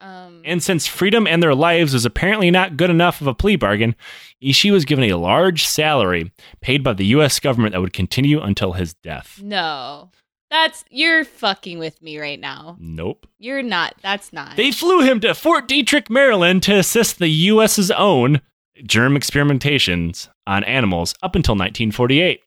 Um, 0.00 0.42
And 0.44 0.62
since 0.62 0.86
freedom 0.86 1.26
and 1.26 1.42
their 1.42 1.54
lives 1.54 1.92
was 1.92 2.04
apparently 2.04 2.50
not 2.50 2.76
good 2.76 2.90
enough 2.90 3.20
of 3.20 3.26
a 3.26 3.34
plea 3.34 3.56
bargain, 3.56 3.94
Ishii 4.42 4.70
was 4.72 4.84
given 4.84 5.04
a 5.04 5.16
large 5.16 5.66
salary 5.66 6.32
paid 6.60 6.82
by 6.82 6.92
the 6.94 7.06
U.S. 7.06 7.38
government 7.40 7.72
that 7.72 7.80
would 7.80 7.92
continue 7.92 8.40
until 8.40 8.72
his 8.72 8.94
death. 8.94 9.40
no, 9.42 10.10
that's 10.50 10.84
you're 10.90 11.24
fucking 11.24 11.78
with 11.78 12.02
me 12.02 12.18
right 12.18 12.40
now. 12.40 12.76
Nope. 12.80 13.26
You're 13.38 13.62
not. 13.62 13.94
That's 14.02 14.32
not. 14.32 14.56
They 14.56 14.72
flew 14.72 15.00
him 15.02 15.20
to 15.20 15.32
Fort 15.34 15.68
Detrick, 15.68 16.10
Maryland 16.10 16.64
to 16.64 16.74
assist 16.76 17.18
the 17.18 17.28
U.S.'s 17.28 17.90
own 17.92 18.40
germ 18.82 19.14
experimentations 19.14 20.28
on 20.46 20.64
animals 20.64 21.14
up 21.22 21.36
until 21.36 21.52
1948. 21.54 22.40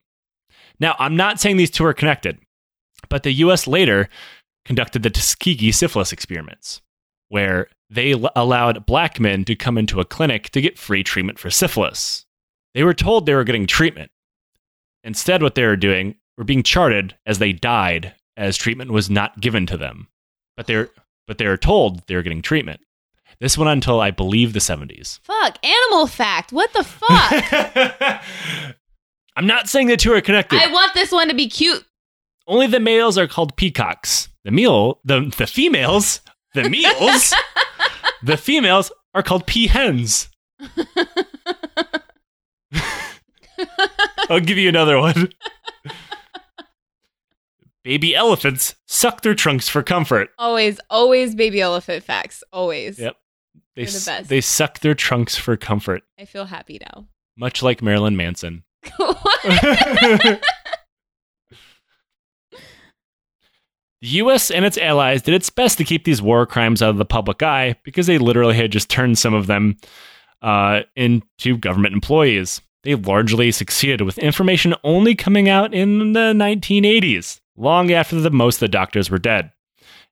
Now, 0.80 0.96
I'm 1.00 1.16
not 1.16 1.40
saying 1.40 1.58
these 1.58 1.72
two 1.72 1.86
are 1.86 1.94
connected, 1.94 2.40
but 3.08 3.24
the 3.24 3.32
U.S. 3.34 3.68
later 3.68 4.10
conducted 4.66 5.04
the 5.04 5.10
Tuskegee 5.10 5.72
syphilis 5.72 6.12
experiments, 6.12 6.82
where 7.34 7.68
they 7.90 8.12
l- 8.12 8.30
allowed 8.36 8.86
black 8.86 9.20
men 9.20 9.44
to 9.44 9.56
come 9.56 9.76
into 9.76 10.00
a 10.00 10.06
clinic 10.06 10.52
to 10.52 10.62
get 10.62 10.78
free 10.78 11.02
treatment 11.04 11.40
for 11.40 11.50
syphilis. 11.50 12.28
They 12.76 12.84
were 12.84 12.94
told 12.94 13.26
they 13.26 13.34
were 13.34 13.44
getting 13.44 13.66
treatment. 13.66 14.12
Instead, 15.04 15.42
what 15.42 15.56
they 15.56 15.66
were 15.66 15.76
doing 15.76 16.14
were 16.38 16.44
being 16.44 16.62
charted 16.62 17.16
as 17.26 17.40
they 17.40 17.52
died, 17.52 18.14
as 18.38 18.56
treatment 18.56 18.92
was 18.92 19.10
not 19.10 19.42
given 19.42 19.66
to 19.66 19.78
them. 19.78 20.10
But 20.56 20.68
they're 20.68 20.92
but 21.26 21.40
they 21.40 21.48
were 21.48 21.58
told 21.58 22.06
they 22.06 22.16
were 22.16 22.22
getting 22.22 22.44
treatment. 22.44 22.82
This 23.40 23.58
went 23.58 23.68
on 23.68 23.78
until 23.78 24.00
I 24.00 24.12
believe 24.12 24.54
the 24.54 24.60
70s. 24.60 25.20
Fuck. 25.24 25.58
Animal 25.66 26.06
fact. 26.06 26.52
What 26.52 26.72
the 26.74 26.84
fuck? 26.84 28.24
I'm 29.36 29.48
not 29.48 29.68
saying 29.68 29.88
the 29.88 29.98
two 29.98 30.14
are 30.14 30.22
connected. 30.22 30.60
I 30.62 30.72
want 30.72 30.94
this 30.94 31.12
one 31.12 31.30
to 31.30 31.34
be 31.34 31.50
cute. 31.50 31.84
Only 32.46 32.68
the 32.68 32.80
males 32.80 33.18
are 33.18 33.28
called 33.28 33.56
peacocks. 33.58 34.30
The 34.44 34.52
meal, 34.52 35.00
the 35.04 35.34
the 35.36 35.48
females, 35.48 36.22
the 36.54 36.70
meals, 36.70 37.34
the 38.24 38.38
females 38.38 38.92
are 39.14 39.24
called 39.24 39.46
peahens. 39.48 40.28
I'll 44.30 44.40
give 44.40 44.58
you 44.58 44.70
another 44.70 44.98
one. 45.00 45.30
Baby 47.84 48.16
elephants 48.16 48.76
suck 48.88 49.22
their 49.22 49.36
trunks 49.36 49.68
for 49.68 49.84
comfort. 49.84 50.30
Always, 50.38 50.80
always 50.90 51.36
baby 51.36 51.60
elephant 51.60 52.04
facts. 52.04 52.42
Always. 52.54 52.98
Yep. 52.98 53.18
They, 53.76 53.84
They're 53.86 53.92
the 54.00 54.06
best. 54.06 54.30
they 54.30 54.40
suck 54.42 54.80
their 54.80 54.94
trunks 54.96 55.36
for 55.36 55.58
comfort, 55.58 56.04
I 56.20 56.26
feel 56.26 56.46
happy 56.46 56.80
now. 56.94 57.08
much 57.36 57.62
like 57.64 57.82
Marilyn 57.82 58.16
Manson. 58.16 58.64
What? 58.98 60.42
The 64.04 64.20
US 64.20 64.52
and 64.52 64.66
its 64.66 64.78
allies 64.78 65.22
did 65.22 65.34
its 65.34 65.50
best 65.50 65.78
to 65.78 65.86
keep 65.86 66.04
these 66.04 66.22
war 66.22 66.46
crimes 66.46 66.82
out 66.82 66.90
of 66.90 66.98
the 66.98 67.06
public 67.06 67.42
eye 67.42 67.78
because 67.84 68.06
they 68.06 68.18
literally 68.18 68.54
had 68.54 68.70
just 68.70 68.90
turned 68.90 69.18
some 69.18 69.34
of 69.34 69.48
them 69.48 69.78
uh, 70.42 70.82
into 70.98 71.58
government 71.58 71.94
employees. 71.94 72.60
They 72.84 72.96
largely 72.96 73.50
succeeded 73.50 74.02
with 74.02 74.18
information 74.18 74.76
only 74.84 75.16
coming 75.16 75.48
out 75.48 75.74
in 75.74 76.12
the 76.12 76.34
1980s, 76.34 77.40
long 77.56 77.94
after 77.94 78.20
the, 78.20 78.30
most 78.30 78.58
of 78.58 78.60
the 78.60 78.68
doctors 78.68 79.10
were 79.10 79.20
dead. 79.20 79.54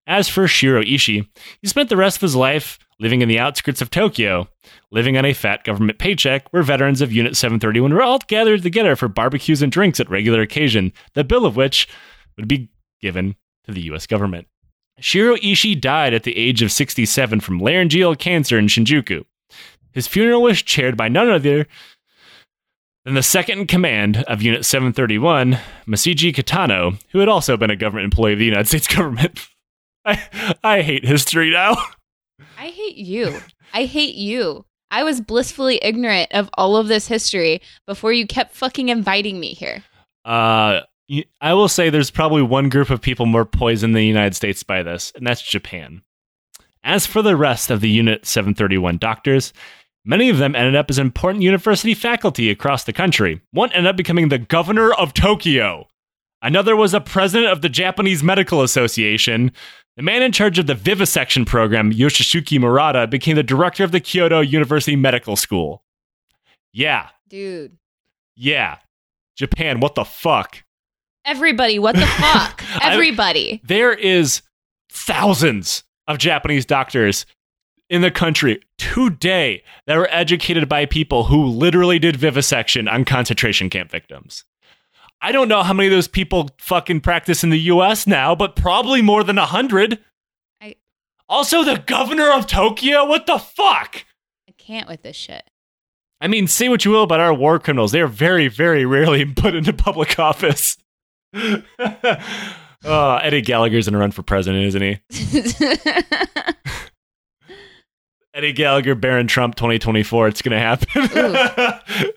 As 0.07 0.29
for 0.29 0.47
Shiro 0.47 0.81
Ishii, 0.81 1.27
he 1.61 1.67
spent 1.67 1.89
the 1.89 1.97
rest 1.97 2.15
of 2.15 2.21
his 2.21 2.35
life 2.35 2.79
living 3.01 3.21
in 3.21 3.27
the 3.27 3.39
outskirts 3.39 3.81
of 3.81 3.89
Tokyo, 3.89 4.47
living 4.91 5.17
on 5.17 5.25
a 5.25 5.33
fat 5.33 5.65
government 5.65 5.99
paycheck 5.99 6.47
where 6.53 6.63
veterans 6.63 7.01
of 7.01 7.11
Unit 7.11 7.35
731 7.35 7.93
were 7.93 8.01
all 8.01 8.19
gathered 8.19 8.63
together 8.63 8.95
for 8.95 9.09
barbecues 9.09 9.61
and 9.61 9.69
drinks 9.69 9.99
at 9.99 10.09
regular 10.09 10.39
occasion, 10.39 10.93
the 11.13 11.25
bill 11.25 11.45
of 11.45 11.57
which 11.57 11.89
would 12.37 12.47
be 12.47 12.69
given 13.01 13.35
the 13.75 13.81
US 13.93 14.07
government. 14.07 14.47
Shiro 14.99 15.35
Ishii 15.35 15.79
died 15.79 16.13
at 16.13 16.23
the 16.23 16.37
age 16.37 16.61
of 16.61 16.71
67 16.71 17.39
from 17.39 17.59
laryngeal 17.59 18.15
cancer 18.15 18.57
in 18.57 18.67
Shinjuku. 18.67 19.25
His 19.93 20.07
funeral 20.07 20.43
was 20.43 20.61
chaired 20.61 20.95
by 20.95 21.09
none 21.09 21.29
other 21.29 21.67
than 23.03 23.15
the 23.15 23.23
second 23.23 23.59
in 23.59 23.67
command 23.67 24.23
of 24.27 24.41
Unit 24.41 24.63
731, 24.63 25.57
Masiji 25.87 26.33
Kitano, 26.33 27.01
who 27.09 27.19
had 27.19 27.27
also 27.27 27.57
been 27.57 27.71
a 27.71 27.75
government 27.75 28.05
employee 28.05 28.33
of 28.33 28.39
the 28.39 28.45
United 28.45 28.67
States 28.69 28.87
government. 28.87 29.39
I, 30.05 30.57
I 30.63 30.81
hate 30.81 31.05
history 31.05 31.51
now. 31.51 31.75
I 32.57 32.67
hate 32.67 32.95
you. 32.95 33.39
I 33.73 33.85
hate 33.85 34.15
you. 34.15 34.65
I 34.91 35.03
was 35.03 35.21
blissfully 35.21 35.79
ignorant 35.81 36.31
of 36.31 36.49
all 36.55 36.75
of 36.75 36.87
this 36.87 37.07
history 37.07 37.61
before 37.87 38.11
you 38.11 38.27
kept 38.27 38.53
fucking 38.53 38.89
inviting 38.89 39.39
me 39.39 39.53
here. 39.53 39.83
Uh, 40.25 40.81
I 41.41 41.53
will 41.53 41.67
say 41.67 41.89
there's 41.89 42.11
probably 42.11 42.41
one 42.41 42.69
group 42.69 42.89
of 42.89 43.01
people 43.01 43.25
more 43.25 43.45
poisoned 43.45 43.93
than 43.93 44.01
the 44.01 44.07
United 44.07 44.35
States 44.35 44.63
by 44.63 44.83
this, 44.83 45.11
and 45.15 45.27
that's 45.27 45.41
Japan. 45.41 46.03
As 46.83 47.05
for 47.05 47.21
the 47.21 47.35
rest 47.35 47.69
of 47.69 47.81
the 47.81 47.89
Unit 47.89 48.25
731 48.25 48.97
doctors, 48.97 49.53
many 50.05 50.29
of 50.29 50.37
them 50.37 50.55
ended 50.55 50.75
up 50.75 50.89
as 50.89 50.97
important 50.97 51.43
university 51.43 51.93
faculty 51.93 52.49
across 52.49 52.85
the 52.85 52.93
country. 52.93 53.41
One 53.51 53.71
ended 53.73 53.87
up 53.89 53.97
becoming 53.97 54.29
the 54.29 54.39
governor 54.39 54.93
of 54.93 55.13
Tokyo. 55.13 55.87
Another 56.41 56.75
was 56.75 56.93
a 56.93 57.01
president 57.01 57.51
of 57.51 57.61
the 57.61 57.69
Japanese 57.69 58.23
Medical 58.23 58.63
Association. 58.63 59.51
The 59.97 60.03
man 60.03 60.23
in 60.23 60.31
charge 60.31 60.57
of 60.57 60.65
the 60.65 60.73
vivisection 60.73 61.45
program, 61.45 61.91
Yoshisuke 61.91 62.59
Murata, 62.59 63.05
became 63.05 63.35
the 63.35 63.43
director 63.43 63.83
of 63.83 63.91
the 63.91 63.99
Kyoto 63.99 64.39
University 64.39 64.95
Medical 64.95 65.35
School. 65.35 65.83
Yeah, 66.73 67.09
Dude. 67.29 67.77
yeah. 68.35 68.77
Japan, 69.35 69.81
what 69.81 69.95
the 69.95 70.05
fuck? 70.05 70.63
Everybody, 71.25 71.79
what 71.79 71.95
the 71.95 72.05
fuck? 72.05 72.63
I- 72.75 72.93
Everybody. 72.93 73.61
there 73.63 73.93
is 73.93 74.41
thousands 74.89 75.83
of 76.07 76.17
Japanese 76.17 76.65
doctors 76.65 77.25
in 77.89 78.01
the 78.01 78.11
country 78.11 78.61
today 78.77 79.63
that 79.85 79.97
were 79.97 80.07
educated 80.11 80.67
by 80.69 80.85
people 80.85 81.25
who 81.25 81.45
literally 81.45 81.99
did 81.99 82.15
vivisection 82.15 82.87
on 82.87 83.05
concentration 83.05 83.69
camp 83.69 83.91
victims. 83.91 84.43
I 85.21 85.31
don't 85.31 85.47
know 85.47 85.61
how 85.61 85.73
many 85.73 85.87
of 85.87 85.91
those 85.91 86.07
people 86.07 86.49
fucking 86.59 87.01
practice 87.01 87.43
in 87.43 87.49
the 87.51 87.59
US 87.59 88.07
now, 88.07 88.33
but 88.33 88.55
probably 88.55 89.01
more 89.01 89.23
than 89.23 89.37
a 89.37 89.45
hundred. 89.45 89.99
I- 90.61 90.75
Also, 91.29 91.63
the 91.63 91.77
governor 91.77 92.31
of 92.31 92.47
Tokyo? 92.47 93.05
What 93.05 93.27
the 93.27 93.37
fuck? 93.37 94.05
I 94.49 94.53
can't 94.57 94.87
with 94.87 95.03
this 95.03 95.15
shit. 95.15 95.43
I 96.19 96.27
mean, 96.27 96.47
say 96.47 96.69
what 96.69 96.85
you 96.85 96.91
will 96.91 97.03
about 97.03 97.19
our 97.19 97.33
war 97.33 97.59
criminals. 97.59 97.91
They 97.91 98.01
are 98.01 98.07
very, 98.07 98.47
very 98.47 98.85
rarely 98.85 99.25
put 99.35 99.53
into 99.55 99.73
public 99.73 100.17
office. 100.19 100.77
Oh, 101.33 103.19
Eddie 103.21 103.41
Gallagher's 103.41 103.87
gonna 103.87 103.97
run 103.97 104.11
for 104.11 104.23
president, 104.23 104.65
isn't 104.65 104.81
he? 104.81 104.99
Eddie 108.33 108.53
Gallagher, 108.53 108.95
Baron 108.95 109.27
Trump 109.27 109.55
2024. 109.55 110.29
It's 110.29 110.41
going 110.41 110.57
to 110.57 110.59
happen. 110.59 112.11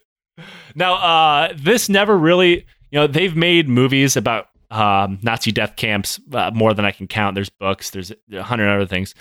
now, 0.75 0.95
uh, 0.95 1.53
this 1.57 1.89
never 1.89 2.17
really, 2.17 2.67
you 2.91 3.01
know, 3.01 3.07
they've 3.07 3.35
made 3.35 3.69
movies 3.69 4.17
about 4.17 4.47
um, 4.71 5.19
Nazi 5.23 5.51
death 5.51 5.77
camps 5.77 6.21
uh, 6.33 6.53
more 6.55 6.73
than 6.73 6.85
I 6.85 6.93
can 6.93 7.09
count. 7.09 7.35
There's 7.35 7.51
books, 7.51 7.91
there's 7.91 8.13
a 8.33 8.43
hundred 8.43 8.69
other 8.69 8.87
things. 8.87 9.15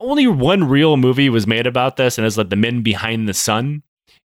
Only 0.00 0.26
one 0.26 0.64
real 0.64 0.96
movie 0.96 1.30
was 1.30 1.46
made 1.46 1.66
about 1.66 1.96
this, 1.96 2.18
and 2.18 2.26
it's 2.26 2.36
like 2.36 2.50
The 2.50 2.56
Men 2.56 2.82
Behind 2.82 3.28
the 3.28 3.34
Sun. 3.34 3.82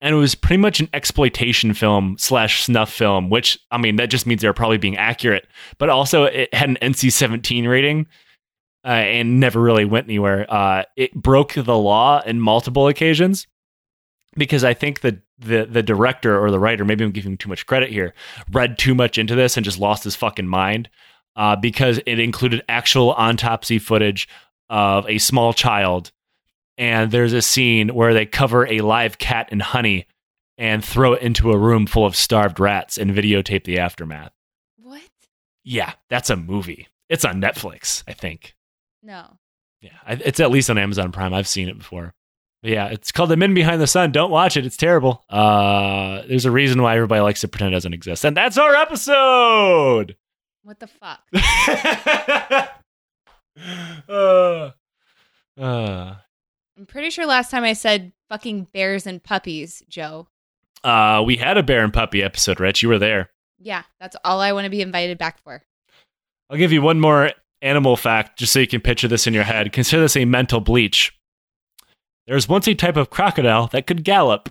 And 0.06 0.14
it 0.14 0.18
was 0.20 0.36
pretty 0.36 0.62
much 0.62 0.80
an 0.80 0.88
exploitation 0.94 1.74
film 1.74 2.16
slash 2.20 2.62
snuff 2.64 2.94
film, 2.94 3.32
which, 3.32 3.58
I 3.72 3.80
mean, 3.80 3.96
that 3.96 4.12
just 4.12 4.28
means 4.28 4.42
they're 4.42 4.54
probably 4.54 4.78
being 4.78 4.98
accurate. 4.98 5.48
But 5.80 5.90
also, 5.90 6.26
it 6.26 6.54
had 6.54 6.70
an 6.70 6.78
NC 6.80 7.12
17 7.12 7.68
rating 7.68 8.06
uh, 8.86 8.90
and 8.90 9.40
never 9.40 9.60
really 9.60 9.84
went 9.84 10.06
anywhere. 10.06 10.46
Uh, 10.48 10.84
it 10.96 11.12
broke 11.16 11.54
the 11.54 11.76
law 11.76 12.22
in 12.22 12.40
multiple 12.40 12.88
occasions. 12.88 13.48
because 14.38 14.64
I 14.64 14.74
think 14.74 15.02
the 15.02 15.22
the 15.38 15.66
the 15.66 15.84
director 15.84 16.40
or 16.40 16.52
the 16.52 16.60
writer, 16.60 16.86
maybe 16.86 17.04
I'm 17.04 17.12
giving 17.12 17.38
too 17.38 17.50
much 17.50 17.66
credit 17.66 17.90
here, 17.90 18.14
read 18.52 18.78
too 18.78 18.96
much 18.96 19.18
into 19.18 19.36
this 19.36 19.58
and 19.58 19.66
just 19.66 19.80
lost 19.80 20.04
his 20.04 20.16
fucking 20.16 20.48
mind. 20.48 20.90
Uh, 21.36 21.56
because 21.56 22.00
it 22.06 22.18
included 22.20 22.64
actual 22.70 23.12
autopsy 23.12 23.78
footage 23.78 24.26
of 24.70 25.10
a 25.10 25.18
small 25.18 25.52
child, 25.52 26.12
and 26.78 27.12
there's 27.12 27.34
a 27.34 27.42
scene 27.42 27.90
where 27.90 28.14
they 28.14 28.26
cover 28.26 28.68
a 28.68 28.82
live 28.82 29.18
cat 29.18 29.50
in 29.52 29.60
honey 29.60 30.08
and 30.58 30.84
throw 30.84 31.14
it 31.14 31.22
into 31.22 31.52
a 31.52 31.58
room 31.58 31.86
full 31.86 32.06
of 32.06 32.16
starved 32.16 32.60
rats 32.60 32.98
and 32.98 33.12
videotape 33.12 33.64
the 33.64 33.80
aftermath. 33.80 34.32
What? 34.78 35.02
Yeah, 35.64 35.94
that's 36.10 36.30
a 36.30 36.36
movie. 36.36 36.88
It's 37.10 37.26
on 37.26 37.42
Netflix, 37.42 38.04
I 38.08 38.14
think. 38.14 38.56
No. 39.04 39.38
Yeah, 39.82 39.92
it's 40.08 40.40
at 40.40 40.52
least 40.52 40.70
on 40.70 40.78
Amazon 40.78 41.12
Prime. 41.12 41.34
I've 41.34 41.48
seen 41.48 41.70
it 41.70 41.78
before. 41.78 42.14
But 42.62 42.72
yeah, 42.72 42.88
it's 42.88 43.12
called 43.12 43.30
The 43.30 43.38
Men 43.38 43.54
Behind 43.54 43.80
the 43.80 43.86
Sun. 43.86 44.12
Don't 44.12 44.32
watch 44.32 44.58
it. 44.58 44.66
It's 44.66 44.78
terrible. 44.78 45.24
Uh, 45.30 46.24
there's 46.28 46.46
a 46.46 46.52
reason 46.52 46.82
why 46.82 46.96
everybody 46.96 47.22
likes 47.22 47.42
to 47.42 47.48
pretend 47.48 47.74
it 47.74 47.76
doesn't 47.76 47.94
exist. 47.94 48.26
And 48.26 48.36
that's 48.36 48.58
our 48.58 48.74
episode. 48.74 50.16
What 50.64 50.80
the 50.80 50.88
fuck? 50.88 51.20
uh, 54.10 54.72
uh, 55.62 56.16
I'm 56.78 56.86
pretty 56.86 57.10
sure 57.10 57.26
last 57.26 57.52
time 57.52 57.64
I 57.64 57.74
said 57.74 58.12
fucking 58.30 58.68
bears 58.74 59.08
and 59.08 59.24
puppies, 59.24 59.82
Joe. 59.88 60.28
uh, 60.84 61.24
we 61.26 61.38
had 61.38 61.58
a 61.58 61.64
bear 61.64 61.84
and 61.84 61.94
puppy 61.94 62.22
episode, 62.22 62.60
Rich. 62.60 62.84
You 62.84 62.90
were 62.90 63.00
there. 63.00 63.30
Yeah, 63.60 63.84
that's 64.00 64.16
all 64.24 64.42
I 64.42 64.52
want 64.52 64.66
to 64.66 64.70
be 64.70 64.82
invited 64.82 65.18
back 65.18 65.42
for. 65.42 65.64
I'll 66.50 66.58
give 66.58 66.72
you 66.74 66.82
one 66.82 67.00
more 67.00 67.32
animal 67.62 67.96
fact 67.96 68.38
just 68.38 68.52
so 68.54 68.60
you 68.60 68.68
can 68.68 68.82
picture 68.82 69.08
this 69.08 69.26
in 69.26 69.34
your 69.34 69.44
head. 69.44 69.72
Consider 69.72 70.02
this 70.02 70.18
a 70.18 70.26
mental 70.26 70.60
bleach. 70.60 71.18
There 72.28 72.36
was 72.36 72.50
once 72.50 72.68
a 72.68 72.76
type 72.76 72.98
of 72.98 73.10
crocodile 73.10 73.68
that 73.68 73.88
could 73.88 74.04
gallop. 74.04 74.50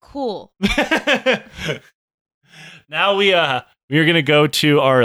Cool. 0.00 0.52
now 2.88 3.16
we 3.16 3.34
uh 3.34 3.62
we 3.90 3.98
are 3.98 4.04
going 4.04 4.14
to 4.14 4.22
go 4.22 4.46
to 4.46 4.80
our 4.80 5.04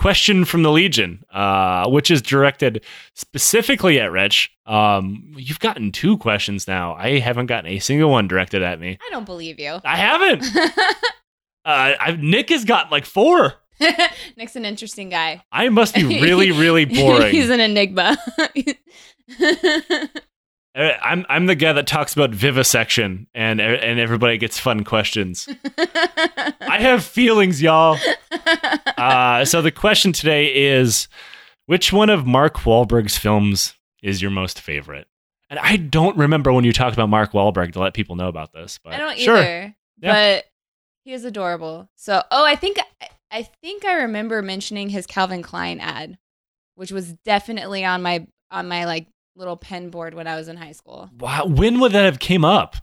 question 0.00 0.46
from 0.46 0.62
the 0.62 0.70
legion 0.72 1.22
uh 1.30 1.86
which 1.90 2.10
is 2.10 2.22
directed 2.22 2.82
specifically 3.14 4.00
at 4.00 4.10
Rich. 4.10 4.50
Um 4.64 5.34
you've 5.36 5.60
gotten 5.60 5.92
two 5.92 6.16
questions 6.16 6.66
now. 6.66 6.94
I 6.94 7.18
haven't 7.18 7.46
gotten 7.46 7.70
a 7.70 7.78
single 7.80 8.10
one 8.10 8.26
directed 8.26 8.62
at 8.62 8.80
me. 8.80 8.96
I 9.06 9.10
don't 9.10 9.26
believe 9.26 9.60
you. 9.60 9.78
I 9.84 9.96
haven't. 9.96 10.44
Uh 11.62 11.92
I've, 12.00 12.20
Nick 12.22 12.48
has 12.48 12.64
got 12.64 12.90
like 12.90 13.04
four. 13.04 13.52
Nick's 14.38 14.56
an 14.56 14.64
interesting 14.64 15.10
guy. 15.10 15.44
I 15.52 15.68
must 15.68 15.94
be 15.94 16.04
really 16.04 16.52
really 16.52 16.84
boring. 17.00 17.30
He's 17.30 17.50
an 17.50 17.60
enigma. 17.60 18.16
Uh, 20.74 20.92
I'm 21.02 21.26
I'm 21.28 21.46
the 21.46 21.56
guy 21.56 21.72
that 21.72 21.86
talks 21.86 22.14
about 22.14 22.30
vivisection 22.30 23.26
and 23.34 23.60
and 23.60 23.98
everybody 23.98 24.38
gets 24.38 24.58
fun 24.58 24.84
questions. 24.84 25.48
I 25.78 26.78
have 26.80 27.04
feelings, 27.04 27.60
y'all. 27.60 27.98
Uh, 28.96 29.44
so 29.44 29.62
the 29.62 29.72
question 29.72 30.12
today 30.12 30.46
is, 30.46 31.08
which 31.66 31.92
one 31.92 32.10
of 32.10 32.26
Mark 32.26 32.58
Wahlberg's 32.58 33.18
films 33.18 33.74
is 34.02 34.22
your 34.22 34.30
most 34.30 34.60
favorite? 34.60 35.08
And 35.48 35.58
I 35.58 35.76
don't 35.76 36.16
remember 36.16 36.52
when 36.52 36.64
you 36.64 36.72
talked 36.72 36.94
about 36.94 37.08
Mark 37.08 37.32
Wahlberg 37.32 37.72
to 37.72 37.80
let 37.80 37.92
people 37.92 38.14
know 38.14 38.28
about 38.28 38.52
this, 38.52 38.78
but 38.82 38.92
I 38.92 38.98
don't 38.98 39.18
sure. 39.18 39.36
either. 39.36 39.76
But 40.00 40.44
he 41.04 41.12
is 41.12 41.24
adorable. 41.24 41.88
So, 41.96 42.22
oh, 42.30 42.44
I 42.46 42.54
think 42.54 42.78
I 43.32 43.42
think 43.60 43.84
I 43.84 44.02
remember 44.02 44.42
mentioning 44.42 44.88
his 44.90 45.06
Calvin 45.06 45.42
Klein 45.42 45.80
ad, 45.80 46.18
which 46.76 46.92
was 46.92 47.12
definitely 47.24 47.84
on 47.84 48.02
my 48.02 48.26
on 48.50 48.68
my 48.68 48.84
like 48.84 49.08
little 49.40 49.56
pen 49.56 49.88
board 49.90 50.14
when 50.14 50.28
I 50.28 50.36
was 50.36 50.46
in 50.46 50.56
high 50.56 50.72
school. 50.72 51.10
Wow, 51.18 51.46
when 51.46 51.80
would 51.80 51.92
that 51.92 52.04
have 52.04 52.20
came 52.20 52.44
up? 52.44 52.76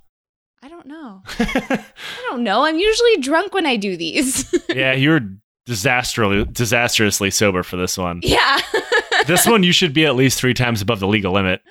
I 0.61 0.67
don't 0.67 0.87
know. 0.87 1.21
I 1.39 1.85
don't 2.29 2.43
know. 2.43 2.65
I'm 2.65 2.77
usually 2.77 3.17
drunk 3.17 3.53
when 3.53 3.65
I 3.65 3.77
do 3.77 3.95
these. 3.95 4.53
yeah, 4.69 4.91
you 4.91 5.11
were 5.11 5.21
disastrously 5.65 6.45
disastrously 6.51 7.29
sober 7.31 7.63
for 7.63 7.77
this 7.77 7.97
one. 7.97 8.19
yeah. 8.23 8.59
this 9.27 9.45
one 9.45 9.63
you 9.63 9.71
should 9.71 9.93
be 9.93 10.05
at 10.05 10.15
least 10.15 10.39
three 10.39 10.53
times 10.53 10.81
above 10.81 10.99
the 10.99 11.07
legal 11.07 11.31
limit. 11.31 11.61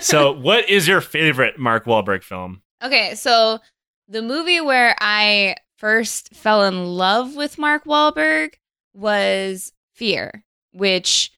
So, 0.00 0.32
what 0.32 0.68
is 0.68 0.88
your 0.88 1.00
favorite 1.00 1.58
Mark 1.58 1.84
Wahlberg 1.84 2.22
film? 2.24 2.62
Okay, 2.82 3.14
so 3.14 3.60
the 4.08 4.22
movie 4.22 4.60
where 4.60 4.96
I 5.00 5.56
first 5.76 6.34
fell 6.34 6.64
in 6.64 6.84
love 6.84 7.36
with 7.36 7.58
Mark 7.58 7.84
Wahlberg 7.84 8.54
was 8.94 9.72
Fear, 9.94 10.44
which 10.72 11.30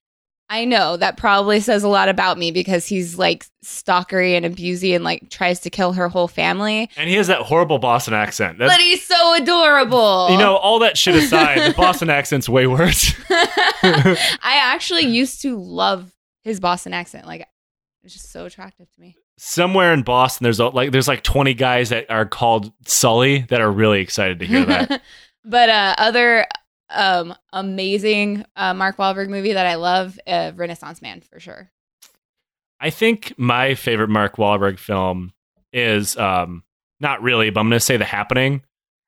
I 0.49 0.65
know 0.65 0.97
that 0.97 1.17
probably 1.17 1.59
says 1.61 1.83
a 1.83 1.89
lot 1.89 2.09
about 2.09 2.39
me 2.39 2.53
because 2.53 2.87
he's 2.87 3.19
like 3.19 3.47
stalkery 3.65 4.37
and 4.37 4.47
abusey 4.47 4.95
and 4.95 5.03
like 5.03 5.29
tries 5.29 5.61
to 5.61 5.71
kill 5.71 5.93
her 5.95 6.09
whole 6.09 6.29
family. 6.29 6.89
And 6.97 7.09
he 7.09 7.17
has 7.17 7.27
that 7.27 7.43
horrible 7.43 7.79
Boston 7.79 8.15
accent. 8.15 8.59
That's, 8.59 8.73
But 8.73 8.81
he's 8.81 9.05
so 9.05 9.35
adorable. 9.35 10.29
you 10.31 10.39
know, 10.39 10.57
all 10.57 10.79
that 10.81 10.97
shit 10.97 11.17
aside, 11.17 11.73
the 11.73 11.75
Boston 11.77 12.11
accent's 12.11 12.49
way 12.49 12.67
worse. 12.69 13.13
I 13.31 14.17
actually 14.43 15.07
used 15.07 15.43
to 15.43 15.59
love 15.59 16.13
his 16.45 16.61
Boston 16.61 16.93
accent. 16.95 17.27
Like 17.27 17.47
it's 18.05 18.15
just 18.15 18.31
so 18.31 18.47
attractive 18.47 18.89
to 18.93 19.01
me. 19.01 19.17
Somewhere 19.39 19.93
in 19.93 20.03
Boston, 20.03 20.45
there's 20.45 20.61
like 20.61 20.93
there's 20.93 21.09
like 21.09 21.23
20 21.25 21.55
guys 21.55 21.89
that 21.91 22.09
are 22.09 22.25
called 22.25 22.73
Sully 22.87 23.41
that 23.49 23.61
are 23.61 23.71
really 23.71 24.01
excited 24.01 24.39
to 24.39 24.47
hear 24.47 24.65
that. 24.65 25.03
but 25.45 25.69
uh, 25.69 25.95
other 25.99 26.47
um, 26.91 27.35
amazing 27.53 28.45
uh, 28.57 28.75
Mark 28.75 28.97
Wahlberg 28.97 29.29
movie 29.29 29.53
that 29.53 29.67
I 29.67 29.75
love, 29.77 30.19
uh, 30.27 30.53
Renaissance 30.55 31.03
Man 31.03 31.21
for 31.21 31.41
sure. 31.41 31.71
I 32.81 32.91
think 32.91 33.33
my 33.37 33.75
favorite 33.75 34.11
Mark 34.11 34.37
Wahlberg 34.37 34.79
film 34.79 35.33
is 35.73 36.17
um 36.17 36.63
not 37.01 37.23
really, 37.23 37.51
but 37.51 37.61
I'm 37.61 37.67
gonna 37.69 37.81
say 37.81 37.97
The 37.97 38.05
Happening. 38.05 38.63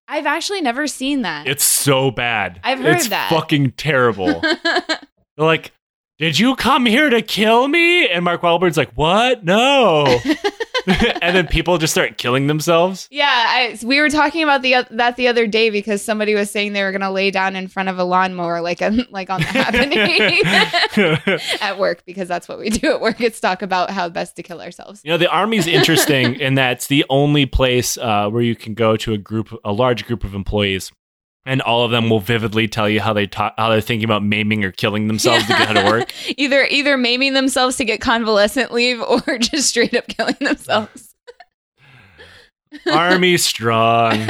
I've 0.08 0.26
actually 0.26 0.62
never 0.62 0.86
seen 0.86 1.22
that. 1.22 1.46
It's 1.46 1.64
so 1.64 2.10
bad. 2.10 2.60
I've 2.64 2.78
heard 2.80 2.96
it's 2.96 3.08
that. 3.10 3.28
fucking 3.28 3.72
terrible. 3.72 4.40
They're 4.64 4.98
like, 5.36 5.72
did 6.18 6.38
you 6.38 6.56
come 6.56 6.86
here 6.86 7.10
to 7.10 7.20
kill 7.20 7.68
me? 7.68 8.08
And 8.08 8.24
Mark 8.24 8.40
Wahlberg's 8.40 8.78
like, 8.78 8.92
what? 8.94 9.44
No. 9.44 10.04
and 11.22 11.36
then 11.36 11.46
people 11.46 11.78
just 11.78 11.92
start 11.92 12.18
killing 12.18 12.46
themselves. 12.46 13.08
yeah, 13.10 13.26
I, 13.26 13.78
we 13.84 14.00
were 14.00 14.08
talking 14.08 14.42
about 14.42 14.62
the 14.62 14.86
that 14.90 15.16
the 15.16 15.28
other 15.28 15.46
day 15.46 15.70
because 15.70 16.02
somebody 16.02 16.34
was 16.34 16.50
saying 16.50 16.72
they 16.72 16.82
were 16.82 16.92
gonna 16.92 17.10
lay 17.10 17.30
down 17.30 17.56
in 17.56 17.68
front 17.68 17.88
of 17.88 17.98
a 17.98 18.04
lawnmower, 18.04 18.60
like 18.60 18.80
a, 18.80 19.06
like 19.10 19.30
on 19.30 19.40
the 19.40 19.46
happening 19.46 21.40
at 21.60 21.78
work, 21.78 22.04
because 22.06 22.28
that's 22.28 22.48
what 22.48 22.58
we 22.58 22.70
do 22.70 22.92
at 22.92 23.00
work. 23.00 23.20
It's 23.20 23.40
talk 23.40 23.62
about 23.62 23.90
how 23.90 24.08
best 24.08 24.36
to 24.36 24.42
kill 24.42 24.60
ourselves. 24.60 25.00
You 25.04 25.10
know, 25.10 25.18
the 25.18 25.28
army's 25.28 25.66
interesting 25.66 26.34
in 26.40 26.54
that 26.54 26.72
it's 26.72 26.86
the 26.86 27.04
only 27.10 27.46
place 27.46 27.98
uh, 27.98 28.28
where 28.30 28.42
you 28.42 28.56
can 28.56 28.74
go 28.74 28.96
to 28.96 29.12
a 29.12 29.18
group, 29.18 29.52
a 29.64 29.72
large 29.72 30.06
group 30.06 30.24
of 30.24 30.34
employees, 30.34 30.92
and 31.48 31.62
all 31.62 31.82
of 31.82 31.90
them 31.90 32.10
will 32.10 32.20
vividly 32.20 32.68
tell 32.68 32.90
you 32.90 33.00
how 33.00 33.14
they 33.14 33.26
ta- 33.26 33.54
how 33.56 33.70
they're 33.70 33.80
thinking 33.80 34.04
about 34.04 34.22
maiming 34.22 34.64
or 34.64 34.70
killing 34.70 35.08
themselves 35.08 35.46
to 35.46 35.54
get 35.54 35.70
out 35.70 35.78
of 35.78 35.84
work. 35.86 36.12
either 36.36 36.66
either 36.70 36.98
maiming 36.98 37.32
themselves 37.32 37.76
to 37.76 37.86
get 37.86 38.02
convalescent 38.02 38.70
leave 38.70 39.00
or 39.00 39.20
just 39.38 39.70
straight 39.70 39.94
up 39.96 40.06
killing 40.08 40.36
themselves. 40.40 41.14
Army 42.92 43.38
strong. 43.38 44.28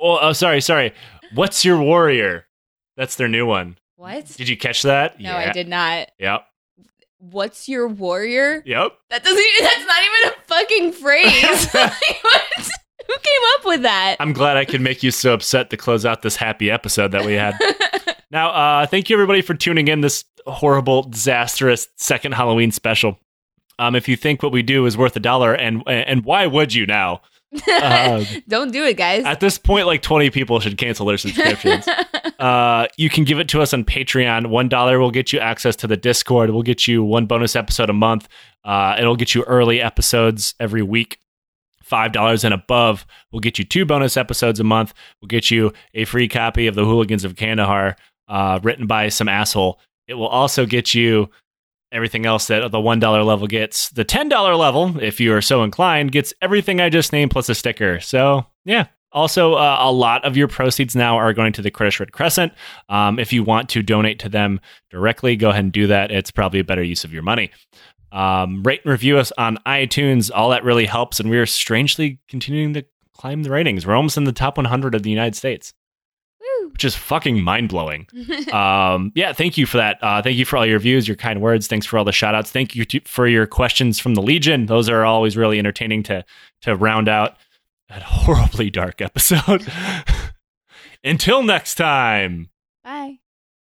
Oh, 0.00 0.18
oh, 0.20 0.32
sorry, 0.32 0.60
sorry. 0.60 0.94
What's 1.32 1.64
your 1.64 1.80
warrior? 1.80 2.48
That's 2.96 3.14
their 3.14 3.28
new 3.28 3.46
one. 3.46 3.78
What? 3.94 4.26
Did 4.36 4.48
you 4.48 4.56
catch 4.56 4.82
that? 4.82 5.20
No, 5.20 5.32
I 5.36 5.52
did 5.52 5.68
not. 5.68 6.10
Yep. 6.18 6.44
What's 7.20 7.68
your 7.68 7.86
warrior? 7.86 8.64
Yep. 8.66 8.92
That 9.10 9.22
doesn't. 9.22 9.44
That's 9.60 9.86
not 9.86 10.02
even 10.04 10.28
a 10.28 10.42
fucking 10.48 10.92
phrase. 10.92 11.72
Like, 11.72 12.24
what? 12.24 12.70
Who 13.06 13.14
came 13.14 13.40
up 13.58 13.64
with 13.64 13.82
that? 13.82 14.16
I'm 14.20 14.32
glad 14.32 14.56
I 14.56 14.64
could 14.64 14.80
make 14.80 15.02
you 15.02 15.10
so 15.10 15.34
upset 15.34 15.70
to 15.70 15.76
close 15.76 16.04
out 16.06 16.22
this 16.22 16.36
happy 16.36 16.70
episode 16.70 17.12
that 17.12 17.24
we 17.24 17.34
had. 17.34 17.58
now, 18.30 18.50
uh, 18.50 18.86
thank 18.86 19.10
you 19.10 19.16
everybody 19.16 19.42
for 19.42 19.54
tuning 19.54 19.88
in 19.88 20.00
this 20.00 20.24
horrible, 20.46 21.02
disastrous 21.04 21.88
second 21.96 22.32
Halloween 22.32 22.70
special. 22.70 23.18
Um, 23.78 23.94
if 23.96 24.08
you 24.08 24.16
think 24.16 24.42
what 24.42 24.52
we 24.52 24.62
do 24.62 24.86
is 24.86 24.96
worth 24.96 25.16
a 25.16 25.20
dollar, 25.20 25.54
and 25.54 25.82
and 25.86 26.24
why 26.24 26.46
would 26.46 26.74
you 26.74 26.86
now? 26.86 27.22
Uh, 27.68 28.24
Don't 28.48 28.72
do 28.72 28.82
it, 28.84 28.96
guys. 28.96 29.24
at 29.26 29.40
this 29.40 29.58
point, 29.58 29.86
like 29.86 30.00
20 30.00 30.30
people 30.30 30.58
should 30.58 30.78
cancel 30.78 31.04
their 31.04 31.18
subscriptions. 31.18 31.86
uh, 32.38 32.86
you 32.96 33.10
can 33.10 33.24
give 33.24 33.38
it 33.38 33.48
to 33.50 33.60
us 33.60 33.74
on 33.74 33.84
Patreon. 33.84 34.46
One 34.46 34.70
dollar 34.70 34.98
will 34.98 35.10
get 35.10 35.34
you 35.34 35.38
access 35.38 35.76
to 35.76 35.86
the 35.86 35.96
Discord. 35.98 36.48
We'll 36.48 36.62
get 36.62 36.88
you 36.88 37.04
one 37.04 37.26
bonus 37.26 37.54
episode 37.54 37.90
a 37.90 37.92
month. 37.92 38.26
Uh, 38.64 38.96
it'll 38.98 39.16
get 39.16 39.34
you 39.34 39.42
early 39.44 39.82
episodes 39.82 40.54
every 40.58 40.80
week. 40.82 41.18
Five 41.92 42.12
dollars 42.12 42.42
and 42.42 42.54
above 42.54 43.04
will 43.32 43.40
get 43.40 43.58
you 43.58 43.66
two 43.66 43.84
bonus 43.84 44.16
episodes 44.16 44.58
a 44.58 44.64
month. 44.64 44.94
We'll 45.20 45.26
get 45.26 45.50
you 45.50 45.74
a 45.92 46.06
free 46.06 46.26
copy 46.26 46.66
of 46.66 46.74
the 46.74 46.86
Hooligans 46.86 47.22
of 47.22 47.36
Kandahar, 47.36 47.96
uh, 48.28 48.60
written 48.62 48.86
by 48.86 49.10
some 49.10 49.28
asshole. 49.28 49.78
It 50.08 50.14
will 50.14 50.26
also 50.26 50.64
get 50.64 50.94
you 50.94 51.28
everything 51.92 52.24
else 52.24 52.46
that 52.46 52.70
the 52.70 52.80
one 52.80 52.98
dollar 52.98 53.22
level 53.22 53.46
gets. 53.46 53.90
The 53.90 54.04
ten 54.04 54.30
dollar 54.30 54.56
level, 54.56 54.98
if 55.02 55.20
you 55.20 55.34
are 55.34 55.42
so 55.42 55.64
inclined, 55.64 56.12
gets 56.12 56.32
everything 56.40 56.80
I 56.80 56.88
just 56.88 57.12
named 57.12 57.30
plus 57.30 57.50
a 57.50 57.54
sticker. 57.54 58.00
So 58.00 58.46
yeah. 58.64 58.86
Also, 59.12 59.52
uh, 59.52 59.76
a 59.78 59.92
lot 59.92 60.24
of 60.24 60.38
your 60.38 60.48
proceeds 60.48 60.96
now 60.96 61.18
are 61.18 61.34
going 61.34 61.52
to 61.52 61.60
the 61.60 61.70
Curtis 61.70 62.00
Red 62.00 62.12
Crescent. 62.12 62.54
Um, 62.88 63.18
if 63.18 63.34
you 63.34 63.44
want 63.44 63.68
to 63.68 63.82
donate 63.82 64.18
to 64.20 64.30
them 64.30 64.58
directly, 64.88 65.36
go 65.36 65.50
ahead 65.50 65.64
and 65.64 65.72
do 65.72 65.88
that. 65.88 66.10
It's 66.10 66.30
probably 66.30 66.60
a 66.60 66.64
better 66.64 66.82
use 66.82 67.04
of 67.04 67.12
your 67.12 67.22
money. 67.22 67.50
Um, 68.12 68.62
rate 68.62 68.82
and 68.84 68.92
review 68.92 69.18
us 69.18 69.32
on 69.38 69.58
iTunes. 69.66 70.30
All 70.32 70.50
that 70.50 70.64
really 70.64 70.86
helps, 70.86 71.18
and 71.18 71.30
we 71.30 71.38
are 71.38 71.46
strangely 71.46 72.18
continuing 72.28 72.74
to 72.74 72.84
climb 73.16 73.42
the 73.42 73.50
ratings. 73.50 73.86
We're 73.86 73.94
almost 73.94 74.16
in 74.16 74.24
the 74.24 74.32
top 74.32 74.56
100 74.56 74.94
of 74.94 75.02
the 75.02 75.10
United 75.10 75.34
States, 75.34 75.72
Woo. 76.40 76.68
which 76.70 76.84
is 76.84 76.94
fucking 76.94 77.42
mind 77.42 77.70
blowing. 77.70 78.06
um, 78.52 79.12
yeah, 79.14 79.32
thank 79.32 79.56
you 79.56 79.64
for 79.64 79.78
that. 79.78 79.98
Uh, 80.02 80.20
thank 80.20 80.36
you 80.36 80.44
for 80.44 80.56
all 80.58 80.66
your 80.66 80.78
views, 80.78 81.08
your 81.08 81.16
kind 81.16 81.40
words. 81.40 81.66
Thanks 81.66 81.86
for 81.86 81.98
all 81.98 82.04
the 82.04 82.12
shout 82.12 82.34
outs. 82.34 82.50
Thank 82.50 82.76
you 82.76 82.84
to, 82.84 83.00
for 83.06 83.26
your 83.26 83.46
questions 83.46 83.98
from 83.98 84.14
the 84.14 84.22
Legion. 84.22 84.66
Those 84.66 84.88
are 84.88 85.04
always 85.04 85.36
really 85.36 85.58
entertaining 85.58 86.02
to 86.04 86.24
to 86.62 86.76
round 86.76 87.08
out 87.08 87.36
that 87.88 88.02
horribly 88.02 88.70
dark 88.70 89.00
episode. 89.00 89.66
Until 91.04 91.42
next 91.42 91.76
time. 91.76 92.50
Bye. 92.84 93.21